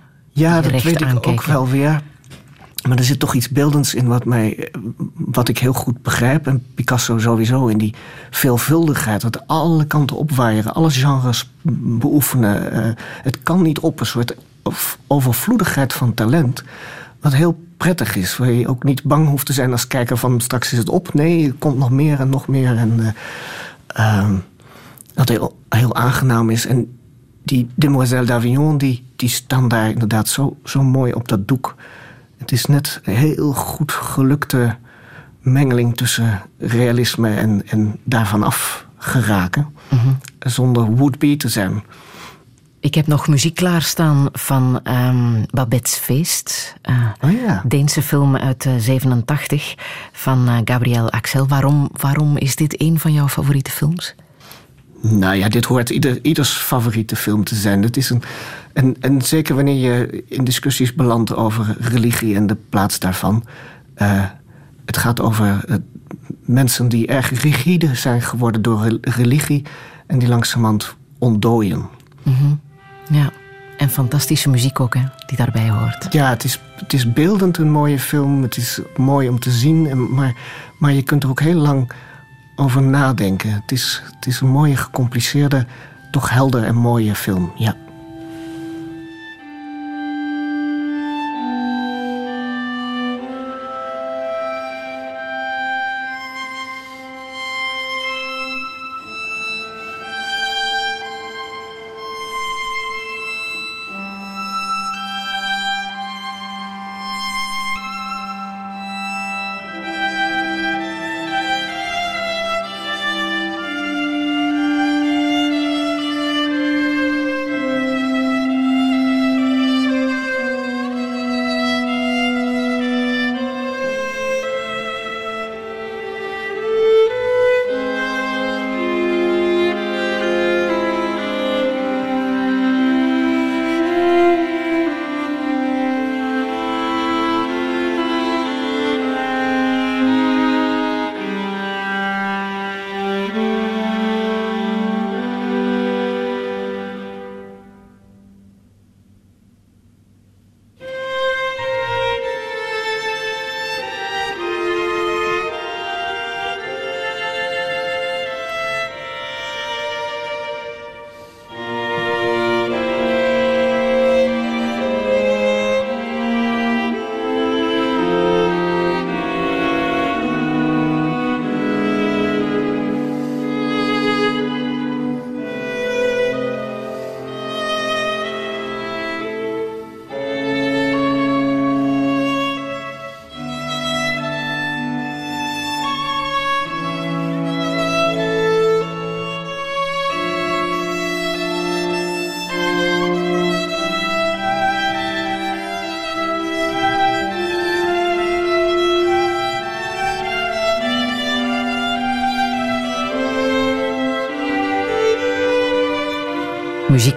[0.41, 2.03] Ja, dat weet ik ook wel weer.
[2.89, 4.73] Maar er zit toch iets beeldends in wat, mij,
[5.15, 6.47] wat ik heel goed begrijp.
[6.47, 7.95] En Picasso sowieso in die
[8.31, 9.21] veelvuldigheid.
[9.21, 12.73] Dat alle kanten opwaaieren, alle genres beoefenen.
[12.73, 14.35] Eh, het kan niet op, een soort
[15.07, 16.63] overvloedigheid van talent.
[17.21, 18.37] Wat heel prettig is.
[18.37, 21.15] Waar je ook niet bang hoeft te zijn als kijker van straks is het op.
[21.15, 22.77] Nee, er komt nog meer en nog meer.
[22.77, 24.35] En eh, ehm,
[25.15, 26.67] dat heel, heel aangenaam is.
[26.67, 26.99] En
[27.43, 31.75] die Demoiselle d'Avignon, die, die staan daar inderdaad zo, zo mooi op dat doek.
[32.39, 34.77] Het is net een heel goed gelukte
[35.41, 39.75] mengeling tussen realisme en, en daarvan af geraken.
[40.39, 41.83] Zonder would-be te zijn.
[42.81, 46.75] Ik heb nog muziek klaarstaan van ehm, Babette's Feest.
[46.83, 47.63] eh, Oh ja.
[47.67, 49.75] Deense film uit eh, 87
[50.13, 51.47] van eh, Gabriel Axel.
[51.49, 54.15] Waarom, waarom is dit een van jouw favoriete films?
[55.01, 57.83] Nou ja, dit hoort ieder, ieders favoriete film te zijn.
[57.83, 58.23] Het is een,
[58.73, 63.45] en, en zeker wanneer je in discussies belandt over religie en de plaats daarvan.
[63.95, 64.25] eh,
[64.85, 65.77] het gaat over eh,
[66.45, 69.63] mensen die erg rigide zijn geworden door re- religie
[70.07, 71.89] en die langzamerhand ontdooien.
[73.11, 73.31] Ja,
[73.77, 76.07] en fantastische muziek ook, hè, die daarbij hoort.
[76.13, 78.43] Ja, het is, het is beeldend een mooie film.
[78.43, 79.87] Het is mooi om te zien.
[79.89, 80.35] En, maar,
[80.79, 81.91] maar je kunt er ook heel lang
[82.61, 83.53] over nadenken.
[83.53, 85.67] Het is, het is een mooie, gecompliceerde,
[86.11, 87.53] toch helder en mooie film.
[87.57, 87.77] Ja.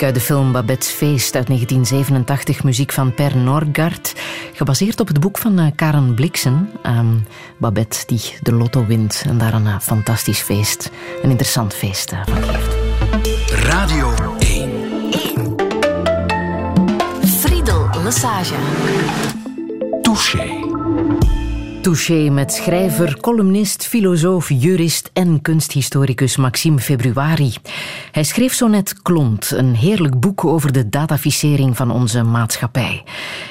[0.03, 4.13] Muziek uit de film Babette's Feest uit 1987, muziek van Per Norgard,
[4.53, 7.25] gebaseerd op het boek van uh, Karen Blixen, um,
[7.57, 10.89] Babette die de lotto wint en daar een uh, fantastisch feest,
[11.21, 12.75] een interessant feest uh, van geeft.
[13.49, 14.71] Radio 1.
[15.11, 15.55] 1.
[17.25, 18.55] Friedel Lassage.
[20.01, 20.63] Touché.
[21.83, 27.53] Touché met schrijver, columnist, filosoof, jurist en kunsthistoricus Maxime Februari.
[28.13, 33.03] Hij schreef zo net Klont, een heerlijk boek over de dataficering van onze maatschappij.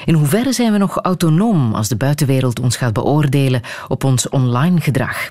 [0.05, 4.81] In hoeverre zijn we nog autonoom als de buitenwereld ons gaat beoordelen op ons online
[4.81, 5.29] gedrag?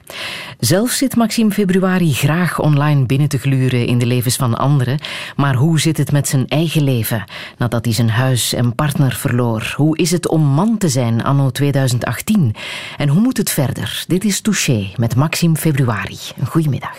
[0.59, 4.99] Zelf zit Maxime Februari graag online binnen te gluren in de levens van anderen,
[5.37, 7.25] maar hoe zit het met zijn eigen leven
[7.59, 9.75] nadat hij zijn huis en partner verloor?
[9.77, 12.55] Hoe is het om man te zijn anno 2018?
[12.97, 14.05] En hoe moet het verder?
[14.07, 16.19] Dit is Touché met Maxime Februari.
[16.39, 16.97] Een goedemiddag.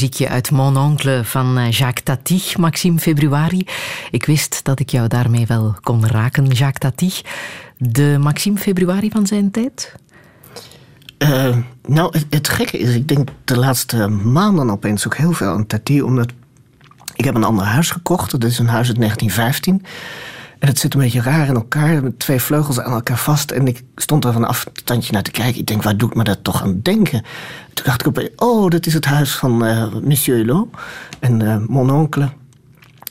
[0.00, 3.66] Muziekje uit Mon Oncle van eh, Jacques Tati, Maxime Februari.
[4.10, 7.12] Ik wist dat ik jou daarmee wel kon raken, Jacques Tati.
[7.76, 9.94] De Maxime Februari van zijn tijd?
[11.18, 15.50] Uh, nou, het, het, gekke is, ik denk de laatste maanden opeens ook heel veel
[15.50, 16.30] aan Tati, omdat
[17.14, 18.30] ik heb een ander huis gekocht.
[18.30, 19.82] Dat is een huis uit 1915.
[20.58, 23.50] En het zit een beetje raar in elkaar, met twee vleugels aan elkaar vast.
[23.50, 25.60] En ik stond er van een afstandje naar te kijken.
[25.60, 27.24] Ik denk, waar doet me dat toch aan denken?
[27.88, 30.68] Dacht ik opeens, oh, dat is het huis van uh, Monsieur Hulot
[31.20, 32.28] en uh, mon oncle.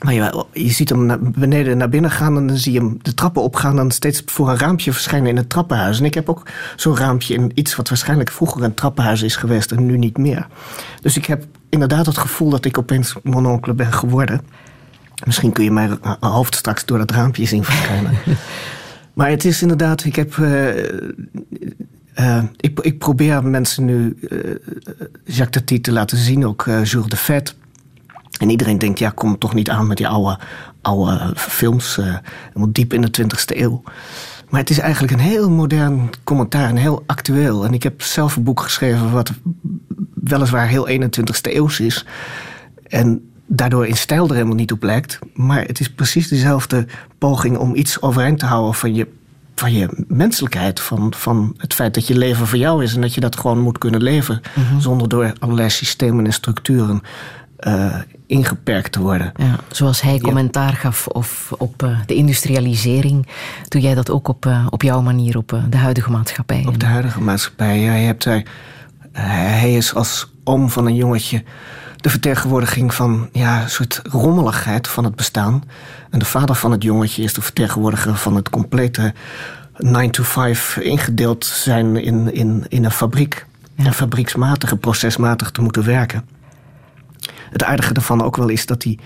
[0.03, 2.99] Maar je, je ziet hem naar beneden naar binnen gaan en dan zie je hem
[3.01, 5.99] de trappen opgaan en dan steeds voor een raampje verschijnen in het trappenhuis.
[5.99, 9.71] En ik heb ook zo'n raampje in iets wat waarschijnlijk vroeger een trappenhuis is geweest
[9.71, 10.47] en nu niet meer.
[11.01, 14.41] Dus ik heb inderdaad het gevoel dat ik opeens mon oncle ben geworden.
[15.25, 18.11] Misschien kun je mijn hoofd straks door dat raampje zien verschijnen.
[19.13, 20.36] maar het is inderdaad, ik heb.
[20.36, 20.69] Uh,
[22.20, 24.55] uh, ik, ik, probeer mensen nu uh,
[25.24, 27.55] Jacques Tati te laten zien, ook Jules de Vet.
[28.39, 30.39] En iedereen denkt, ja, kom toch niet aan met die oude,
[30.82, 33.84] oude films, helemaal diep in de 20e eeuw.
[34.49, 37.65] Maar het is eigenlijk een heel modern commentaar en heel actueel.
[37.65, 39.32] En ik heb zelf een boek geschreven wat
[40.13, 42.05] weliswaar heel 21e eeuws is.
[42.84, 45.20] En daardoor in stijl er helemaal niet op lijkt.
[45.34, 46.86] Maar het is precies dezelfde
[47.18, 49.07] poging om iets overeind te houden van je
[49.60, 50.80] van je menselijkheid.
[50.80, 53.60] Van, van het feit dat je leven voor jou is en dat je dat gewoon
[53.60, 54.41] moet kunnen leven.
[54.80, 57.01] Zonder door allerlei systemen en structuren
[57.58, 57.95] eh,
[58.28, 59.32] ingeperkt te worden.
[59.36, 63.28] Ja, zoals hij commentaar gaf of op eh, de industrialisering,
[63.68, 66.66] doe jij dat ook op, eh, op jouw manier, op de huidige maatschappij?
[66.68, 67.93] Op de huidige maatschappij, ja.
[67.93, 68.43] Je hebt daar,
[69.12, 71.43] hij is als oom van een jongetje
[71.98, 75.64] de vertegenwoordiging van ja, een soort rommeligheid van het bestaan.
[76.10, 79.14] En de vader van het jongetje is de vertegenwoordiger van het complete
[79.78, 83.45] 9 to 5 ingedeeld zijn in, in, in een fabriek.
[83.76, 86.28] En fabrieksmatig en procesmatig te moeten werken.
[87.50, 89.00] Het aardige ervan ook wel is dat hij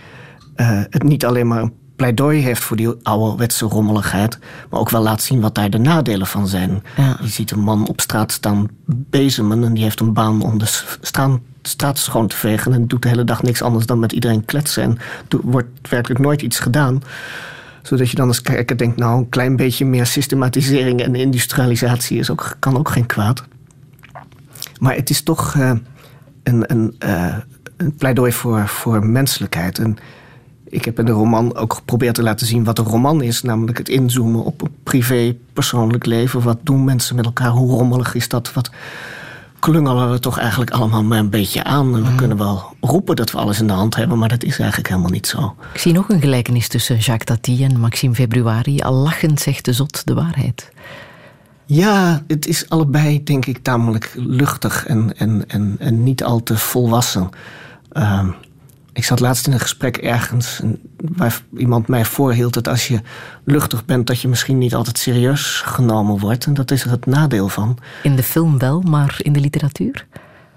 [0.56, 4.40] eh, het niet alleen maar een pleidooi heeft voor die ouderwetse rommeligheid,
[4.70, 6.84] maar ook wel laat zien wat daar de nadelen van zijn.
[6.98, 7.18] Ja.
[7.22, 10.66] Je ziet een man op straat staan bezemen en die heeft een baan om de
[11.02, 14.46] straan- straat schoon te vegen en doet de hele dag niks anders dan met iedereen
[14.46, 14.98] kletsen en
[15.30, 17.04] er wordt werkelijk nooit iets gedaan.
[17.82, 22.30] Zodat je dan als kijker denkt, nou, een klein beetje meer systematisering en industrialisatie is
[22.30, 23.44] ook, kan ook geen kwaad.
[24.80, 25.72] Maar het is toch eh,
[26.44, 27.36] een, een, eh,
[27.78, 29.80] een pleidooi voor, voor menselijkheid.
[29.80, 29.98] En
[30.72, 33.42] ik heb in de roman ook geprobeerd te laten zien wat een roman is.
[33.42, 36.42] Namelijk het inzoomen op een privé, persoonlijk leven.
[36.42, 37.50] Wat doen mensen met elkaar?
[37.50, 38.54] Hoe rommelig is dat?
[38.54, 38.72] Wat
[39.60, 41.96] klungelen we toch eigenlijk allemaal maar een beetje aan?
[41.96, 44.60] En we kunnen wel roepen dat we alles in de hand hebben, maar dat is
[44.60, 45.56] eigenlijk helemaal niet zo.
[45.74, 48.80] Ik zie nog een gelijkenis tussen Jacques Tati en Maxime Februari.
[48.80, 50.72] Al lachend zegt de zot de waarheid.
[51.66, 56.58] Ja, het is allebei, denk ik, tamelijk luchtig en, en, en, en niet al te
[56.58, 57.30] volwassen.
[57.92, 58.28] Ehm,
[58.94, 63.02] ik zat laatst in een gesprek ergens en waar iemand mij voorhield dat als je
[63.44, 66.46] luchtig bent, dat je misschien niet altijd serieus genomen wordt.
[66.46, 67.78] En dat is er het nadeel van.
[68.04, 70.08] In de film wel, maar in de literatuur?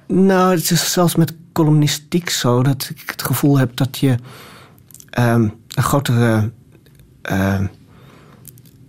[0.07, 4.15] Nou, het is zelfs met columnistiek zo dat ik het gevoel heb dat je
[5.11, 6.51] ehm, een grotere.
[7.23, 7.67] ehm,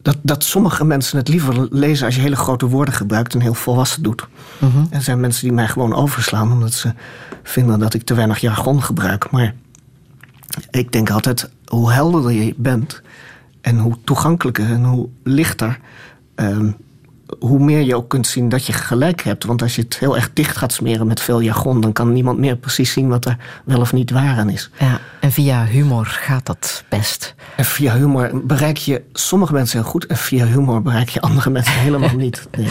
[0.05, 3.53] dat, dat sommige mensen het liever lezen als je hele grote woorden gebruikt en heel
[3.53, 4.27] volwassen doet.
[4.89, 6.93] Er zijn mensen die mij gewoon overslaan omdat ze
[7.43, 9.31] vinden dat ik te weinig jargon gebruik.
[9.31, 9.53] Maar
[10.69, 13.01] ik denk altijd, hoe helderder je bent
[13.61, 15.79] en hoe toegankelijker en hoe lichter,
[16.35, 16.71] ehm,
[17.39, 19.43] hoe meer je ook kunt zien dat je gelijk hebt.
[19.43, 22.37] Want als je het heel erg dicht gaat smeren met veel jargon, dan kan niemand
[22.37, 24.69] meer precies zien wat er wel of niet waar aan is.
[24.79, 27.35] Ja, en via humor gaat dat best.
[27.55, 31.49] En via humor bereik je sommige mensen heel goed en via humor bereik je andere
[31.57, 32.47] mensen helemaal niet.
[32.57, 32.67] Nee.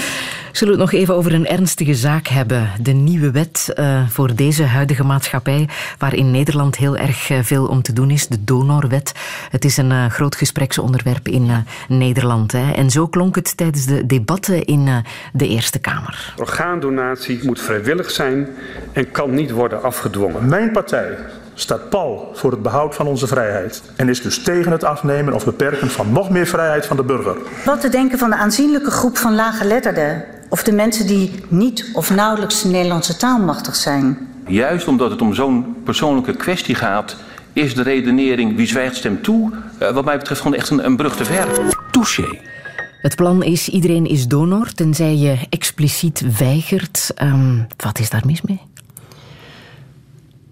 [0.55, 2.71] Zullen we het nog even over een ernstige zaak hebben?
[2.81, 7.67] De nieuwe wet eh, voor deze huidige maatschappij, waar in Nederland heel erg eh, veel
[7.67, 9.13] om te doen is, de donorwet.
[9.51, 11.57] Het is een eh, groot gespreksonderwerp in eh,
[11.89, 12.53] Nederland.
[12.53, 12.73] Hè.
[12.73, 14.97] En zo klonk het tijdens de debatten in eh,
[15.33, 16.35] de Eerste Kamer.
[16.37, 18.49] Orgaandonatie moet vrijwillig zijn
[18.93, 20.49] en kan niet worden afgedwongen.
[20.49, 21.17] Mijn partij
[21.55, 25.45] staat pal voor het behoud van onze vrijheid en is dus tegen het afnemen of
[25.45, 27.37] beperken van nog meer vrijheid van de burger.
[27.65, 32.11] Wat te denken van de aanzienlijke groep van laaggeletterden of de mensen die niet of
[32.11, 34.19] nauwelijks de Nederlandse taal machtig zijn?
[34.47, 37.17] Juist omdat het om zo'n persoonlijke kwestie gaat,
[37.53, 40.97] is de redenering wie zwijgt stemt toe, eh, wat mij betreft gewoon echt een, een
[40.97, 41.47] brug te ver.
[41.91, 42.39] Touché.
[43.01, 47.11] Het plan is iedereen is donor, tenzij je expliciet weigert.
[47.15, 48.61] Ehm, wat is daar mis mee?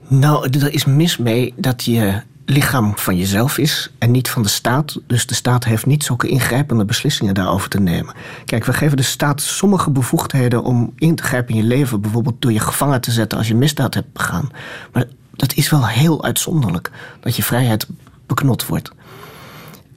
[0.09, 4.49] Nou, er is mis mee dat je lichaam van jezelf is en niet van de
[4.49, 5.01] staat.
[5.07, 8.15] Dus de staat heeft niet zulke ingrijpende beslissingen daarover te nemen.
[8.45, 12.01] Kijk, we geven de staat sommige bevoegdheden om in te grijpen in je leven.
[12.01, 14.49] Bijvoorbeeld door je gevangen te zetten als je misdaad hebt begaan.
[14.93, 16.91] Maar dat is wel heel uitzonderlijk
[17.21, 17.87] dat je vrijheid
[18.27, 18.93] beknot wordt.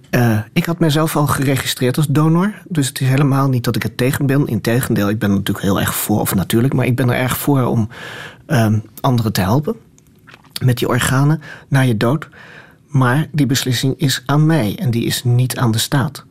[0.10, 2.54] Eh, ik had mezelf al geregistreerd als donor.
[2.68, 4.48] Dus het is helemaal niet dat ik er tegen ben.
[4.48, 7.38] Integendeel, ik ben er natuurlijk heel erg voor, of natuurlijk, maar ik ben er erg
[7.38, 7.90] voor om
[8.46, 9.76] ehm, anderen te helpen
[10.64, 12.28] met die organen na je dood.
[12.88, 16.26] Maar die beslissing is aan mij en die is niet aan de staat.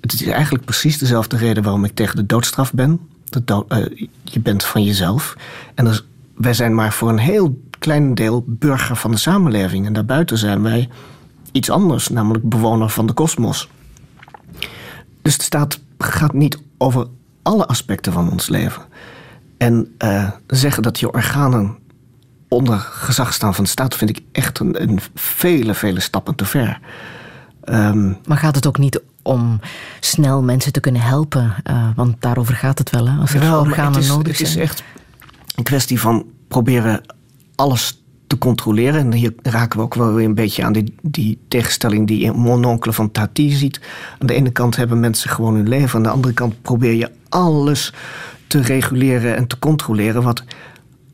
[0.00, 3.00] Het is eigenlijk precies dezelfde reden waarom ik tegen de doodstraf ben.
[3.46, 3.78] Eh,
[4.22, 5.36] je bent van jezelf.
[5.74, 6.04] En dus,
[6.34, 9.86] wij zijn maar voor een heel klein deel burger van de samenleving.
[9.86, 10.88] En daarbuiten zijn wij
[11.52, 13.68] iets anders, namelijk bewoner van de kosmos.
[15.22, 17.06] Dus de staat gaat niet over
[17.42, 18.82] alle aspecten van ons leven.
[19.56, 21.78] En eh, zeggen dat je organen
[22.52, 26.44] onder gezag staan van de staat, vind ik echt een, een vele, vele stappen te
[26.44, 26.78] ver.
[27.64, 29.60] Ehm, Maar gaat het ook niet om
[30.00, 31.54] snel mensen te kunnen helpen?
[31.62, 33.20] Eh, want daarover gaat het wel, hè?
[33.20, 34.64] als er Wel, organen het is, nodig het is zijn.
[34.64, 34.82] echt
[35.56, 37.00] een kwestie van proberen
[37.54, 39.00] alles te controleren.
[39.00, 42.34] En hier raken we ook wel weer een beetje aan die, die tegenstelling die in
[42.36, 43.80] Mononcle van Tati ziet.
[44.18, 45.96] Aan de ene kant hebben mensen gewoon hun leven.
[45.96, 47.92] Aan de andere kant probeer je alles
[48.46, 50.22] te reguleren en te controleren.
[50.22, 50.44] Wat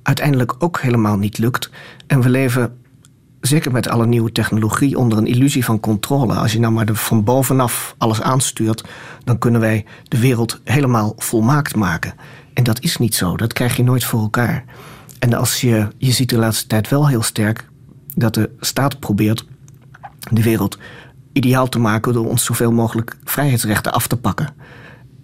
[0.08, 1.70] uiteindelijk ook helemaal niet lukt.
[2.06, 2.78] En we leven
[3.40, 6.34] zeker met alle nieuwe technologie, onder een illusie van controle.
[6.34, 8.84] Als je nou maar de, van bovenaf alles aanstuurt,
[9.24, 12.14] dan kunnen wij de wereld helemaal volmaakt maken.
[12.54, 13.36] En dat is niet zo.
[13.36, 14.64] Dat krijg je nooit voor elkaar.
[15.18, 17.68] En als je, je ziet de laatste tijd wel heel sterk
[18.14, 19.44] dat de staat probeert
[20.30, 20.78] de wereld
[21.32, 24.54] ideaal te maken door ons zoveel mogelijk vrijheidsrechten af te pakken.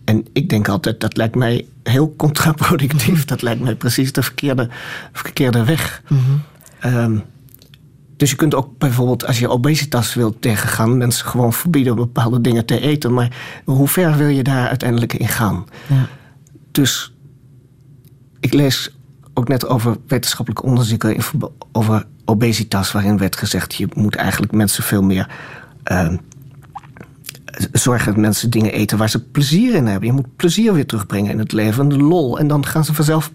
[0.05, 3.25] En ik denk altijd, dat lijkt mij heel contraproductief.
[3.25, 4.69] Dat lijkt mij precies de verkeerde,
[5.13, 6.03] verkeerde weg.
[6.81, 7.19] Ehm,
[8.17, 12.65] dus je kunt ook bijvoorbeeld, als je obesitas wilt tegengaan, mensen gewoon verbieden bepaalde dingen
[12.65, 13.15] te eten.
[13.15, 15.65] Maar hoe ver wil je daar uiteindelijk in gaan?
[15.87, 16.07] Ja.
[16.71, 17.15] Dus
[18.41, 18.95] ik lees
[19.35, 21.17] ook net over wetenschappelijke onderzoeken
[21.73, 25.29] over obesitas, waarin werd gezegd: je moet eigenlijk mensen veel meer
[25.83, 26.17] ehm,
[27.73, 30.09] zorgen dat mensen dingen eten waar ze plezier in hebben.
[30.09, 32.39] Je moet plezier weer terugbrengen in het leven en de lol.
[32.39, 33.31] En dan gaan ze vanzelf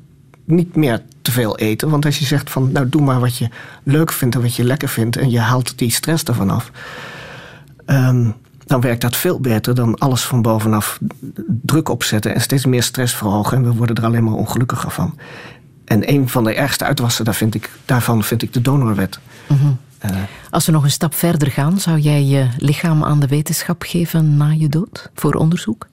[0.46, 1.90] niet meer te veel eten.
[1.90, 3.50] Want als je zegt van nou doe maar wat je
[3.84, 6.72] leuk vindt en wat je lekker vindt en je haalt die stress ervan af.
[7.86, 8.30] ehm,
[8.66, 11.00] dan werkt dat veel beter dan alles van bovenaf
[11.48, 13.58] druk opzetten en steeds meer stress verhogen.
[13.58, 15.18] En we worden er alleen maar ongelukkiger van.
[15.86, 19.20] En een van de ergste uitwassen daar vind ik, daarvan vind ik de donorwet.
[19.48, 19.68] Mhm.
[20.00, 20.12] Eh,
[20.50, 24.38] Als we nog een stap verder gaan, zou jij je lichaam aan de wetenschap geven
[24.38, 25.88] na je dood voor onderzoek?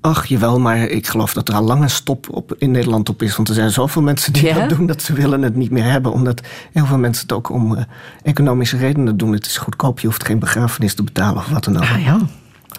[0.00, 3.22] Ach, jawel, maar ik geloof dat er al lang een stop op, in Nederland op
[3.22, 3.36] is.
[3.36, 6.12] Want er zijn zoveel mensen die dat doen dat ze willen het niet meer hebben.
[6.12, 6.40] Omdat
[6.72, 7.84] heel veel mensen het ook om eh,
[8.22, 9.32] economische redenen doen.
[9.32, 11.82] Het is goedkoop, je hoeft geen begrafenis te betalen of wat dan ook.
[11.82, 12.18] Ah ja.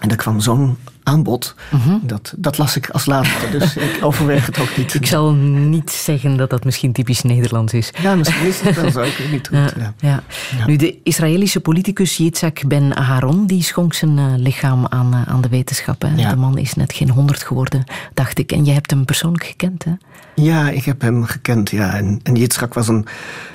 [0.00, 1.54] En er kwam zo'n aanbod,
[2.02, 3.50] dat, dat las ik als laatste.
[3.50, 4.94] Dus ik overweeg het ook niet.
[4.94, 7.90] Ik zal niet zeggen dat dat misschien typisch Nederlands is.
[8.02, 9.02] Ja, misschien is het wel zo.
[9.02, 10.22] Ik weet niet het, Ja, ja.
[10.58, 10.66] ja.
[10.66, 15.40] Nu, de Israëlische politicus Yitzhak Ben Aharon die schonk zijn eh, lichaam aan, eh, aan
[15.40, 16.02] de wetenschap.
[16.02, 16.14] Hè.
[16.16, 16.30] Ja.
[16.30, 17.84] De man is net geen honderd geworden,
[18.14, 18.52] dacht ik.
[18.52, 19.92] En je hebt hem persoonlijk gekend, hè?
[20.34, 21.94] Ja, ik heb hem gekend, ja.
[21.94, 23.06] En, en Yitzhak was een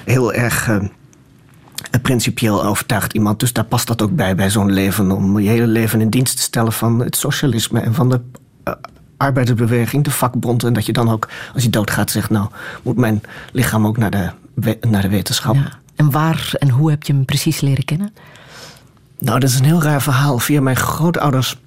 [0.05, 0.83] heel erg eh,
[2.01, 3.39] principieel overtuigd iemand.
[3.39, 5.11] Dus daar past dat ook bij, bij zo'n leven.
[5.11, 8.21] Om je hele leven in dienst te stellen van het socialisme en van de
[8.63, 8.73] eh,
[9.17, 10.63] arbeidersbeweging, de vakbond.
[10.63, 12.47] En dat je dan ook, als je doodgaat, zegt: Nou,
[12.83, 13.21] moet mijn
[13.51, 14.29] lichaam ook naar de,
[14.81, 15.55] naar de wetenschap.
[15.95, 18.13] En waar en hoe heb je hem precies leren kennen?
[19.19, 20.39] Nou, dat is een heel raar verhaal.
[20.39, 21.59] Via mijn grootouders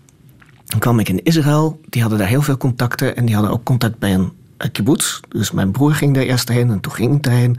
[0.78, 1.80] kwam ik in Israël.
[1.88, 3.16] Die hadden daar heel veel contacten.
[3.16, 5.20] En die hadden ook contact bij een eh, kibbutz.
[5.28, 7.58] Dus mijn broer ging daar eerst heen en toen ging ik erheen.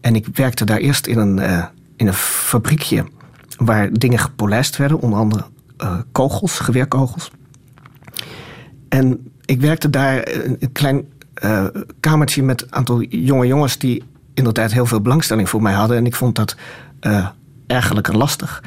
[0.00, 1.64] En ik werkte daar eerst in een, eh,
[1.96, 3.04] in een fabriekje
[3.56, 5.00] waar dingen gepolijst werden.
[5.00, 5.44] Onder andere
[5.76, 7.30] eh, kogels, geweerkogels.
[8.88, 11.66] En ik werkte daar in een klein eh,
[12.00, 14.02] kamertje met een aantal jonge jongens die
[14.34, 15.96] inderdaad heel veel belangstelling voor mij hadden.
[15.96, 16.56] En ik vond dat
[17.00, 17.26] eh
[17.70, 18.62] ergerlijk en lastig.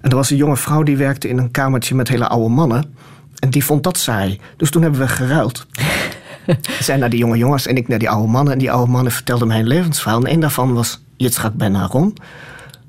[0.00, 2.94] En er was een jonge vrouw die werkte in een kamertje met hele oude mannen.
[3.38, 4.40] En die vond dat saai.
[4.56, 5.66] Dus toen hebben we geruild.
[6.80, 8.52] Zij naar die jonge jongens en ik naar die oude mannen.
[8.52, 10.22] En die oude mannen vertelden mij hun levensverhaal.
[10.24, 12.14] En een daarvan was Yitzhak Ben Aaron.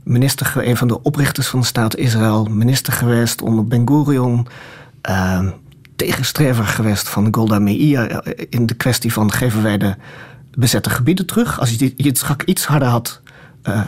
[0.03, 2.45] Minister, een van de oprichters van de staat Israël.
[2.45, 4.47] Minister geweest onder Ben Gurion.
[5.01, 5.47] eh,
[5.95, 8.09] tegenstrever geweest van Golda Meir.
[8.09, 9.95] eh, In de kwestie van geven wij de
[10.57, 11.59] bezette gebieden terug.
[11.59, 13.21] Als Yitzhak iets harder had
[13.61, 13.81] eh,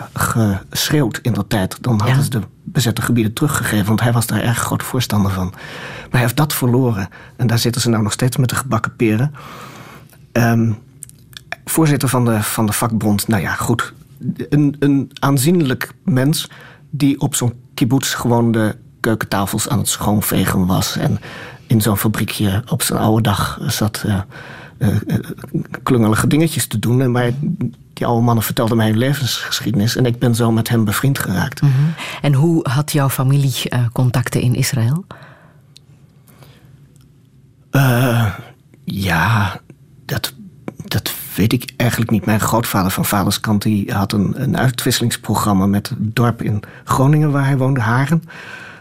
[0.69, 1.77] geschreeuwd in dat tijd...
[1.81, 2.41] dan hadden ze de
[2.73, 3.85] bezette gebieden teruggegeven.
[3.85, 5.49] Want hij was daar erg groot voorstander van.
[5.49, 7.09] Maar hij heeft dat verloren.
[7.35, 9.33] En daar zitten ze nou nog steeds met de gebakken peren.
[10.31, 10.71] Ehm,
[11.65, 13.27] voorzitter van de, van de vakbond.
[13.27, 13.93] Nou ja, goed.
[14.49, 16.49] Een, een aanzienlijk mens
[16.89, 20.97] die op zo'n kibbutz gewoon de keukentafels aan het schoonvegen was.
[20.97, 21.19] En
[21.67, 24.21] in zo'n fabriekje op zijn oude dag zat eh,
[25.83, 27.01] klungelige dingetjes te doen.
[27.01, 27.31] En Maar
[27.93, 29.95] die oude mannen vertelden mij hun levensgeschiedenis.
[29.95, 31.61] En ik ben zo met hem bevriend geraakt.
[31.61, 31.71] Mhm.
[32.21, 35.05] En hoe had jouw familie eh, contacten in Israël?
[37.69, 38.33] Eh,
[38.83, 39.59] ja,
[40.05, 40.33] dat,
[40.85, 42.25] dat weet ik eigenlijk niet.
[42.25, 47.45] Mijn grootvader van vaderskant die had een, een uitwisselingsprogramma met het dorp in Groningen waar
[47.45, 48.23] hij woonde, Haren.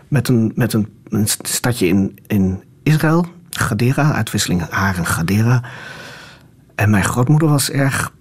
[0.08, 5.62] Met een, met een, een stadje in, in Israël, Gadera, uitwisseling Haren-Gadera.
[6.74, 8.12] En mijn grootmoeder was erg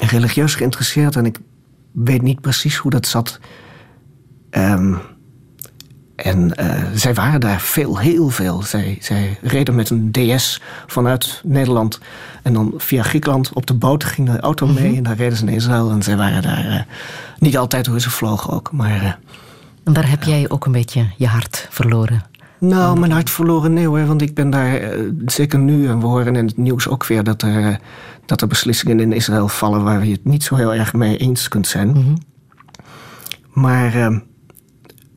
[0.00, 1.38] religieus geïnteresseerd en ik
[1.92, 3.40] weet niet precies hoe dat zat.
[4.50, 4.94] Ehm,
[6.16, 8.62] en eh, zij waren daar veel, heel veel.
[8.62, 11.98] Zij, zij reden met een DS vanuit Nederland.
[12.42, 14.96] En dan via Griekenland op de boot ging de auto mee.
[14.96, 15.90] En dan reden ze naar Israël.
[15.90, 16.80] En zij waren daar eh,
[17.38, 18.72] niet altijd hoe ze vlogen ook.
[18.72, 19.12] Maar eh,
[19.84, 22.22] En daar heb jij ook een beetje je hart verloren.
[22.58, 24.06] nou, mijn hart verloren nee hoor.
[24.06, 24.80] Want ik ben daar,
[25.26, 27.24] zeker nu, en we horen in het nieuws ook weer...
[27.24, 27.78] dat er,
[28.26, 29.82] dat er beslissingen in Israël vallen...
[29.82, 32.18] waar je het niet zo heel erg mee eens kunt zijn.
[33.52, 34.18] Maar eh,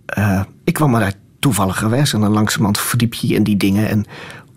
[0.05, 2.13] eh, ik kwam er daar toevallig geweest.
[2.13, 3.89] En dan langzamerhand verdiep je je in die dingen.
[3.89, 4.05] En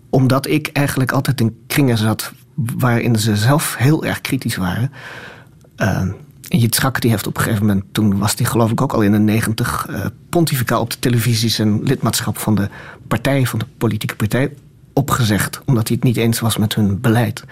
[0.09, 2.33] omdat ik eigenlijk altijd in kringen zat...
[2.55, 4.91] waarin ze zelf heel erg kritisch waren...
[5.75, 6.03] eh,
[6.49, 9.01] en Yitzhak die heeft op een gegeven moment, toen was hij geloof ik ook al
[9.01, 12.69] in de negentig, uh, pontificaal op de televisie zijn lidmaatschap van de
[13.07, 14.53] partij, van de politieke partij,
[14.93, 15.61] opgezegd.
[15.65, 17.43] Omdat hij het niet eens was met hun beleid.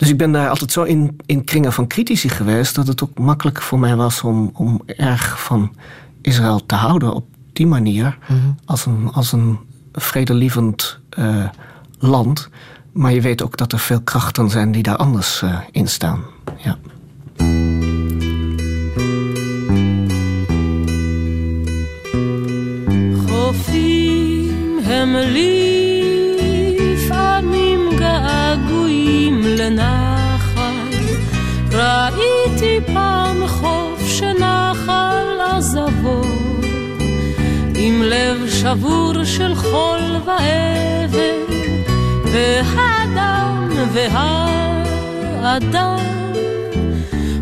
[0.00, 3.18] Dus ik ben daar altijd zo in, in kringen van critici geweest dat het ook
[3.18, 5.72] makkelijk voor mij was om, om erg van
[6.22, 8.18] Israël te houden op die manier.
[8.28, 8.38] Mhm.
[8.64, 9.58] Als een, als een
[9.92, 11.48] vredelievend uh,
[11.98, 12.48] land.
[12.92, 16.20] Maar je weet ook dat er veel krachten zijn die daar anders uh, in staan.
[16.56, 16.78] Ja.
[24.88, 25.69] הם לפעמים
[32.61, 36.21] ראיתי פעם חוף שנחל עזבו,
[37.75, 41.53] עם לב שבור של חול ואבן,
[42.23, 45.99] והדם והאדם,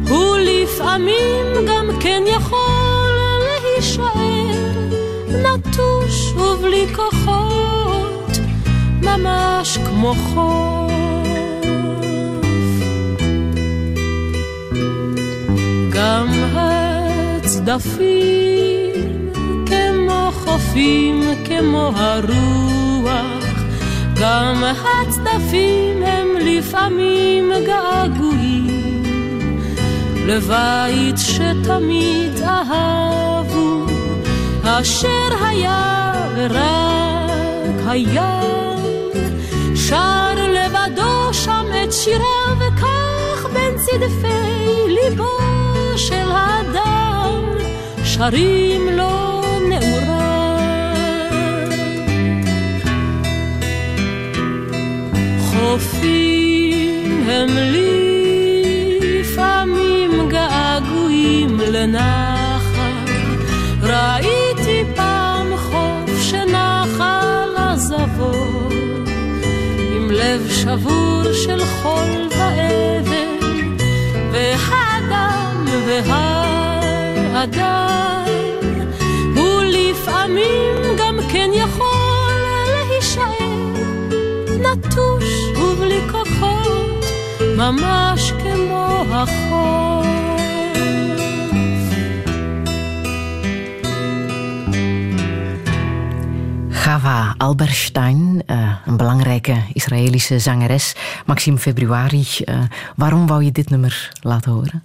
[0.10, 3.12] הוא לפעמים גם כן יכול
[3.64, 4.80] להישאר
[5.28, 8.38] נטוש ובלי כוחות,
[9.02, 10.89] ממש כמו חוף.
[17.70, 19.32] הצדפים
[19.66, 23.46] כמו חופים, כמו הרוח,
[24.22, 29.14] גם הצדפים הם לפעמים געגועים.
[30.26, 33.86] לבית שתמיד אהבו
[34.64, 38.42] אשר היה ורק היה,
[39.76, 45.38] שר לבדו שם את שירה וכך בין צדפי ליבו
[45.98, 46.99] של האדם,
[48.20, 50.56] שרים לו נעורה.
[55.40, 57.48] חופים הם
[59.02, 63.06] לפעמים געגועים לנחל,
[63.82, 64.50] ראי
[70.12, 73.78] לב שבור של חול ואבן,
[74.32, 75.66] והדם
[77.39, 78.25] והאדם,
[79.37, 82.35] הוא לפעמים גם כן יכול
[82.89, 83.73] להישאר
[84.61, 87.05] נטוש ובלי כוחות,
[87.57, 90.05] ממש כמו החול.
[96.85, 98.57] Chava Alberstein, uh,
[98.87, 100.95] een belangrijke Israëlische zangeres.
[101.27, 102.59] Maxime Februari, uh,
[102.97, 104.83] waarom wou je dit nummer laten horen?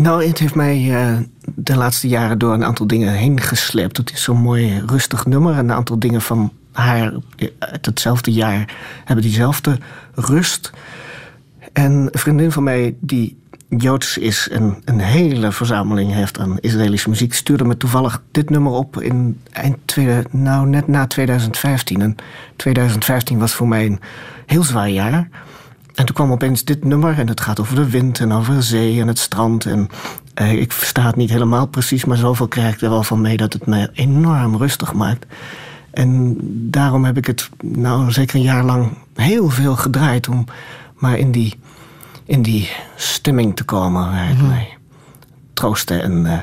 [0.00, 1.18] Nou, het heeft mij uh,
[1.54, 3.96] de laatste jaren door een aantal dingen heen gesleept.
[3.96, 5.52] Het is zo'n mooi rustig nummer.
[5.52, 7.12] En een aantal dingen van haar
[7.58, 8.74] uit hetzelfde jaar
[9.04, 9.78] hebben diezelfde
[10.14, 10.70] rust.
[11.72, 17.08] En een vriendin van mij die Joods is en een hele verzameling heeft aan Israëlische
[17.08, 22.00] muziek, stuurde me toevallig dit nummer op in eind tweede, nou net na 2015.
[22.02, 22.16] En
[22.56, 24.00] 2015 was voor mij een
[24.46, 25.28] heel zwaar jaar.
[25.94, 28.62] En toen kwam opeens dit nummer en het gaat over de wind en over de
[28.62, 29.66] zee en het strand.
[29.66, 29.88] En
[30.34, 33.36] eh, ik versta het niet helemaal precies, maar zoveel krijg ik er wel van mee
[33.36, 35.26] dat het me enorm rustig maakt.
[35.90, 36.36] En
[36.70, 40.44] daarom heb ik het nou zeker een jaar lang heel veel gedraaid om
[40.94, 41.58] maar in die
[42.24, 44.78] in die stemming te komen waar mm mij
[45.52, 46.38] troostte en, uh,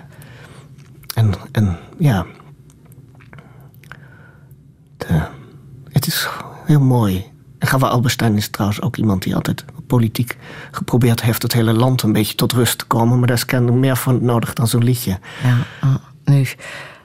[1.14, 2.26] en, en ja.
[4.98, 5.22] De,
[5.92, 6.28] het is
[6.66, 7.32] heel mooi.
[7.68, 10.38] En Gava Alberstein is trouwens ook iemand die altijd politiek
[10.72, 13.18] geprobeerd heeft het hele land een beetje tot rust te komen.
[13.18, 15.20] Maar daar is kennelijk meer voor nodig dan zo'n liedje.
[15.44, 16.48] Ja, uh, nu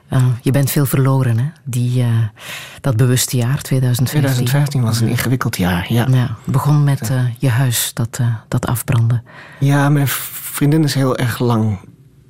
[0.09, 1.45] uh, je bent veel verloren, hè?
[1.63, 2.07] Die, uh,
[2.81, 4.05] dat bewuste jaar, 2015.
[4.05, 6.07] 2015 was een ingewikkeld jaar, ja.
[6.09, 9.21] ja begon met uh, je huis dat, dat afbrandde.
[9.59, 11.79] Ja, mijn vriendin is heel erg lang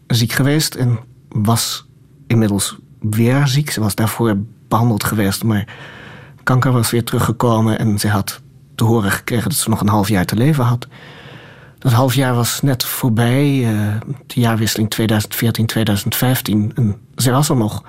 [0.08, 1.00] ziek geweest en
[1.30, 1.86] was
[2.28, 3.72] inmiddels weer ziek.
[3.72, 4.38] Ze was daarvoor
[4.68, 5.68] behandeld geweest, maar
[6.44, 8.42] kanker was weer teruggekomen en ze had
[8.76, 10.88] te horen gekregen dat ze nog een half jaar te leven had.
[11.80, 13.94] Dat half jaar was net voorbij, uh,
[14.28, 16.74] de jaarwisseling 2014-2015.
[16.76, 17.84] En ze was er nog,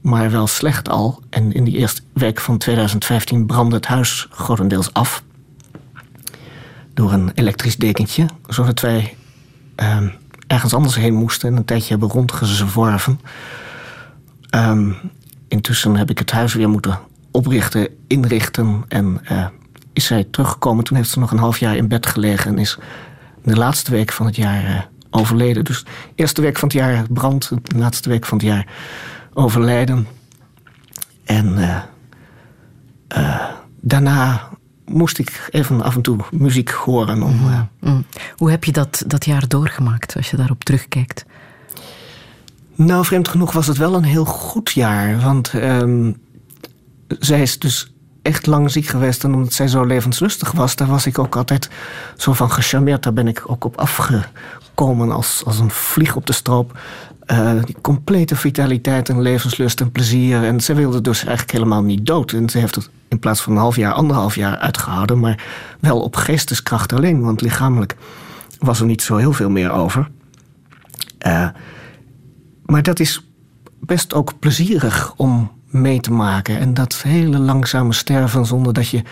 [0.00, 1.22] maar wel slecht al.
[1.30, 5.22] En in die eerste week van 2015 brandde het huis grotendeels af.
[6.94, 9.16] Door een elektrisch dekentje, zodat wij
[9.82, 9.98] uh,
[10.46, 13.20] ergens anders heen moesten en een tijdje hebben rondgezworven.
[14.50, 14.96] Um,
[15.48, 16.98] intussen heb ik het huis weer moeten
[17.34, 19.46] oprichten, inrichten en uh,
[19.92, 20.84] is zij teruggekomen.
[20.84, 22.78] Toen heeft ze nog een half jaar in bed gelegen en is
[23.42, 24.80] de laatste week van het jaar uh,
[25.10, 25.64] overleden.
[25.64, 28.66] Dus de eerste week van het jaar brand, de laatste week van het jaar
[29.32, 30.06] overlijden.
[31.24, 31.80] En uh,
[33.16, 33.50] uh,
[33.80, 34.48] daarna
[34.84, 37.22] moest ik even af en toe muziek horen.
[37.22, 38.04] Om, eh, Mm.
[38.36, 41.24] Hoe heb je dat, dat jaar doorgemaakt als je daarop terugkijkt?
[42.74, 45.20] Nou, vreemd genoeg was het wel een heel goed jaar.
[45.20, 46.12] Want ehm,
[47.18, 49.24] zij is dus echt lang ziek geweest.
[49.24, 51.70] En omdat zij zo levenslustig was, daar was ik ook altijd
[52.16, 53.02] zo van gecharmeerd.
[53.02, 56.78] Daar ben ik ook op afgekomen als, als een vlieg op de stroop.
[57.26, 60.44] Eh, die complete vitaliteit en levenslust en plezier.
[60.44, 62.32] En ze wilde dus eigenlijk helemaal niet dood.
[62.32, 65.20] En ze heeft het in plaats van een half jaar, anderhalf jaar uitgehouden.
[65.20, 65.44] Maar
[65.80, 67.20] wel op geesteskracht alleen.
[67.20, 67.96] Want lichamelijk
[68.58, 70.10] was er niet zo heel veel meer over.
[71.18, 71.48] Eh,
[72.66, 73.28] maar dat is
[73.80, 76.58] best ook plezierig om mee te maken.
[76.58, 79.02] En dat hele langzame sterven zonder dat je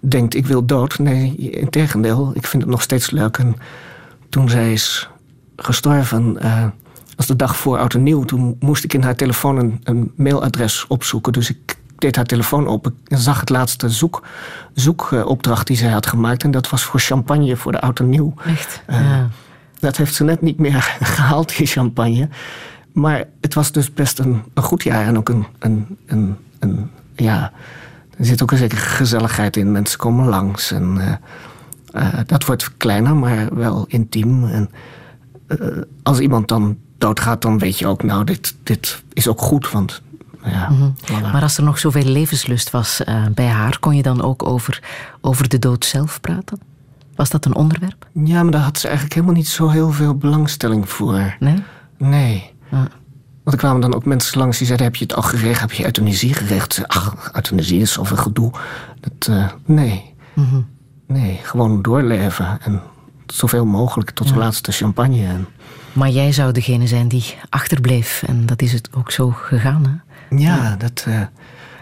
[0.00, 0.98] denkt: ik wil dood.
[0.98, 3.38] Nee, integendeel, ik vind het nog steeds leuk.
[3.38, 3.56] En
[4.28, 5.08] toen zij is
[5.56, 6.66] gestorven, eh,
[7.16, 10.12] als de dag voor oud en nieuw, toen moest ik in haar telefoon een, een
[10.16, 11.32] mailadres opzoeken.
[11.32, 14.26] Dus ik deed haar telefoon open en zag het laatste zoek,
[14.74, 16.42] zoekopdracht die zij had gemaakt.
[16.42, 18.34] En dat was voor champagne voor de oud en nieuw.
[18.46, 18.82] Echt?
[18.86, 19.28] Eh, ja.
[19.78, 22.28] Dat heeft ze net niet meer gehaald, die champagne.
[22.92, 26.90] Maar het was dus best een, een goed jaar en ook een, een, een, een-
[27.16, 27.52] ja,
[28.18, 29.72] er zit ook een zekere gezelligheid in.
[29.72, 34.44] Mensen komen langs en eh, eh, dat wordt kleiner, maar wel intiem.
[34.44, 34.70] En
[35.46, 35.58] eh,
[36.02, 40.02] als iemand dan doodgaat, dan weet je ook, nou, dit, dit is ook goed, want
[40.44, 40.90] ja, Mhm.
[41.04, 41.32] voilà.
[41.32, 43.02] Maar als er nog zoveel levenslust was
[43.34, 44.82] bij haar, kon je dan ook over,
[45.20, 46.58] over de dood zelf praten?
[47.14, 48.06] Was dat een onderwerp?
[48.12, 51.36] Ja, maar daar had ze eigenlijk helemaal niet zo heel veel belangstelling voor.
[51.40, 51.62] Nee?
[51.96, 52.49] Nee.
[52.70, 52.88] Ja.
[53.44, 55.60] Want er kwamen dan ook mensen langs die zeiden: Heb je het al geregeld?
[55.60, 56.88] Heb je euthanasie geregeld?
[56.88, 58.52] Ach, euthanasie is zoveel gedoe.
[59.00, 60.14] Dat, eh, nee.
[60.34, 60.60] Mhm.
[61.06, 62.58] Nee, gewoon doorleven.
[62.62, 62.80] En
[63.26, 65.26] zoveel mogelijk tot de laatste champagne.
[65.26, 65.46] En,
[65.92, 68.22] Maar jij zou degene zijn die achterbleef.
[68.26, 69.84] En dat is het ook zo gegaan,
[70.28, 70.36] hè?
[70.36, 71.04] ja, dat.
[71.06, 71.20] eh,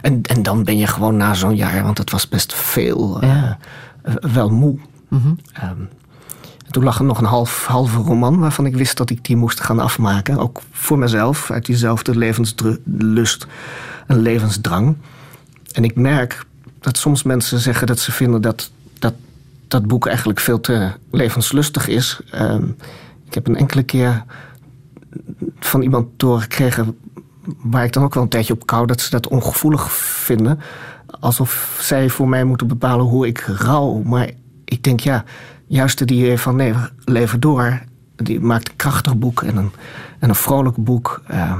[0.01, 3.29] en, en dan ben je gewoon na zo'n jaar, want het was best veel, eh,
[3.29, 3.57] Ja.
[4.33, 4.77] wel moe.
[5.09, 5.33] Mhm.
[5.53, 5.81] Ehm,
[6.69, 9.59] toen lag er nog een half, halve roman waarvan ik wist dat ik die moest
[9.59, 10.37] gaan afmaken.
[10.37, 13.47] Ook voor mezelf, uit diezelfde levenslust
[14.07, 14.97] en levensdrang.
[15.71, 16.45] En ik merk
[16.79, 19.13] dat soms mensen zeggen dat ze vinden dat dat,
[19.67, 22.19] dat boek eigenlijk veel te levenslustig is.
[22.31, 22.63] Ehm,
[23.25, 24.23] ik heb een enkele keer
[25.59, 26.97] van iemand doorgekregen
[27.57, 30.59] waar ik dan ook wel een tijdje op kou, dat ze dat ongevoelig vinden.
[31.19, 34.01] Alsof zij voor mij moeten bepalen hoe ik rouw.
[34.05, 34.29] Maar
[34.65, 35.23] ik denk, ja,
[35.69, 36.73] juist het idee van nee,
[37.05, 37.81] leven door.
[38.15, 39.71] Die maakt een krachtig boek en een,
[40.19, 41.21] en een vrolijk boek.
[41.27, 41.59] Ehm,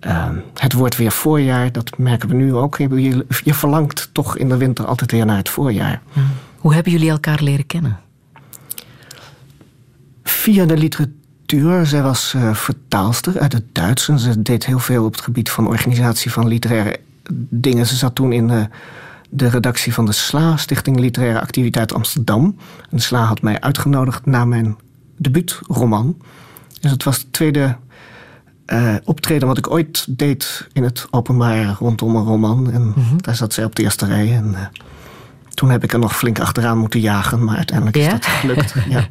[0.00, 2.76] ehm, het wordt weer voorjaar, dat merken we nu ook.
[2.76, 6.02] Je, je verlangt toch in de winter altijd weer naar het voorjaar.
[6.58, 7.98] Hoe hebben jullie elkaar leren kennen?
[10.22, 11.86] Via de literatuur.
[11.86, 14.08] Zij was eh, vertaalster uit het Duits.
[14.08, 17.00] En ze deed heel veel op het gebied van organisatie van literaire
[17.48, 17.86] dingen.
[17.86, 18.68] Ze zat toen in de,
[19.30, 22.56] de redactie van de SLA, Stichting Literaire Activiteit Amsterdam.
[22.90, 24.76] En de SLA had mij uitgenodigd na mijn
[25.16, 26.16] debuutroman.
[26.80, 27.76] Dus het was het tweede
[28.66, 32.70] eh, optreden wat ik ooit deed in het openbaar rondom een roman.
[32.72, 34.34] En daar zat zij op de eerste rij.
[34.34, 34.60] En eh,
[35.54, 38.10] toen heb ik er nog flink achteraan moeten jagen, maar uiteindelijk is Ja?
[38.12, 38.74] dat gelukt.
[38.88, 39.06] ja.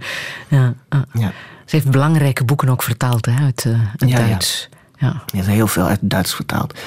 [0.48, 0.74] Ja.
[1.14, 1.32] Ja.
[1.66, 4.28] Ze heeft belangrijke boeken ook vertaald hè, uit het Ja, ja.
[4.28, 4.70] Duits.
[4.98, 5.24] Ja.
[5.34, 6.80] Hebt heel veel uit het Duits vertaald.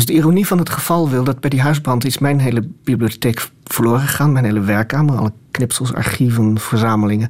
[0.00, 3.50] Dus de ironie van het geval wil dat bij die huisbrand is mijn hele bibliotheek
[3.64, 4.32] verloren gegaan.
[4.32, 7.28] Mijn hele werkkamer, alle knipsels, archieven, verzamelingen.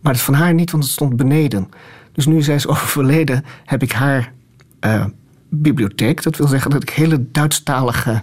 [0.00, 1.68] Maar dat van haar niet, want het stond beneden.
[2.12, 4.32] Dus nu zij is overleden, heb ik haar
[4.80, 5.04] eh,
[5.48, 6.22] bibliotheek.
[6.22, 8.22] Dat wil zeggen dat ik hele Duitsstalige...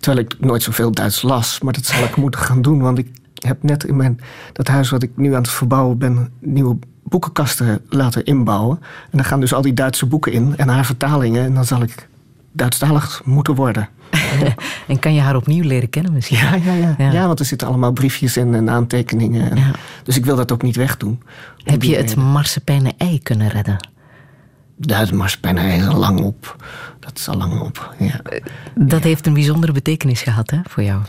[0.00, 2.80] Terwijl ik nooit zoveel Duits las, maar dat zal ik moeten gaan doen.
[2.80, 4.20] Want ik heb net in mijn,
[4.52, 6.32] dat huis wat ik nu aan het verbouwen ben...
[6.40, 8.78] nieuwe boekenkasten laten inbouwen.
[8.82, 11.44] En daar gaan dus al die Duitse boeken in en haar vertalingen.
[11.44, 12.10] En dan zal ik
[12.52, 13.88] Duitsstalig moeten worden.
[14.88, 16.36] En kan je haar opnieuw leren kennen misschien?
[16.36, 17.10] Ja, ja, ja.
[17.12, 17.26] ja.
[17.26, 19.50] want er zitten allemaal briefjes in en aantekeningen.
[19.56, 19.72] En-
[20.02, 21.22] Dus ik wil dat ook niet wegdoen.
[21.64, 23.88] Heb je het marsepeinen ei kunnen redden?
[24.76, 26.56] Ja, het marsepein is al lang op.
[27.00, 28.20] Dat is al lang op, ja.
[28.74, 31.00] Dat heeft een bijzondere betekenis gehad hè, voor jou.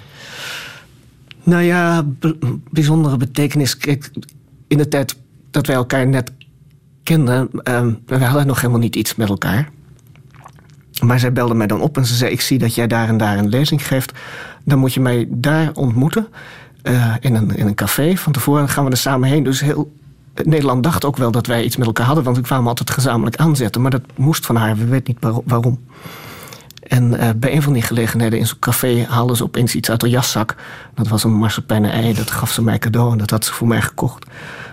[1.43, 2.03] Nou ja,
[2.71, 3.77] bijzondere betekenis.
[3.77, 4.11] Kijk,
[4.67, 5.15] in de tijd
[5.51, 6.31] dat wij elkaar net
[7.03, 9.69] kenden, ehm, we hadden nog helemaal niet iets met elkaar.
[11.05, 13.17] Maar zij belde mij dan op en ze zei: Ik zie dat jij daar en
[13.17, 14.11] daar een lezing geeft.
[14.63, 16.27] Dan moet je mij daar ontmoeten.
[16.81, 18.15] eh, in, een, in een café.
[18.15, 19.43] Van tevoren gaan we er samen heen.
[19.43, 19.91] Dus heel
[20.43, 22.23] Nederland dacht ook wel dat wij iets met elkaar hadden.
[22.23, 23.81] Want we kwamen altijd gezamenlijk aanzetten.
[23.81, 24.77] Maar dat moest van haar.
[24.77, 25.79] We weten niet waarom-.
[26.83, 30.01] En eh, bij een van die gelegenheden in zo'n café haalden ze opeens iets uit
[30.01, 30.55] haar jaszak.
[30.95, 32.13] Dat was een marsepeinen ei.
[32.13, 34.25] Dat gaf ze mij cadeau en dat had ze voor mij gekocht.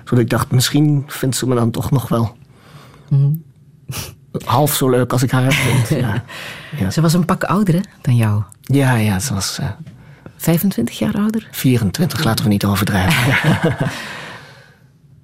[0.05, 2.36] Zodat ik dacht, misschien vindt ze me dan toch nog wel
[4.44, 5.89] half zo leuk als ik haar vind.
[6.78, 8.43] Ja, Ze was een pak ouder hè, dan jou.
[8.62, 9.66] ja, ja ze was eh,
[10.36, 11.48] 25 jaar ouder?
[11.51, 13.35] 24, laten we niet overdrijven.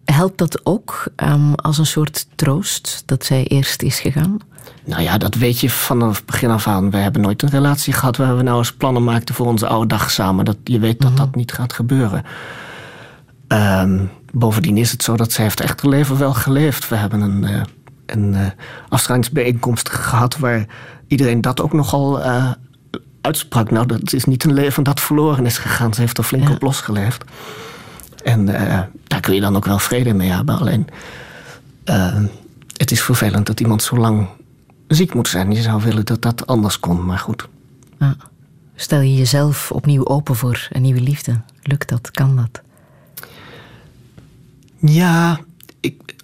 [0.04, 4.38] Helpt dat ook um, als een soort troost dat zij eerst is gegaan?
[4.84, 6.90] Nou ja, dat weet je vanaf het begin af aan.
[6.90, 9.86] We hebben nooit een relatie gehad waar we nou eens plannen maakten voor onze oude
[9.86, 10.44] dag samen.
[10.44, 12.24] Dat, je weet dat dat niet gaat gebeuren.
[13.48, 16.88] Um, bovendien is het zo dat zij heeft echt haar leven wel geleefd.
[16.88, 17.60] We hebben een, uh,
[18.06, 18.46] een uh,
[18.88, 20.66] afscheidingsbijeenkomst gehad waar
[21.06, 22.52] iedereen dat ook nogal uh,
[23.20, 23.70] uitsprak.
[23.70, 25.94] Nou, dat is niet een leven dat verloren is gegaan.
[25.94, 26.54] Ze heeft er flink ja.
[26.54, 27.24] op losgeleefd.
[28.24, 28.46] En
[29.06, 30.58] daar kun je dan ook wel vrede mee hebben.
[30.58, 30.88] Alleen,
[32.76, 34.28] het is vervelend dat iemand zo lang
[34.88, 35.52] ziek moet zijn.
[35.52, 37.48] Je zou willen dat dat anders kon, maar goed.
[37.98, 38.16] Ja.
[38.74, 41.40] Stel je jezelf opnieuw open voor een nieuwe liefde?
[41.62, 42.10] Lukt dat?
[42.10, 42.62] Kan dat?
[44.78, 45.40] Ja,
[45.80, 46.15] ik,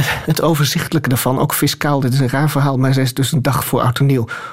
[0.00, 3.42] het overzichtelijke daarvan, ook fiscaal, dit is een raar verhaal, maar zij is dus een
[3.42, 4.00] dag voor oud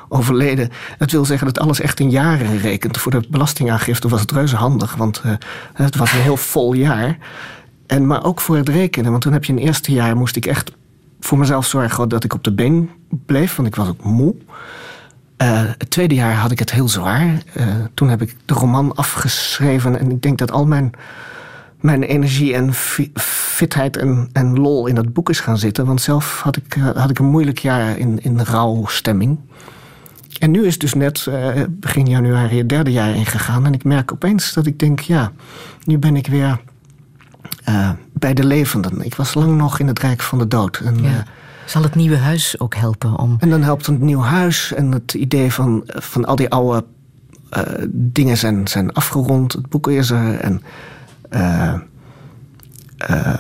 [0.10, 0.70] overleden.
[0.98, 2.98] Dat wil zeggen dat alles echt in jaren rekent.
[2.98, 5.34] Voor de belastingaangifte was het reuze handig, want uh,
[5.74, 7.18] het was een heel vol jaar.
[7.88, 10.46] En, maar ook voor het rekenen, want toen heb je een eerste jaar moest ik
[10.46, 10.72] echt
[11.20, 12.90] voor mezelf zorgen dat ik op de been
[13.26, 14.36] bleef, want ik was ook moe.
[15.42, 17.44] Uh, het tweede jaar had ik het heel zwaar.
[17.58, 20.94] Uh, toen heb ik de roman afgeschreven en ik denk dat al mijn
[21.80, 22.74] mijn energie en
[23.60, 25.86] fitheid en, en lol in dat boek is gaan zitten.
[25.86, 29.40] Want zelf had ik, uh, had ik een moeilijk jaar in, in rouwstemming.
[30.40, 33.66] En nu is dus net uh, begin januari het derde jaar ingegaan.
[33.66, 35.32] En ik merk opeens dat ik denk, ja,
[35.84, 36.62] nu ben ik weer
[37.70, 39.02] uh, bij de levenden.
[39.06, 40.78] Ik was lang nog in het rijk van de dood.
[40.86, 41.24] En, ja.
[41.66, 43.36] Zal het nieuwe huis ook helpen om.
[43.40, 46.86] En dan helpt een nieuw huis en het idee van, van al die oude
[47.90, 49.54] dingen zijn, zijn afgerond.
[49.54, 50.40] Het boek is er.
[50.40, 50.62] En
[53.10, 53.34] uh, uh,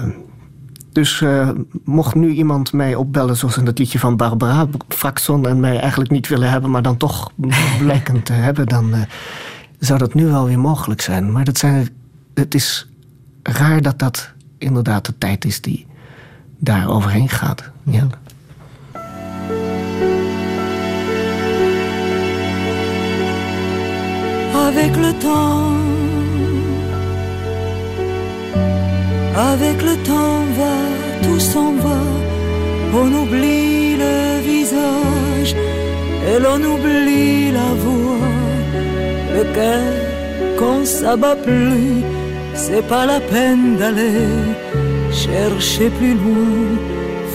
[0.92, 1.50] dus uh,
[1.84, 6.12] mocht nu iemand mij opbellen, zoals in het liedje van Barbara Fraxon, en mij eigenlijk
[6.12, 7.32] niet willen hebben, maar dan toch
[7.80, 8.96] blijkend te hebben, dan
[9.80, 11.32] zou dat nu wel weer mogelijk zijn.
[11.32, 11.90] Maar dat zijn,
[12.34, 12.90] het is
[13.44, 15.88] raar dat dat inderdaad de tijd is die
[16.58, 17.70] daar overheen gaat.
[17.84, 18.08] Ja.
[24.54, 25.89] Avec le temps
[29.40, 30.78] Avec le temps va,
[31.24, 32.02] tout s'en va,
[32.94, 35.56] on oublie le visage
[36.28, 38.28] et l'on oublie la voix.
[39.36, 39.94] Le cœur,
[40.58, 42.04] qu'on s'abat plus,
[42.54, 44.28] c'est pas la peine d'aller
[45.14, 46.78] chercher plus loin.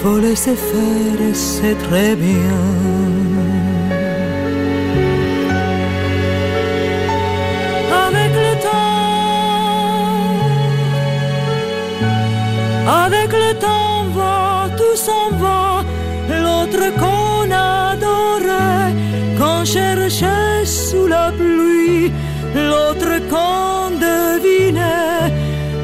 [0.03, 3.04] Faut laisser faire et c'est très bien.
[12.87, 15.83] Avec le temps va, tout s'en va,
[16.29, 18.93] l'autre qu'on adorait,
[19.39, 22.13] qu'on cherchait sous la pluie,
[22.55, 25.33] l'autre qu'on devinait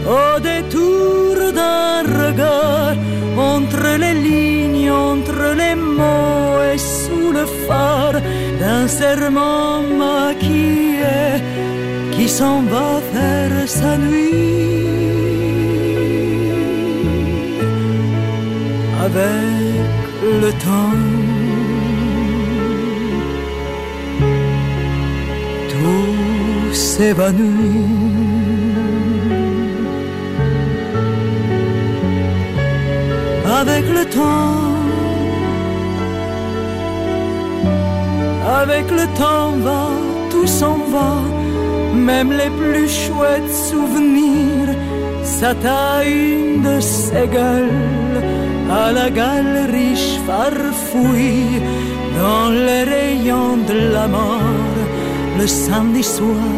[0.07, 2.95] au détour d'un regard,
[3.39, 8.21] entre les lignes, entre les mots et sous le phare
[8.61, 11.41] d'un serment maquillé
[12.13, 14.90] qui s'en va faire sa nuit.
[19.05, 20.01] Avec
[20.43, 20.99] le temps.
[25.73, 28.11] Tout s'évanouit.
[33.61, 34.61] Avec le temps,
[38.63, 39.85] avec le temps va,
[40.31, 41.13] tout s'en va,
[41.95, 44.71] même les plus chouettes souvenirs,
[45.23, 45.53] ça
[46.05, 48.40] une de ses gueules
[48.71, 51.61] à la galerie farfouille
[52.19, 54.79] dans les rayons de la mort
[55.39, 56.55] le samedi soir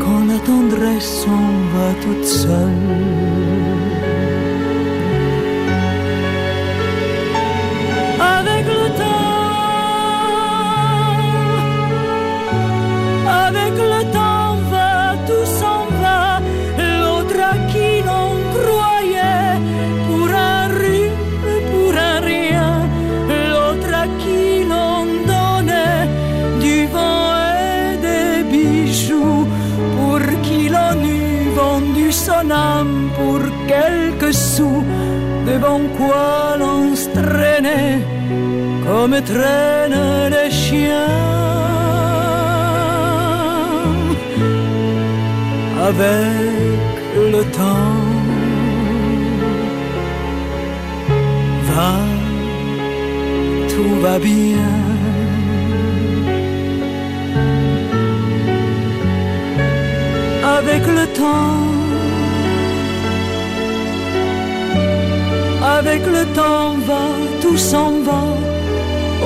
[0.00, 1.48] quand la tendresse s'en
[2.02, 3.35] toute seule.
[39.06, 41.06] Comme traînent les chiens.
[45.88, 46.94] Avec
[47.32, 48.02] le temps,
[51.68, 51.94] va,
[53.72, 54.72] tout va bien.
[60.58, 61.64] avec le temps.
[65.78, 67.04] Avec le temps va,
[67.42, 68.25] tout s'en va.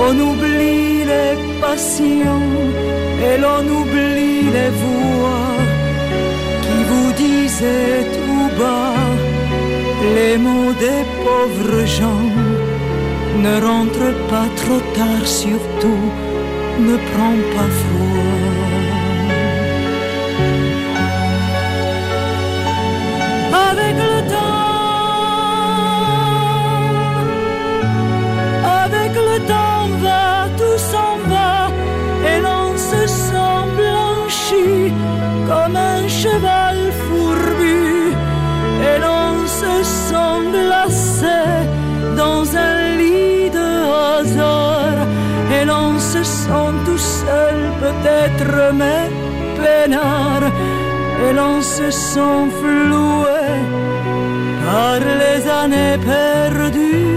[0.07, 2.49] On oublie les passions
[3.27, 5.55] et l'on oublie les voix
[6.63, 8.95] qui vous disaient tout bas
[10.15, 12.29] les mots des pauvres gens.
[13.45, 16.05] Ne rentre pas trop tard, surtout
[16.79, 17.90] ne prends pas froid.
[48.41, 49.09] Peut-être, mais
[49.57, 50.43] peinard,
[51.23, 53.47] et l'on se sent floué
[54.65, 57.11] par les années perdues.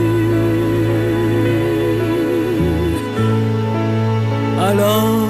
[4.68, 5.28] Alors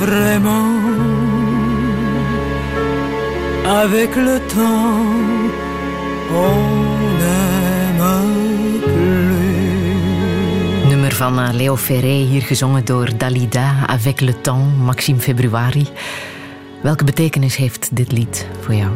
[0.00, 0.72] vraiment,
[3.82, 5.15] avec le temps,
[11.16, 15.86] van eh, Leo Ferré, hier gezongen door Dalida, Avec le temps, Maxime Februari.
[16.82, 18.90] Welke betekenis heeft dit lied voor jou?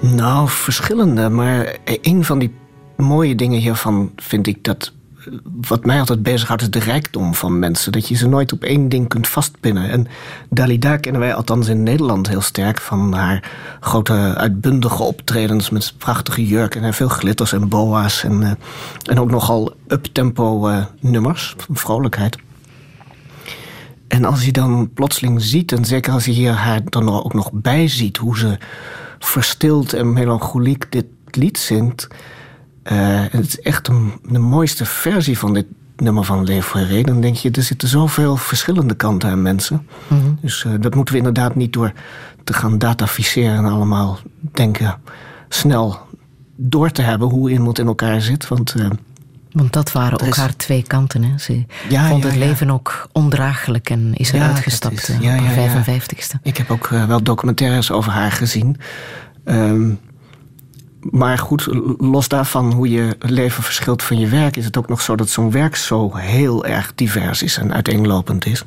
[0.00, 1.28] Nou, verschillende.
[1.28, 2.54] Maar een van die
[2.96, 4.92] mooie dingen hiervan vind ik dat.
[5.68, 7.92] Wat mij altijd bezighoudt is de rijkdom van mensen.
[7.92, 9.90] Dat je ze nooit op één ding kunt vastpinnen.
[9.90, 10.06] En
[10.50, 12.80] Dalida kennen wij althans in Nederland heel sterk.
[12.80, 13.50] Van haar
[13.80, 18.24] grote uitbundige optredens met prachtige jurken en veel glitters en boa's.
[18.24, 18.50] En, eh,
[19.02, 22.36] en ook nogal uptempo eh, nummers van vrolijkheid.
[24.08, 27.50] En als je dan plotseling ziet, en zeker als je hier haar dan ook nog
[27.52, 28.58] bij ziet, hoe ze
[29.18, 32.08] verstild en melancholiek dit lied zingt.
[32.82, 32.96] Eh,
[33.30, 37.02] het is echt een, de mooiste versie van dit nummer van Leo Ferré.
[37.02, 39.86] Dan denk je, er zitten zoveel verschillende kanten aan mensen.
[40.40, 41.92] Dus eh, dat moeten we inderdaad niet door
[42.44, 44.18] te gaan dataficeren en allemaal
[44.52, 44.98] denken
[45.48, 45.98] snel
[46.56, 48.48] door te hebben hoe iemand in elkaar zit.
[48.48, 48.86] Want eh,
[49.52, 51.22] Want dat waren Er ook is- haar twee kanten.
[51.22, 51.38] Hè.
[51.38, 52.44] Ze Ja, vond ja, het ja.
[52.46, 55.82] leven ook ondraaglijk en is Ja, eruit dat gestapt is- op haar ja.
[55.84, 56.40] 55ste.
[56.42, 58.76] Ik heb ook wel documentaires over haar gezien.
[59.44, 59.90] Ehm,
[61.00, 61.68] maar goed,
[61.98, 65.28] los daarvan hoe je leven verschilt van je werk, is het ook nog zo dat
[65.28, 68.64] zo'n werk zo heel erg divers is en uiteenlopend is.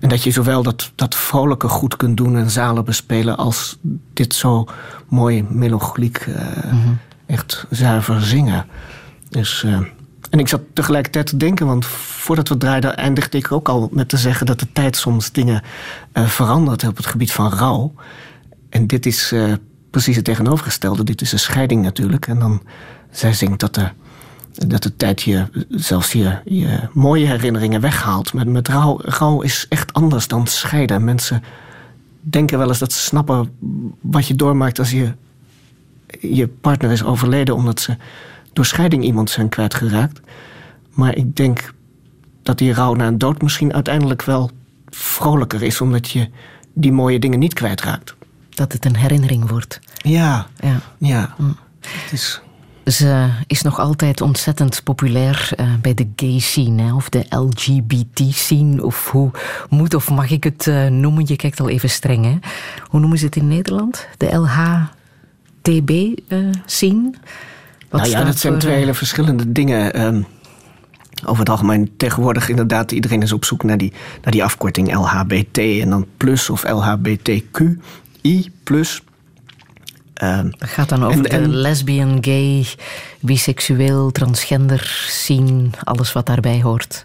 [0.00, 3.78] En dat je zowel dat, dat vrolijke goed kunt doen en zalen bespelen, als
[4.12, 4.66] dit zo
[5.08, 6.72] mooi melancholiek, eh,
[7.26, 8.66] echt zuiver zingen.
[9.28, 9.62] Dus.
[9.64, 9.80] eh,
[10.30, 14.08] en ik zat tegelijkertijd te denken, want voordat we draaiden eindigde ik ook al met
[14.08, 15.62] te zeggen dat de tijd soms dingen
[16.12, 17.94] eh, verandert op het gebied van rouw.
[18.68, 19.34] En dit is
[19.96, 21.04] precies het tegenovergestelde.
[21.04, 22.26] Dit is een scheiding natuurlijk.
[22.26, 22.62] En dan,
[23.10, 23.88] zij zingt dat de,
[24.66, 28.32] dat de tijd je zelfs je, je mooie herinneringen weghaalt.
[28.32, 31.04] Met rouw, rouw is echt anders dan scheiden.
[31.04, 31.42] Mensen
[32.20, 33.52] denken wel eens dat ze snappen
[34.00, 35.12] wat je doormaakt als je,
[36.20, 37.96] je partner is overleden omdat ze
[38.52, 40.20] door scheiding iemand zijn kwijtgeraakt.
[40.90, 41.72] Maar ik denk
[42.42, 44.50] dat die rouw na een dood misschien uiteindelijk wel
[44.88, 46.28] vrolijker is, omdat je
[46.72, 48.16] die mooie dingen niet kwijtraakt.
[48.56, 49.80] Dat het een herinnering wordt.
[49.96, 50.80] Ja, Ja.
[50.98, 51.34] ja.
[51.80, 52.40] Het is...
[52.84, 58.84] Ze is nog altijd ontzettend populair eh, bij de gay scene, hè, of de LGBT-scene,
[58.84, 59.30] of hoe
[59.68, 61.24] moet of mag ik het eh, noemen?
[61.26, 62.38] Je kijkt al even streng, hè?
[62.82, 64.06] Hoe noemen ze het in Nederland?
[64.16, 64.34] De
[65.62, 67.10] LHTB-scene?
[67.90, 69.92] nou ja, dat zijn twee hele verschillende dingen.
[69.92, 70.22] Ehm,
[71.24, 73.92] over het algemeen tegenwoordig inderdaad, iedereen is op zoek naar die,
[74.22, 76.64] naar die afkorting LHBT en dan plus of
[78.62, 79.02] Plus.
[80.14, 82.66] Het gaat dan over en- de lesbian, gay,
[83.20, 87.04] biseksueel, transgender scene, alles wat daarbij hoort.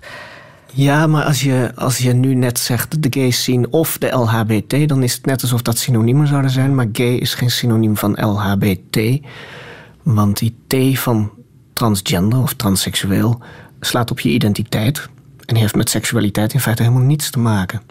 [0.74, 4.88] Ja, maar als je, als je nu net zegt de gay scene of de LHBT,
[4.90, 6.76] dan is het net alsof dat synoniemen zouden zijn.
[6.76, 9.20] Maar gay is geen synoniem van LHBT.
[10.04, 10.56] Want die
[10.94, 11.32] T van
[11.74, 13.42] transgender of transseksueel
[13.80, 15.10] slaat op je identiteit.
[15.46, 17.82] En heeft met seksualiteit in feite helemaal niets te maken.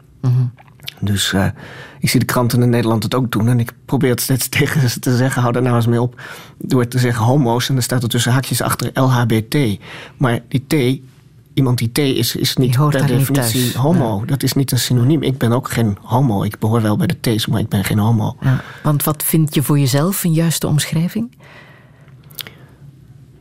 [1.00, 1.46] Dus eh,
[2.00, 3.48] ik zie de kranten in Nederland het ook doen.
[3.48, 6.20] En ik probeer het steeds tegen ze te zeggen: hou daar nou eens mee op.
[6.58, 7.68] Door te zeggen homo's.
[7.68, 9.78] En dan staat er tussen haakjes achter LHBT.
[10.16, 11.00] Maar die T,
[11.54, 14.24] iemand die T is, is niet per niet definitie homo.
[14.24, 15.22] Dat is niet een synoniem.
[15.22, 16.42] Ik ben ook geen homo.
[16.42, 18.36] Ik behoor wel bij de T's, maar ik ben geen homo.
[18.40, 18.62] Ja.
[18.82, 21.36] Want wat vind je voor jezelf een juiste omschrijving?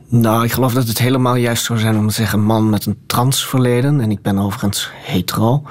[0.08, 2.98] Nou, ik geloof dat het helemaal juist zou zijn om te zeggen man met een
[3.06, 4.00] transverleden.
[4.00, 5.62] En ik ben overigens hetero.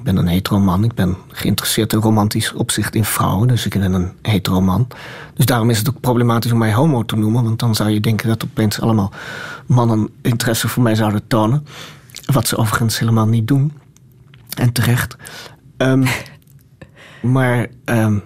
[0.00, 0.84] Ik ben een hetero man.
[0.84, 3.48] Ik ben geïnteresseerd in romantisch opzicht in vrouwen.
[3.48, 4.86] Dus ik ben een hetero man.
[5.34, 7.44] Dus daarom is het ook problematisch om mij homo te noemen.
[7.44, 9.12] Want dan zou je denken dat opeens allemaal
[9.66, 11.66] mannen interesse voor mij zouden tonen.
[12.32, 13.72] Wat ze overigens helemaal niet doen.
[14.56, 15.16] En terecht.
[15.76, 16.06] Ehm,
[17.36, 18.18] maar ehm,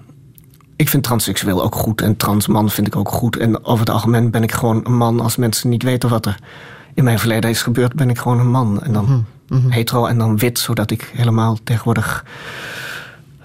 [0.77, 2.01] ik vind transseksueel ook goed.
[2.01, 3.37] En transman vind ik ook goed.
[3.37, 5.21] En over het algemeen ben ik gewoon een man.
[5.21, 6.39] Als mensen niet weten wat er
[6.95, 8.83] in mijn verleden is gebeurd, ben ik gewoon een man.
[8.83, 9.27] En dan
[9.69, 12.25] hetero en dan wit, zodat ik helemaal tegenwoordig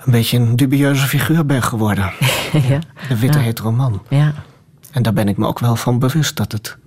[0.06, 2.12] een beetje een dubieuze figuur ben geworden.
[2.70, 2.80] ja.
[3.08, 3.44] De witte Ja.
[3.44, 4.02] hetero man.
[4.10, 4.34] Ja.
[4.92, 6.78] En daar ben ik me ook wel van bewust dat het.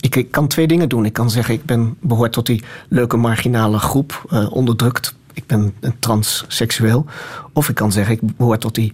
[0.00, 1.04] Ik, ik kan twee dingen doen.
[1.04, 5.14] Ik kan zeggen, ik ben behoort tot die leuke marginale groep, eh, onderdrukt.
[5.32, 7.06] Ik ben een transseksueel.
[7.52, 8.92] Of ik kan zeggen, ik behoor tot die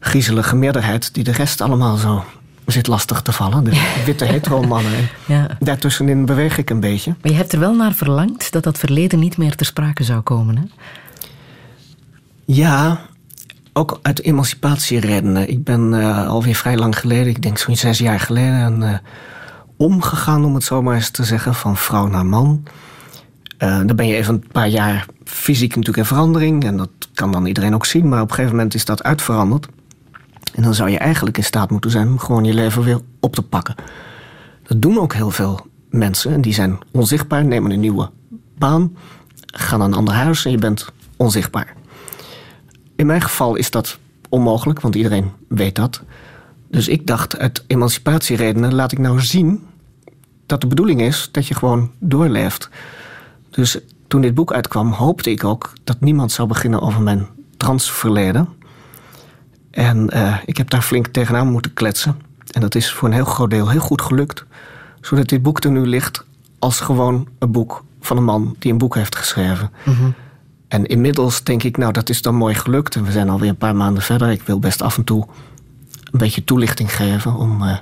[0.00, 2.24] griezelige meerderheid die de rest allemaal zo
[2.72, 3.64] zit lastig te vallen.
[3.64, 3.70] De
[4.06, 4.92] witte hetero mannen.
[4.92, 5.56] En Ja.
[5.60, 7.14] Daartussenin beweeg ik een beetje.
[7.22, 10.20] Maar je hebt er wel naar verlangd dat dat verleden niet meer ter sprake zou
[10.20, 10.56] komen.
[10.56, 10.62] Hè?
[12.44, 13.00] Ja,
[13.72, 15.48] ook uit emancipatieredenen.
[15.48, 18.98] Ik ben eh, alweer vrij lang geleden, ik denk zo'n zes jaar geleden, eh,
[19.76, 22.62] omgegaan, om het zo maar eens te zeggen, van vrouw naar man.
[23.58, 26.64] Eh, dan ben je even een paar jaar fysiek natuurlijk in verandering.
[26.64, 28.08] En dat kan dan iedereen ook zien.
[28.08, 29.68] Maar op een gegeven moment is dat uitveranderd.
[30.54, 33.34] En dan zou je eigenlijk in staat moeten zijn om gewoon je leven weer op
[33.34, 33.74] te pakken.
[34.62, 36.32] Dat doen ook heel veel mensen.
[36.32, 38.10] En die zijn onzichtbaar, nemen een nieuwe
[38.58, 38.96] baan,
[39.46, 41.74] gaan naar een ander huis en je bent onzichtbaar.
[42.96, 43.98] In mijn geval is dat
[44.28, 46.02] onmogelijk, want iedereen weet dat.
[46.70, 49.66] Dus ik dacht, uit emancipatieredenen laat ik nou zien
[50.46, 52.68] dat de bedoeling is dat je gewoon doorleeft.
[53.50, 57.26] Dus toen dit boek uitkwam, hoopte ik ook dat niemand zou beginnen over mijn
[57.56, 58.48] transverleden.
[59.78, 62.20] En eh, ik heb daar flink tegenaan moeten kletsen.
[62.50, 64.44] En dat is voor een heel groot deel heel goed gelukt.
[65.00, 66.24] Zodat dit boek er nu ligt
[66.58, 69.70] als gewoon een boek van een man die een boek heeft geschreven.
[70.68, 72.94] En inmiddels denk ik, nou dat is dan mooi gelukt.
[72.94, 74.30] En we zijn alweer een paar maanden verder.
[74.30, 75.26] Ik wil best af en toe
[76.12, 77.34] een beetje toelichting geven.
[77.34, 77.76] Om eh,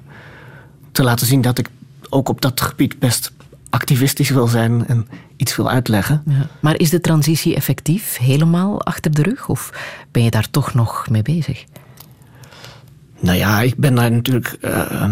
[0.92, 1.68] te laten zien dat ik
[2.08, 3.32] ook op dat gebied best
[3.70, 4.86] activistisch wil zijn.
[4.86, 6.22] En iets wil uitleggen.
[6.26, 6.46] Ja.
[6.60, 9.48] Maar is de transitie effectief helemaal achter de rug?
[9.48, 9.72] Of
[10.10, 11.64] ben je daar toch nog mee bezig?
[13.26, 15.04] Nou ja, ik ben daar natuurlijk eh,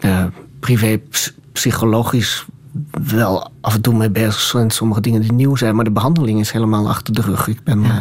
[0.00, 0.24] eh,
[0.60, 2.44] privé ps- psychologisch
[2.90, 4.40] wel af en toe mee bezig.
[4.40, 7.48] Zijn sommige dingen die nieuw zijn, maar de behandeling is helemaal achter de rug.
[7.48, 7.96] Ik ben, eh,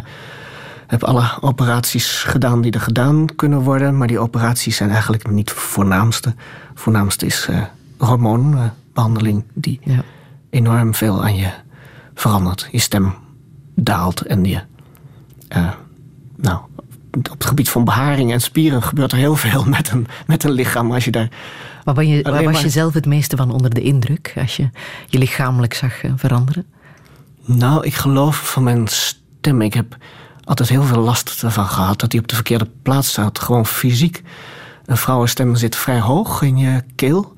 [0.88, 5.50] heb alle operaties gedaan die er gedaan kunnen worden, maar die operaties zijn eigenlijk niet
[5.50, 6.30] het voornaamste.
[6.70, 7.62] Het voornaamste is eh,
[7.98, 9.80] hormoonbehandeling die
[10.50, 11.50] enorm veel aan je
[12.14, 12.68] verandert.
[12.72, 13.14] Je stem
[13.76, 14.62] daalt en je
[16.36, 16.60] nou,
[17.16, 20.52] op het gebied van beharing en spieren gebeurt er heel veel met een, met een
[20.52, 20.92] lichaam.
[20.92, 21.30] Als je daar
[21.84, 24.56] Waar, ben je, waar was maar- je zelf het meeste van onder de indruk als
[24.58, 24.70] je
[25.08, 26.66] je lichamelijk zag eh, veranderen?
[27.46, 29.62] Nou, ik geloof van mijn stem.
[29.62, 29.98] Ik heb
[30.44, 33.40] altijd heel veel last ervan gehad dat die op de verkeerde plaats staat.
[33.40, 34.22] Gewoon fysiek.
[34.86, 37.34] Een vrouwenstem zit vrij hoog in je keel.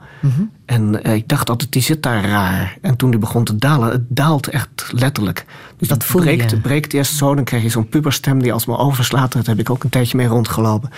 [0.68, 2.78] En eh, ik dacht altijd, die zit daar raar.
[2.82, 5.46] En toen die begon te dalen, het daalt echt letterlijk.
[5.78, 6.28] Dus Dat voel je.
[6.36, 9.32] breekt, het breekt eerst zo, dan krijg je zo'n puberstem die alsmaar overslaat.
[9.32, 10.90] Daar heb ik ook een tijdje mee rondgelopen.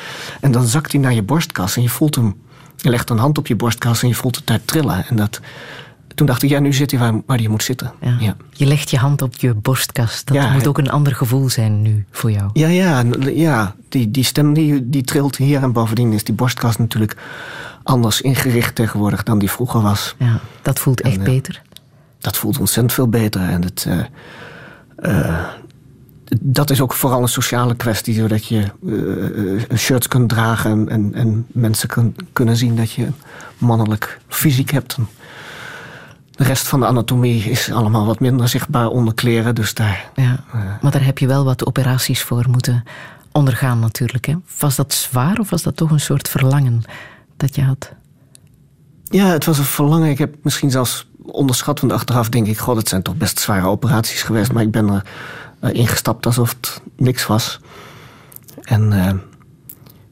[0.42, 2.36] En dan zakt hij naar je borstkas en je voelt hem.
[2.76, 5.06] Je legt een hand op je borstkas en je voelt het daar trillen.
[5.08, 5.40] En dat,
[6.16, 7.92] toen dacht ik, ja, nu zit hij waar, waar hij moet zitten.
[8.20, 8.36] Ja.
[8.54, 10.28] Je legt je hand op je borstkast.
[10.28, 12.50] Dat Ja, moet ook een ander gevoel zijn nu voor jou.
[12.54, 13.76] Ja, ja, ja.
[13.90, 15.62] Die, die stem die, die trilt hier.
[15.62, 17.16] En bovendien is die borstkas natuurlijk
[17.90, 20.16] anders ingericht tegenwoordig dan die vroeger was.
[20.20, 21.62] Ja, dat voelt echt En, eh, beter.
[22.20, 23.42] Dat voelt ontzettend veel beter.
[23.42, 24.00] En het, eh,
[25.26, 25.46] eh,
[26.42, 28.14] dat is ook vooral een sociale kwestie.
[28.14, 28.64] Zodat je
[29.70, 33.08] eh, shirts kunt dragen en, en, en mensen kun- kunnen zien dat je
[33.58, 34.98] mannelijk fysiek hebt.
[36.32, 39.56] De rest van de anatomie is allemaal wat minder zichtbaar onder kleren.
[39.56, 40.44] Dus daar, Ja.
[40.82, 42.84] Maar daar heb je wel wat operaties voor moeten
[43.32, 44.26] ondergaan natuurlijk.
[44.26, 44.36] Hè?
[44.60, 46.82] Was dat zwaar of was dat toch een soort verlangen
[47.40, 47.94] dat je had?
[49.04, 50.10] Ja, het was een verlangen.
[50.10, 52.58] Ik heb misschien zelfs onderschat, want achteraf denk ik...
[52.58, 54.52] god, het zijn toch best zware operaties geweest...
[54.52, 55.06] maar ik ben er
[55.60, 57.60] eh, ingestapt alsof het niks was.
[58.62, 59.14] En eh,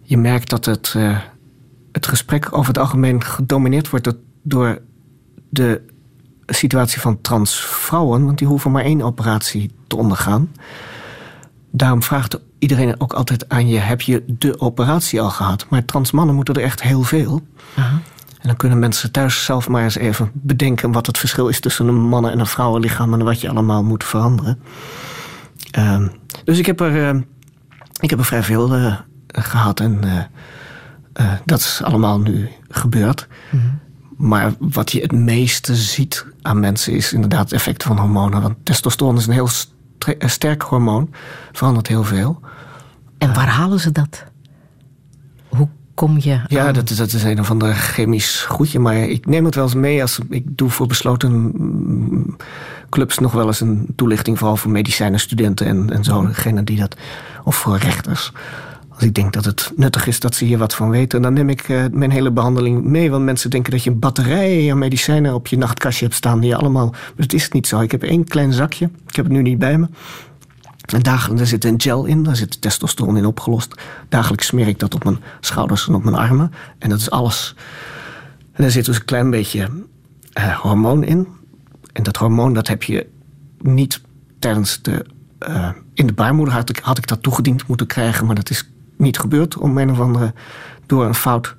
[0.01, 1.17] je merkt dat het, eh,
[1.91, 4.05] het gesprek over het algemeen gedomineerd wordt...
[4.05, 4.81] door- door
[5.49, 5.81] de
[6.45, 8.25] situatie van transvrouwen...
[8.25, 10.51] want die hoeven maar één operatie te ondergaan.
[11.77, 13.77] Daarom vraagt iedereen ook altijd aan je...
[13.77, 15.65] heb je de operatie al gehad?
[15.69, 17.47] Maar transmannen moeten er echt heel veel...
[18.37, 21.87] En dan kunnen mensen thuis zelf maar eens even bedenken wat het verschil is tussen
[21.87, 24.59] een mannen- en een vrouwenlichaam en wat je allemaal moet veranderen.
[25.71, 26.07] Ehm,
[26.43, 27.19] dus ik heb er, eh,
[27.99, 28.95] ik heb er vrij veel eh,
[29.27, 30.17] gehad en eh,
[31.13, 33.27] eh, dat is allemaal nu gebeurd.
[34.17, 38.41] Maar wat je het meeste ziet aan mensen is inderdaad het effect van hormonen.
[38.41, 39.49] Want testosteron is een heel
[40.19, 41.13] sterk hormoon.
[41.51, 42.39] Verandert heel veel.
[43.17, 44.23] En waar halen ze dat?
[45.47, 48.79] Hoe kom je Ja, dat is, dat is een of ander chemisch goedje.
[48.79, 52.35] Maar ik neem het wel eens mee als ik doe voor besloten mm,
[52.89, 56.95] clubs nog wel eens een toelichting, vooral voor medicijnenstudenten en, en zo, degene die dat,
[57.43, 58.31] of voor rechters.
[58.99, 61.69] Ik denk dat het nuttig is dat ze hier wat van weten, dan neem ik
[61.69, 63.11] eh, mijn hele behandeling mee.
[63.11, 66.39] Want mensen denken dat je een batterij aan medicijnen op je nachtkastje hebt staan.
[66.39, 66.89] Die allemaal.
[66.89, 67.79] Maar dat is niet zo.
[67.79, 68.89] Ik heb één klein zakje.
[69.07, 69.87] Ik heb het nu niet bij me.
[70.93, 73.81] En dagelijks, daar zit een gel in, daar zit testosteron in opgelost.
[74.09, 76.51] Dagelijks smeer ik dat op mijn schouders en op mijn armen.
[76.79, 77.55] En dat is alles.
[78.51, 79.69] En daar zit dus een klein beetje
[80.33, 81.27] eh, hormoon in.
[81.93, 83.07] En dat hormoon dat heb je
[83.61, 84.01] niet
[84.39, 85.05] tijdens de.
[85.39, 88.69] eh, in de baarmoeder had ik, had ik dat toegediend moeten krijgen, maar dat is
[88.97, 89.57] niet gebeurd.
[89.57, 90.33] Om een of andere.
[90.85, 91.55] door een fout.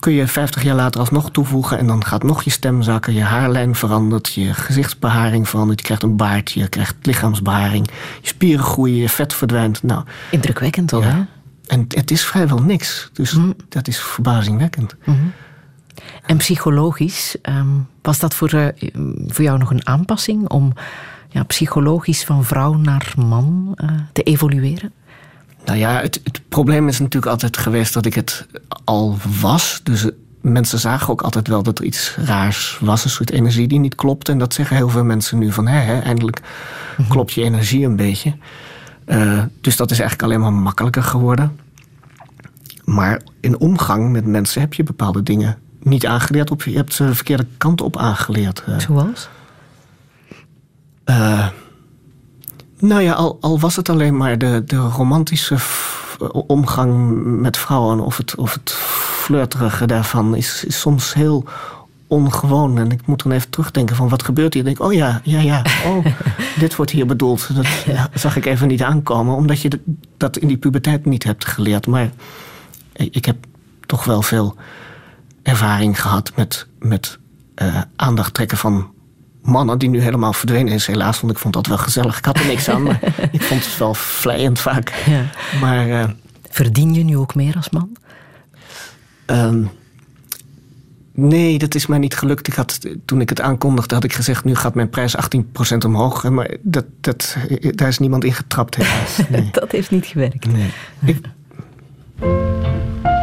[0.00, 3.22] Kun je 50 jaar later alsnog toevoegen en dan gaat nog je stem zakken, je
[3.22, 7.86] haarlijn verandert, je gezichtsbeharing verandert, je krijgt een baard, je krijgt lichaamsbeharing,
[8.22, 9.82] je spieren groeien, je vet verdwijnt.
[9.82, 11.10] Nou, Indrukwekkend toch, Ja.
[11.10, 11.22] hè?
[11.66, 13.10] en het is vrijwel niks.
[13.12, 13.36] Dus
[13.68, 14.94] dat is verbazingwekkend.
[16.26, 17.68] En psychologisch, ehm,
[18.02, 18.66] was dat voor, eh,
[19.26, 20.72] voor jou nog een aanpassing om
[21.28, 24.92] ja, psychologisch van vrouw naar man eh, te evolueren?
[25.66, 28.46] Nou ja, het, het probleem is natuurlijk altijd geweest dat ik het
[28.84, 29.80] al was.
[29.82, 30.10] Dus eh,
[30.40, 33.04] mensen zagen ook altijd wel dat er iets raars was.
[33.04, 34.28] Een soort energie die niet klopt.
[34.28, 35.66] En dat zeggen heel veel mensen nu van...
[35.66, 36.40] Hè, eindelijk
[37.08, 38.36] klopt je energie een beetje.
[39.04, 41.58] Eh, dus dat is eigenlijk alleen maar makkelijker geworden.
[42.84, 46.50] Maar in omgang met mensen heb je bepaalde dingen niet aangeleerd.
[46.50, 48.62] Of je hebt ze de verkeerde kant op aangeleerd.
[48.66, 49.28] Eh, Zoals?
[51.04, 51.46] eh,
[52.78, 56.16] nou ja, al, al was het alleen maar de, de romantische f-
[56.46, 61.44] omgang met vrouwen of het, of het flirterige daarvan is, is soms heel
[62.06, 62.78] ongewoon.
[62.78, 64.64] En ik moet dan even terugdenken van wat gebeurt hier.
[64.64, 66.06] Dan denk ik, oh ja, ja, ja, oh,
[66.58, 67.48] dit wordt hier bedoeld.
[67.54, 67.66] Dat
[68.14, 69.80] zag ik even niet aankomen, omdat je
[70.16, 71.86] dat- in die puberteit niet hebt geleerd.
[71.86, 72.10] Maar
[72.92, 73.36] ik ik heb
[73.86, 74.54] toch wel veel
[75.42, 77.18] ervaring gehad met, met
[77.54, 78.90] eh, aandacht trekken van
[79.46, 81.20] mannen die nu helemaal verdwenen is, helaas.
[81.20, 82.18] Want ik vond dat wel gezellig.
[82.18, 82.98] Ik had er niks aan, maar
[83.32, 84.92] ik vond het wel vlijend vaak.
[85.06, 85.24] Ja.
[85.60, 86.08] Maar eh,
[86.50, 87.96] Verdien je nu ook meer als man?
[89.26, 89.62] ehm,
[91.12, 92.46] nee, dat is mij niet gelukt.
[92.48, 94.44] Ik had, toen ik het aankondigde, had ik gezegd...
[94.44, 96.28] nu gaat mijn prijs 18% omhoog.
[96.28, 99.18] Maar dat, dat, daar is niemand in getrapt, helaas.
[99.30, 99.48] Nee.
[99.52, 100.46] Dat heeft niet gewerkt.
[100.46, 100.70] Nee.
[101.04, 101.20] Ik,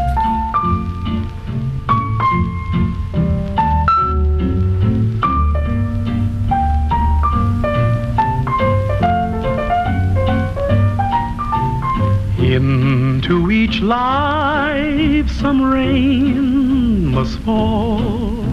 [12.54, 18.46] Into each life some rain must fall,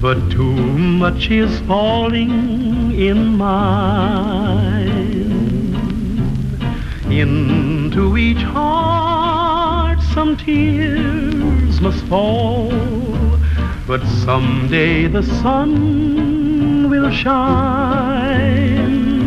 [0.00, 0.56] but too
[1.04, 4.82] much is falling in mine.
[7.08, 12.72] Into each heart some tears must fall,
[13.86, 19.17] but someday the sun will shine.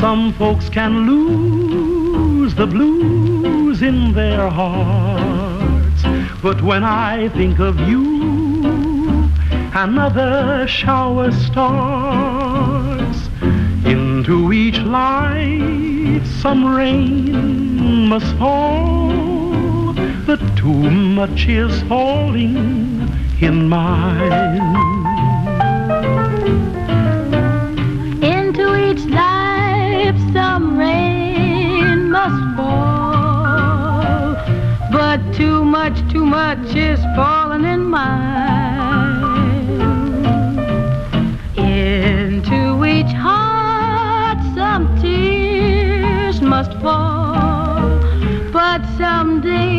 [0.00, 6.02] Some folks can lose the blues in their hearts,
[6.40, 9.28] but when I think of you,
[9.74, 13.28] another shower starts.
[13.84, 19.94] Into each life some rain must fall,
[20.26, 23.10] but too much is falling
[23.40, 24.78] in mine.
[30.78, 34.34] Rain must fall,
[34.92, 39.18] but too much, too much is falling in mine.
[41.56, 48.00] Into each heart some tears must fall,
[48.52, 49.77] but someday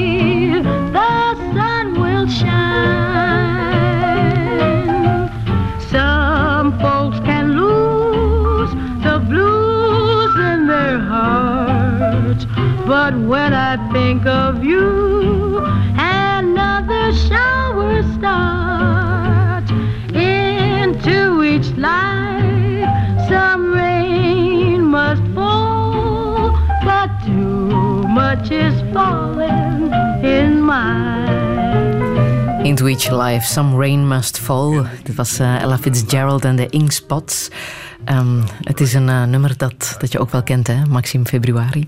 [13.10, 15.58] but when I think of you,
[15.98, 19.72] another shower starts.
[20.14, 22.90] Into each life,
[23.28, 26.52] some rain must fall,
[26.84, 29.92] but too much is falling
[30.24, 31.38] in mine.
[32.64, 34.86] Into each life, some rain must fall.
[35.04, 37.50] Dit was eh, Ella Fitzgerald en de Ink Spots.
[38.06, 40.86] Ehm, het is een eh, nummer dat, dat je ook wel kent, hè?
[40.90, 41.88] Maxime Februari.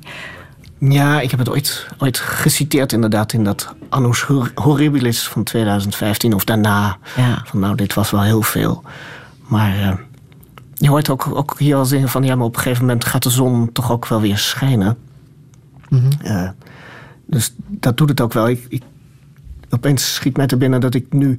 [0.89, 6.33] Ja, ik heb het ooit, ooit geciteerd inderdaad in dat Annus Hor- Horribilis van 2015
[6.33, 6.97] of daarna.
[7.15, 7.41] Ja.
[7.45, 8.83] Van nou, dit was wel heel veel.
[9.47, 9.93] Maar eh,
[10.73, 13.23] je hoort ook, ook hier al zeggen van ja, maar op een gegeven moment gaat
[13.23, 14.97] de zon toch ook wel weer schijnen.
[16.21, 16.49] Eh,
[17.25, 18.49] dus dat doet het ook wel.
[18.49, 18.83] Ik, ik,
[19.69, 21.37] opeens schiet mij te binnen dat ik nu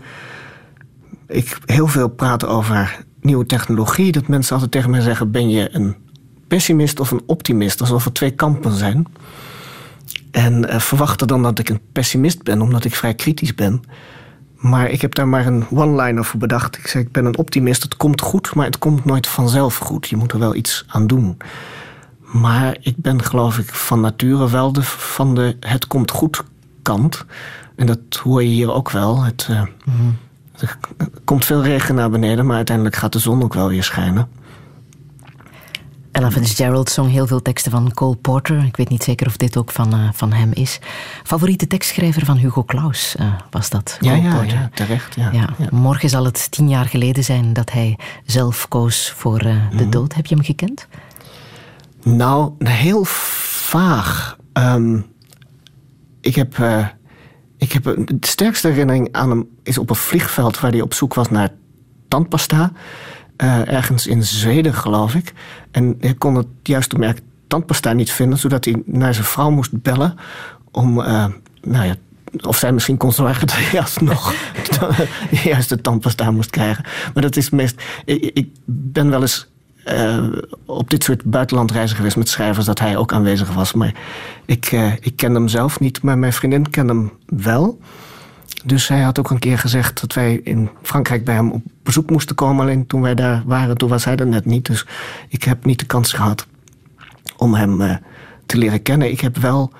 [1.26, 4.12] ik heel veel praat over nieuwe technologie.
[4.12, 5.96] Dat mensen altijd tegen mij zeggen: ben je een
[6.52, 7.80] pessimist of een optimist?
[7.80, 9.06] Alsof er twee kampen zijn.
[10.30, 13.82] En eh, verwachten dan dat ik een pessimist ben, omdat ik vrij kritisch ben.
[14.56, 16.76] Maar ik heb daar maar een one-liner voor bedacht.
[16.76, 20.08] Ik zeg, ik ben een optimist, het komt goed, maar het komt nooit vanzelf goed.
[20.08, 21.36] Je moet er wel iets aan doen.
[22.20, 26.44] Maar ik ben geloof ik van nature wel de, van de het komt goed
[26.82, 27.24] kant.
[27.76, 29.22] En dat hoor je hier ook wel.
[29.22, 29.60] Het, uh,
[30.58, 30.78] Er
[31.24, 34.41] komt veel regen naar beneden, maar uiteindelijk gaat de zon ook wel weer schijnen.
[36.12, 38.64] Ella Fitzgerald zong heel veel teksten van Cole Porter.
[38.64, 40.78] Ik weet niet zeker of dit ook van, uh, van hem is.
[41.24, 43.96] Favoriete tekstschrijver van Hugo Claus uh, was dat.
[44.00, 44.58] Cole ja, ja, Porter.
[44.58, 45.14] ja, terecht.
[45.14, 45.48] Ja, ja.
[45.58, 49.84] ja, Morgen zal het tien jaar geleden zijn dat hij zelf koos voor uh, de
[49.84, 49.90] mm.
[49.90, 50.14] dood.
[50.14, 50.86] Heb je hem gekend?
[52.02, 54.36] Nou, heel vaag.
[54.52, 55.06] Um,
[56.20, 56.56] ik heb.
[57.58, 61.14] ik heb de sterkste herinnering aan hem is op een vliegveld waar hij op zoek
[61.14, 61.50] was naar
[62.08, 62.72] tandpasta.
[63.42, 65.32] Uh, ergens in Zweden, geloof ik.
[65.70, 69.82] En hij kon het juiste merk tandpasta niet vinden, zodat hij naar zijn vrouw moest
[69.82, 70.14] bellen
[70.70, 71.26] om, uh,
[71.62, 71.94] nou ja,
[72.40, 74.34] of zij misschien kon zorgen dat hij alsnog
[75.30, 76.84] de juiste tandpasta moest krijgen.
[77.14, 77.82] Maar dat is meest.
[78.04, 79.50] Ik, ik ben wel eens
[79.86, 80.26] uh,
[80.64, 83.72] op dit soort buitenlandreizen geweest met schrijvers dat hij ook aanwezig was.
[83.72, 83.94] Maar
[84.44, 87.78] ik, uh, ik ken hem zelf niet, maar mijn vriendin kende hem wel.
[88.64, 92.10] Dus hij had ook een keer gezegd dat wij in Frankrijk bij hem op bezoek
[92.10, 92.62] moesten komen.
[92.64, 94.66] Alleen toen wij daar waren, toen was hij er net niet.
[94.66, 94.86] Dus
[95.28, 96.46] ik heb niet de kans gehad
[97.36, 97.94] om hem uh,
[98.46, 99.10] te leren kennen.
[99.10, 99.72] Ik heb wel,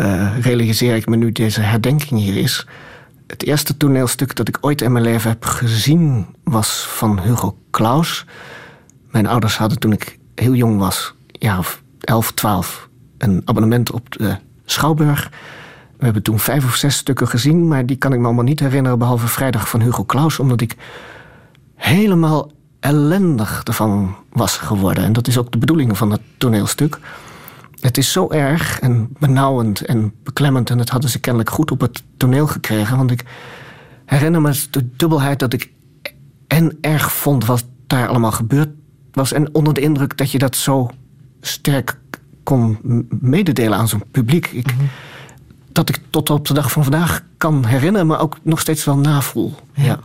[0.00, 2.66] uh, realiseer ik me nu deze herdenking hier is.
[3.26, 8.24] Het eerste toneelstuk dat ik ooit in mijn leven heb gezien was van Hugo Claus.
[9.10, 12.88] Mijn ouders hadden toen ik heel jong was, ja of 11, 12,
[13.18, 15.30] een abonnement op de Schouwburg.
[15.98, 18.60] We hebben toen vijf of zes stukken gezien, maar die kan ik me allemaal niet
[18.60, 20.76] herinneren, behalve vrijdag van Hugo Claus, omdat ik
[21.74, 25.04] helemaal ellendig ervan was geworden.
[25.04, 26.98] En dat is ook de bedoeling van het toneelstuk.
[27.80, 31.80] Het is zo erg en benauwend en beklemmend, en dat hadden ze kennelijk goed op
[31.80, 33.24] het toneel gekregen, want ik
[34.04, 35.70] herinner me de dubbelheid dat ik
[36.46, 38.70] en erg vond wat daar allemaal gebeurd
[39.12, 40.90] was, en onder de indruk dat je dat zo
[41.40, 41.98] sterk
[42.42, 42.78] kon
[43.20, 44.46] mededelen aan zo'n publiek.
[44.46, 44.88] Ik, -hmm
[45.76, 48.98] dat ik tot op de dag van vandaag kan herinneren, maar ook nog steeds wel
[48.98, 49.54] navoel.
[49.72, 49.84] Ja.
[49.84, 49.98] ja.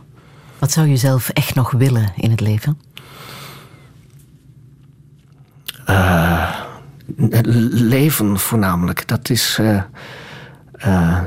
[0.58, 2.80] Wat zou je zelf echt nog willen in het leven?
[5.86, 6.50] Uh,
[7.70, 9.08] leven voornamelijk.
[9.08, 9.58] Dat is.
[9.60, 9.82] Uh,
[10.76, 11.20] uh,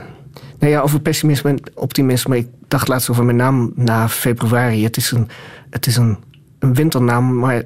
[0.59, 2.37] nou ja, over pessimisme en optimisme.
[2.37, 4.83] Ik dacht laatst over mijn naam na februari.
[4.83, 5.29] Het is een,
[5.69, 6.17] het is een,
[6.59, 7.63] een winternaam, maar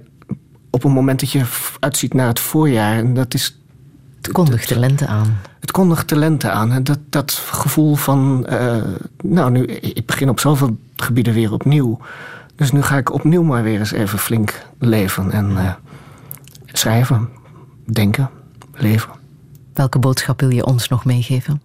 [0.70, 1.46] op een moment dat je
[1.80, 2.98] uitziet naar het voorjaar.
[2.98, 3.59] En dat is
[4.22, 5.38] het kondigt de lente aan.
[5.60, 6.84] Het kondigt de lente aan.
[6.84, 8.76] Dat, dat gevoel van, uh,
[9.24, 12.00] nou nu, ik begin op zoveel gebieden weer opnieuw.
[12.56, 15.74] Dus nu ga ik opnieuw maar weer eens even flink leven en uh,
[16.66, 17.30] schrijven,
[17.86, 18.30] denken,
[18.74, 19.10] leven.
[19.74, 21.62] Welke boodschap wil je ons nog meegeven?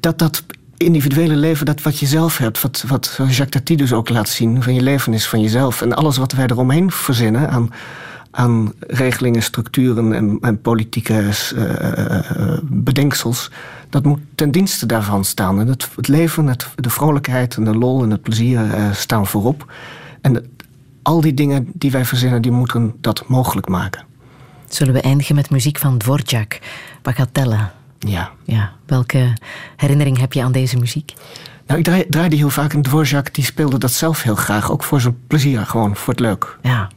[0.00, 0.44] Dat dat
[0.76, 4.62] individuele leven, dat wat je zelf hebt, wat, wat Jacques Tati dus ook laat zien,
[4.62, 5.82] van je leven is van jezelf.
[5.82, 7.70] En alles wat wij eromheen verzinnen aan
[8.38, 13.50] aan regelingen, structuren en, en politieke uh, bedenksels.
[13.90, 15.60] Dat moet ten dienste daarvan staan.
[15.60, 19.26] En het, het leven, het, de vrolijkheid en de lol en het plezier uh, staan
[19.26, 19.72] voorop.
[20.20, 20.44] En de,
[21.02, 24.04] al die dingen die wij verzinnen, die moeten dat mogelijk maken.
[24.68, 26.58] Zullen we eindigen met muziek van Dvorak,
[27.02, 27.58] Bagatelle?
[27.98, 28.30] Ja.
[28.44, 28.72] ja.
[28.86, 29.32] Welke
[29.76, 31.12] herinnering heb je aan deze muziek?
[31.66, 34.70] Nou, ik draaide heel vaak en Dvorak die speelde dat zelf heel graag.
[34.70, 36.58] Ook voor zijn plezier, gewoon voor het leuk.
[36.62, 36.88] Ja.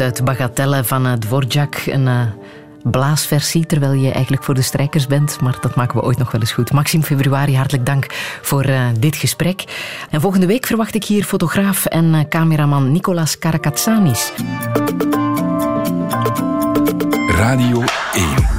[0.00, 1.82] Uit Bagatelle van uh, Dvorak.
[1.86, 2.20] Een uh,
[2.82, 5.40] blaasversie, terwijl je eigenlijk voor de strijkers bent.
[5.40, 6.72] Maar dat maken we ooit nog wel eens goed.
[6.72, 8.06] Maxime Februari, hartelijk dank
[8.42, 9.64] voor uh, dit gesprek.
[10.10, 14.32] En volgende week verwacht ik hier fotograaf en cameraman Nicolas Karakatsanis.
[17.28, 18.57] Radio 1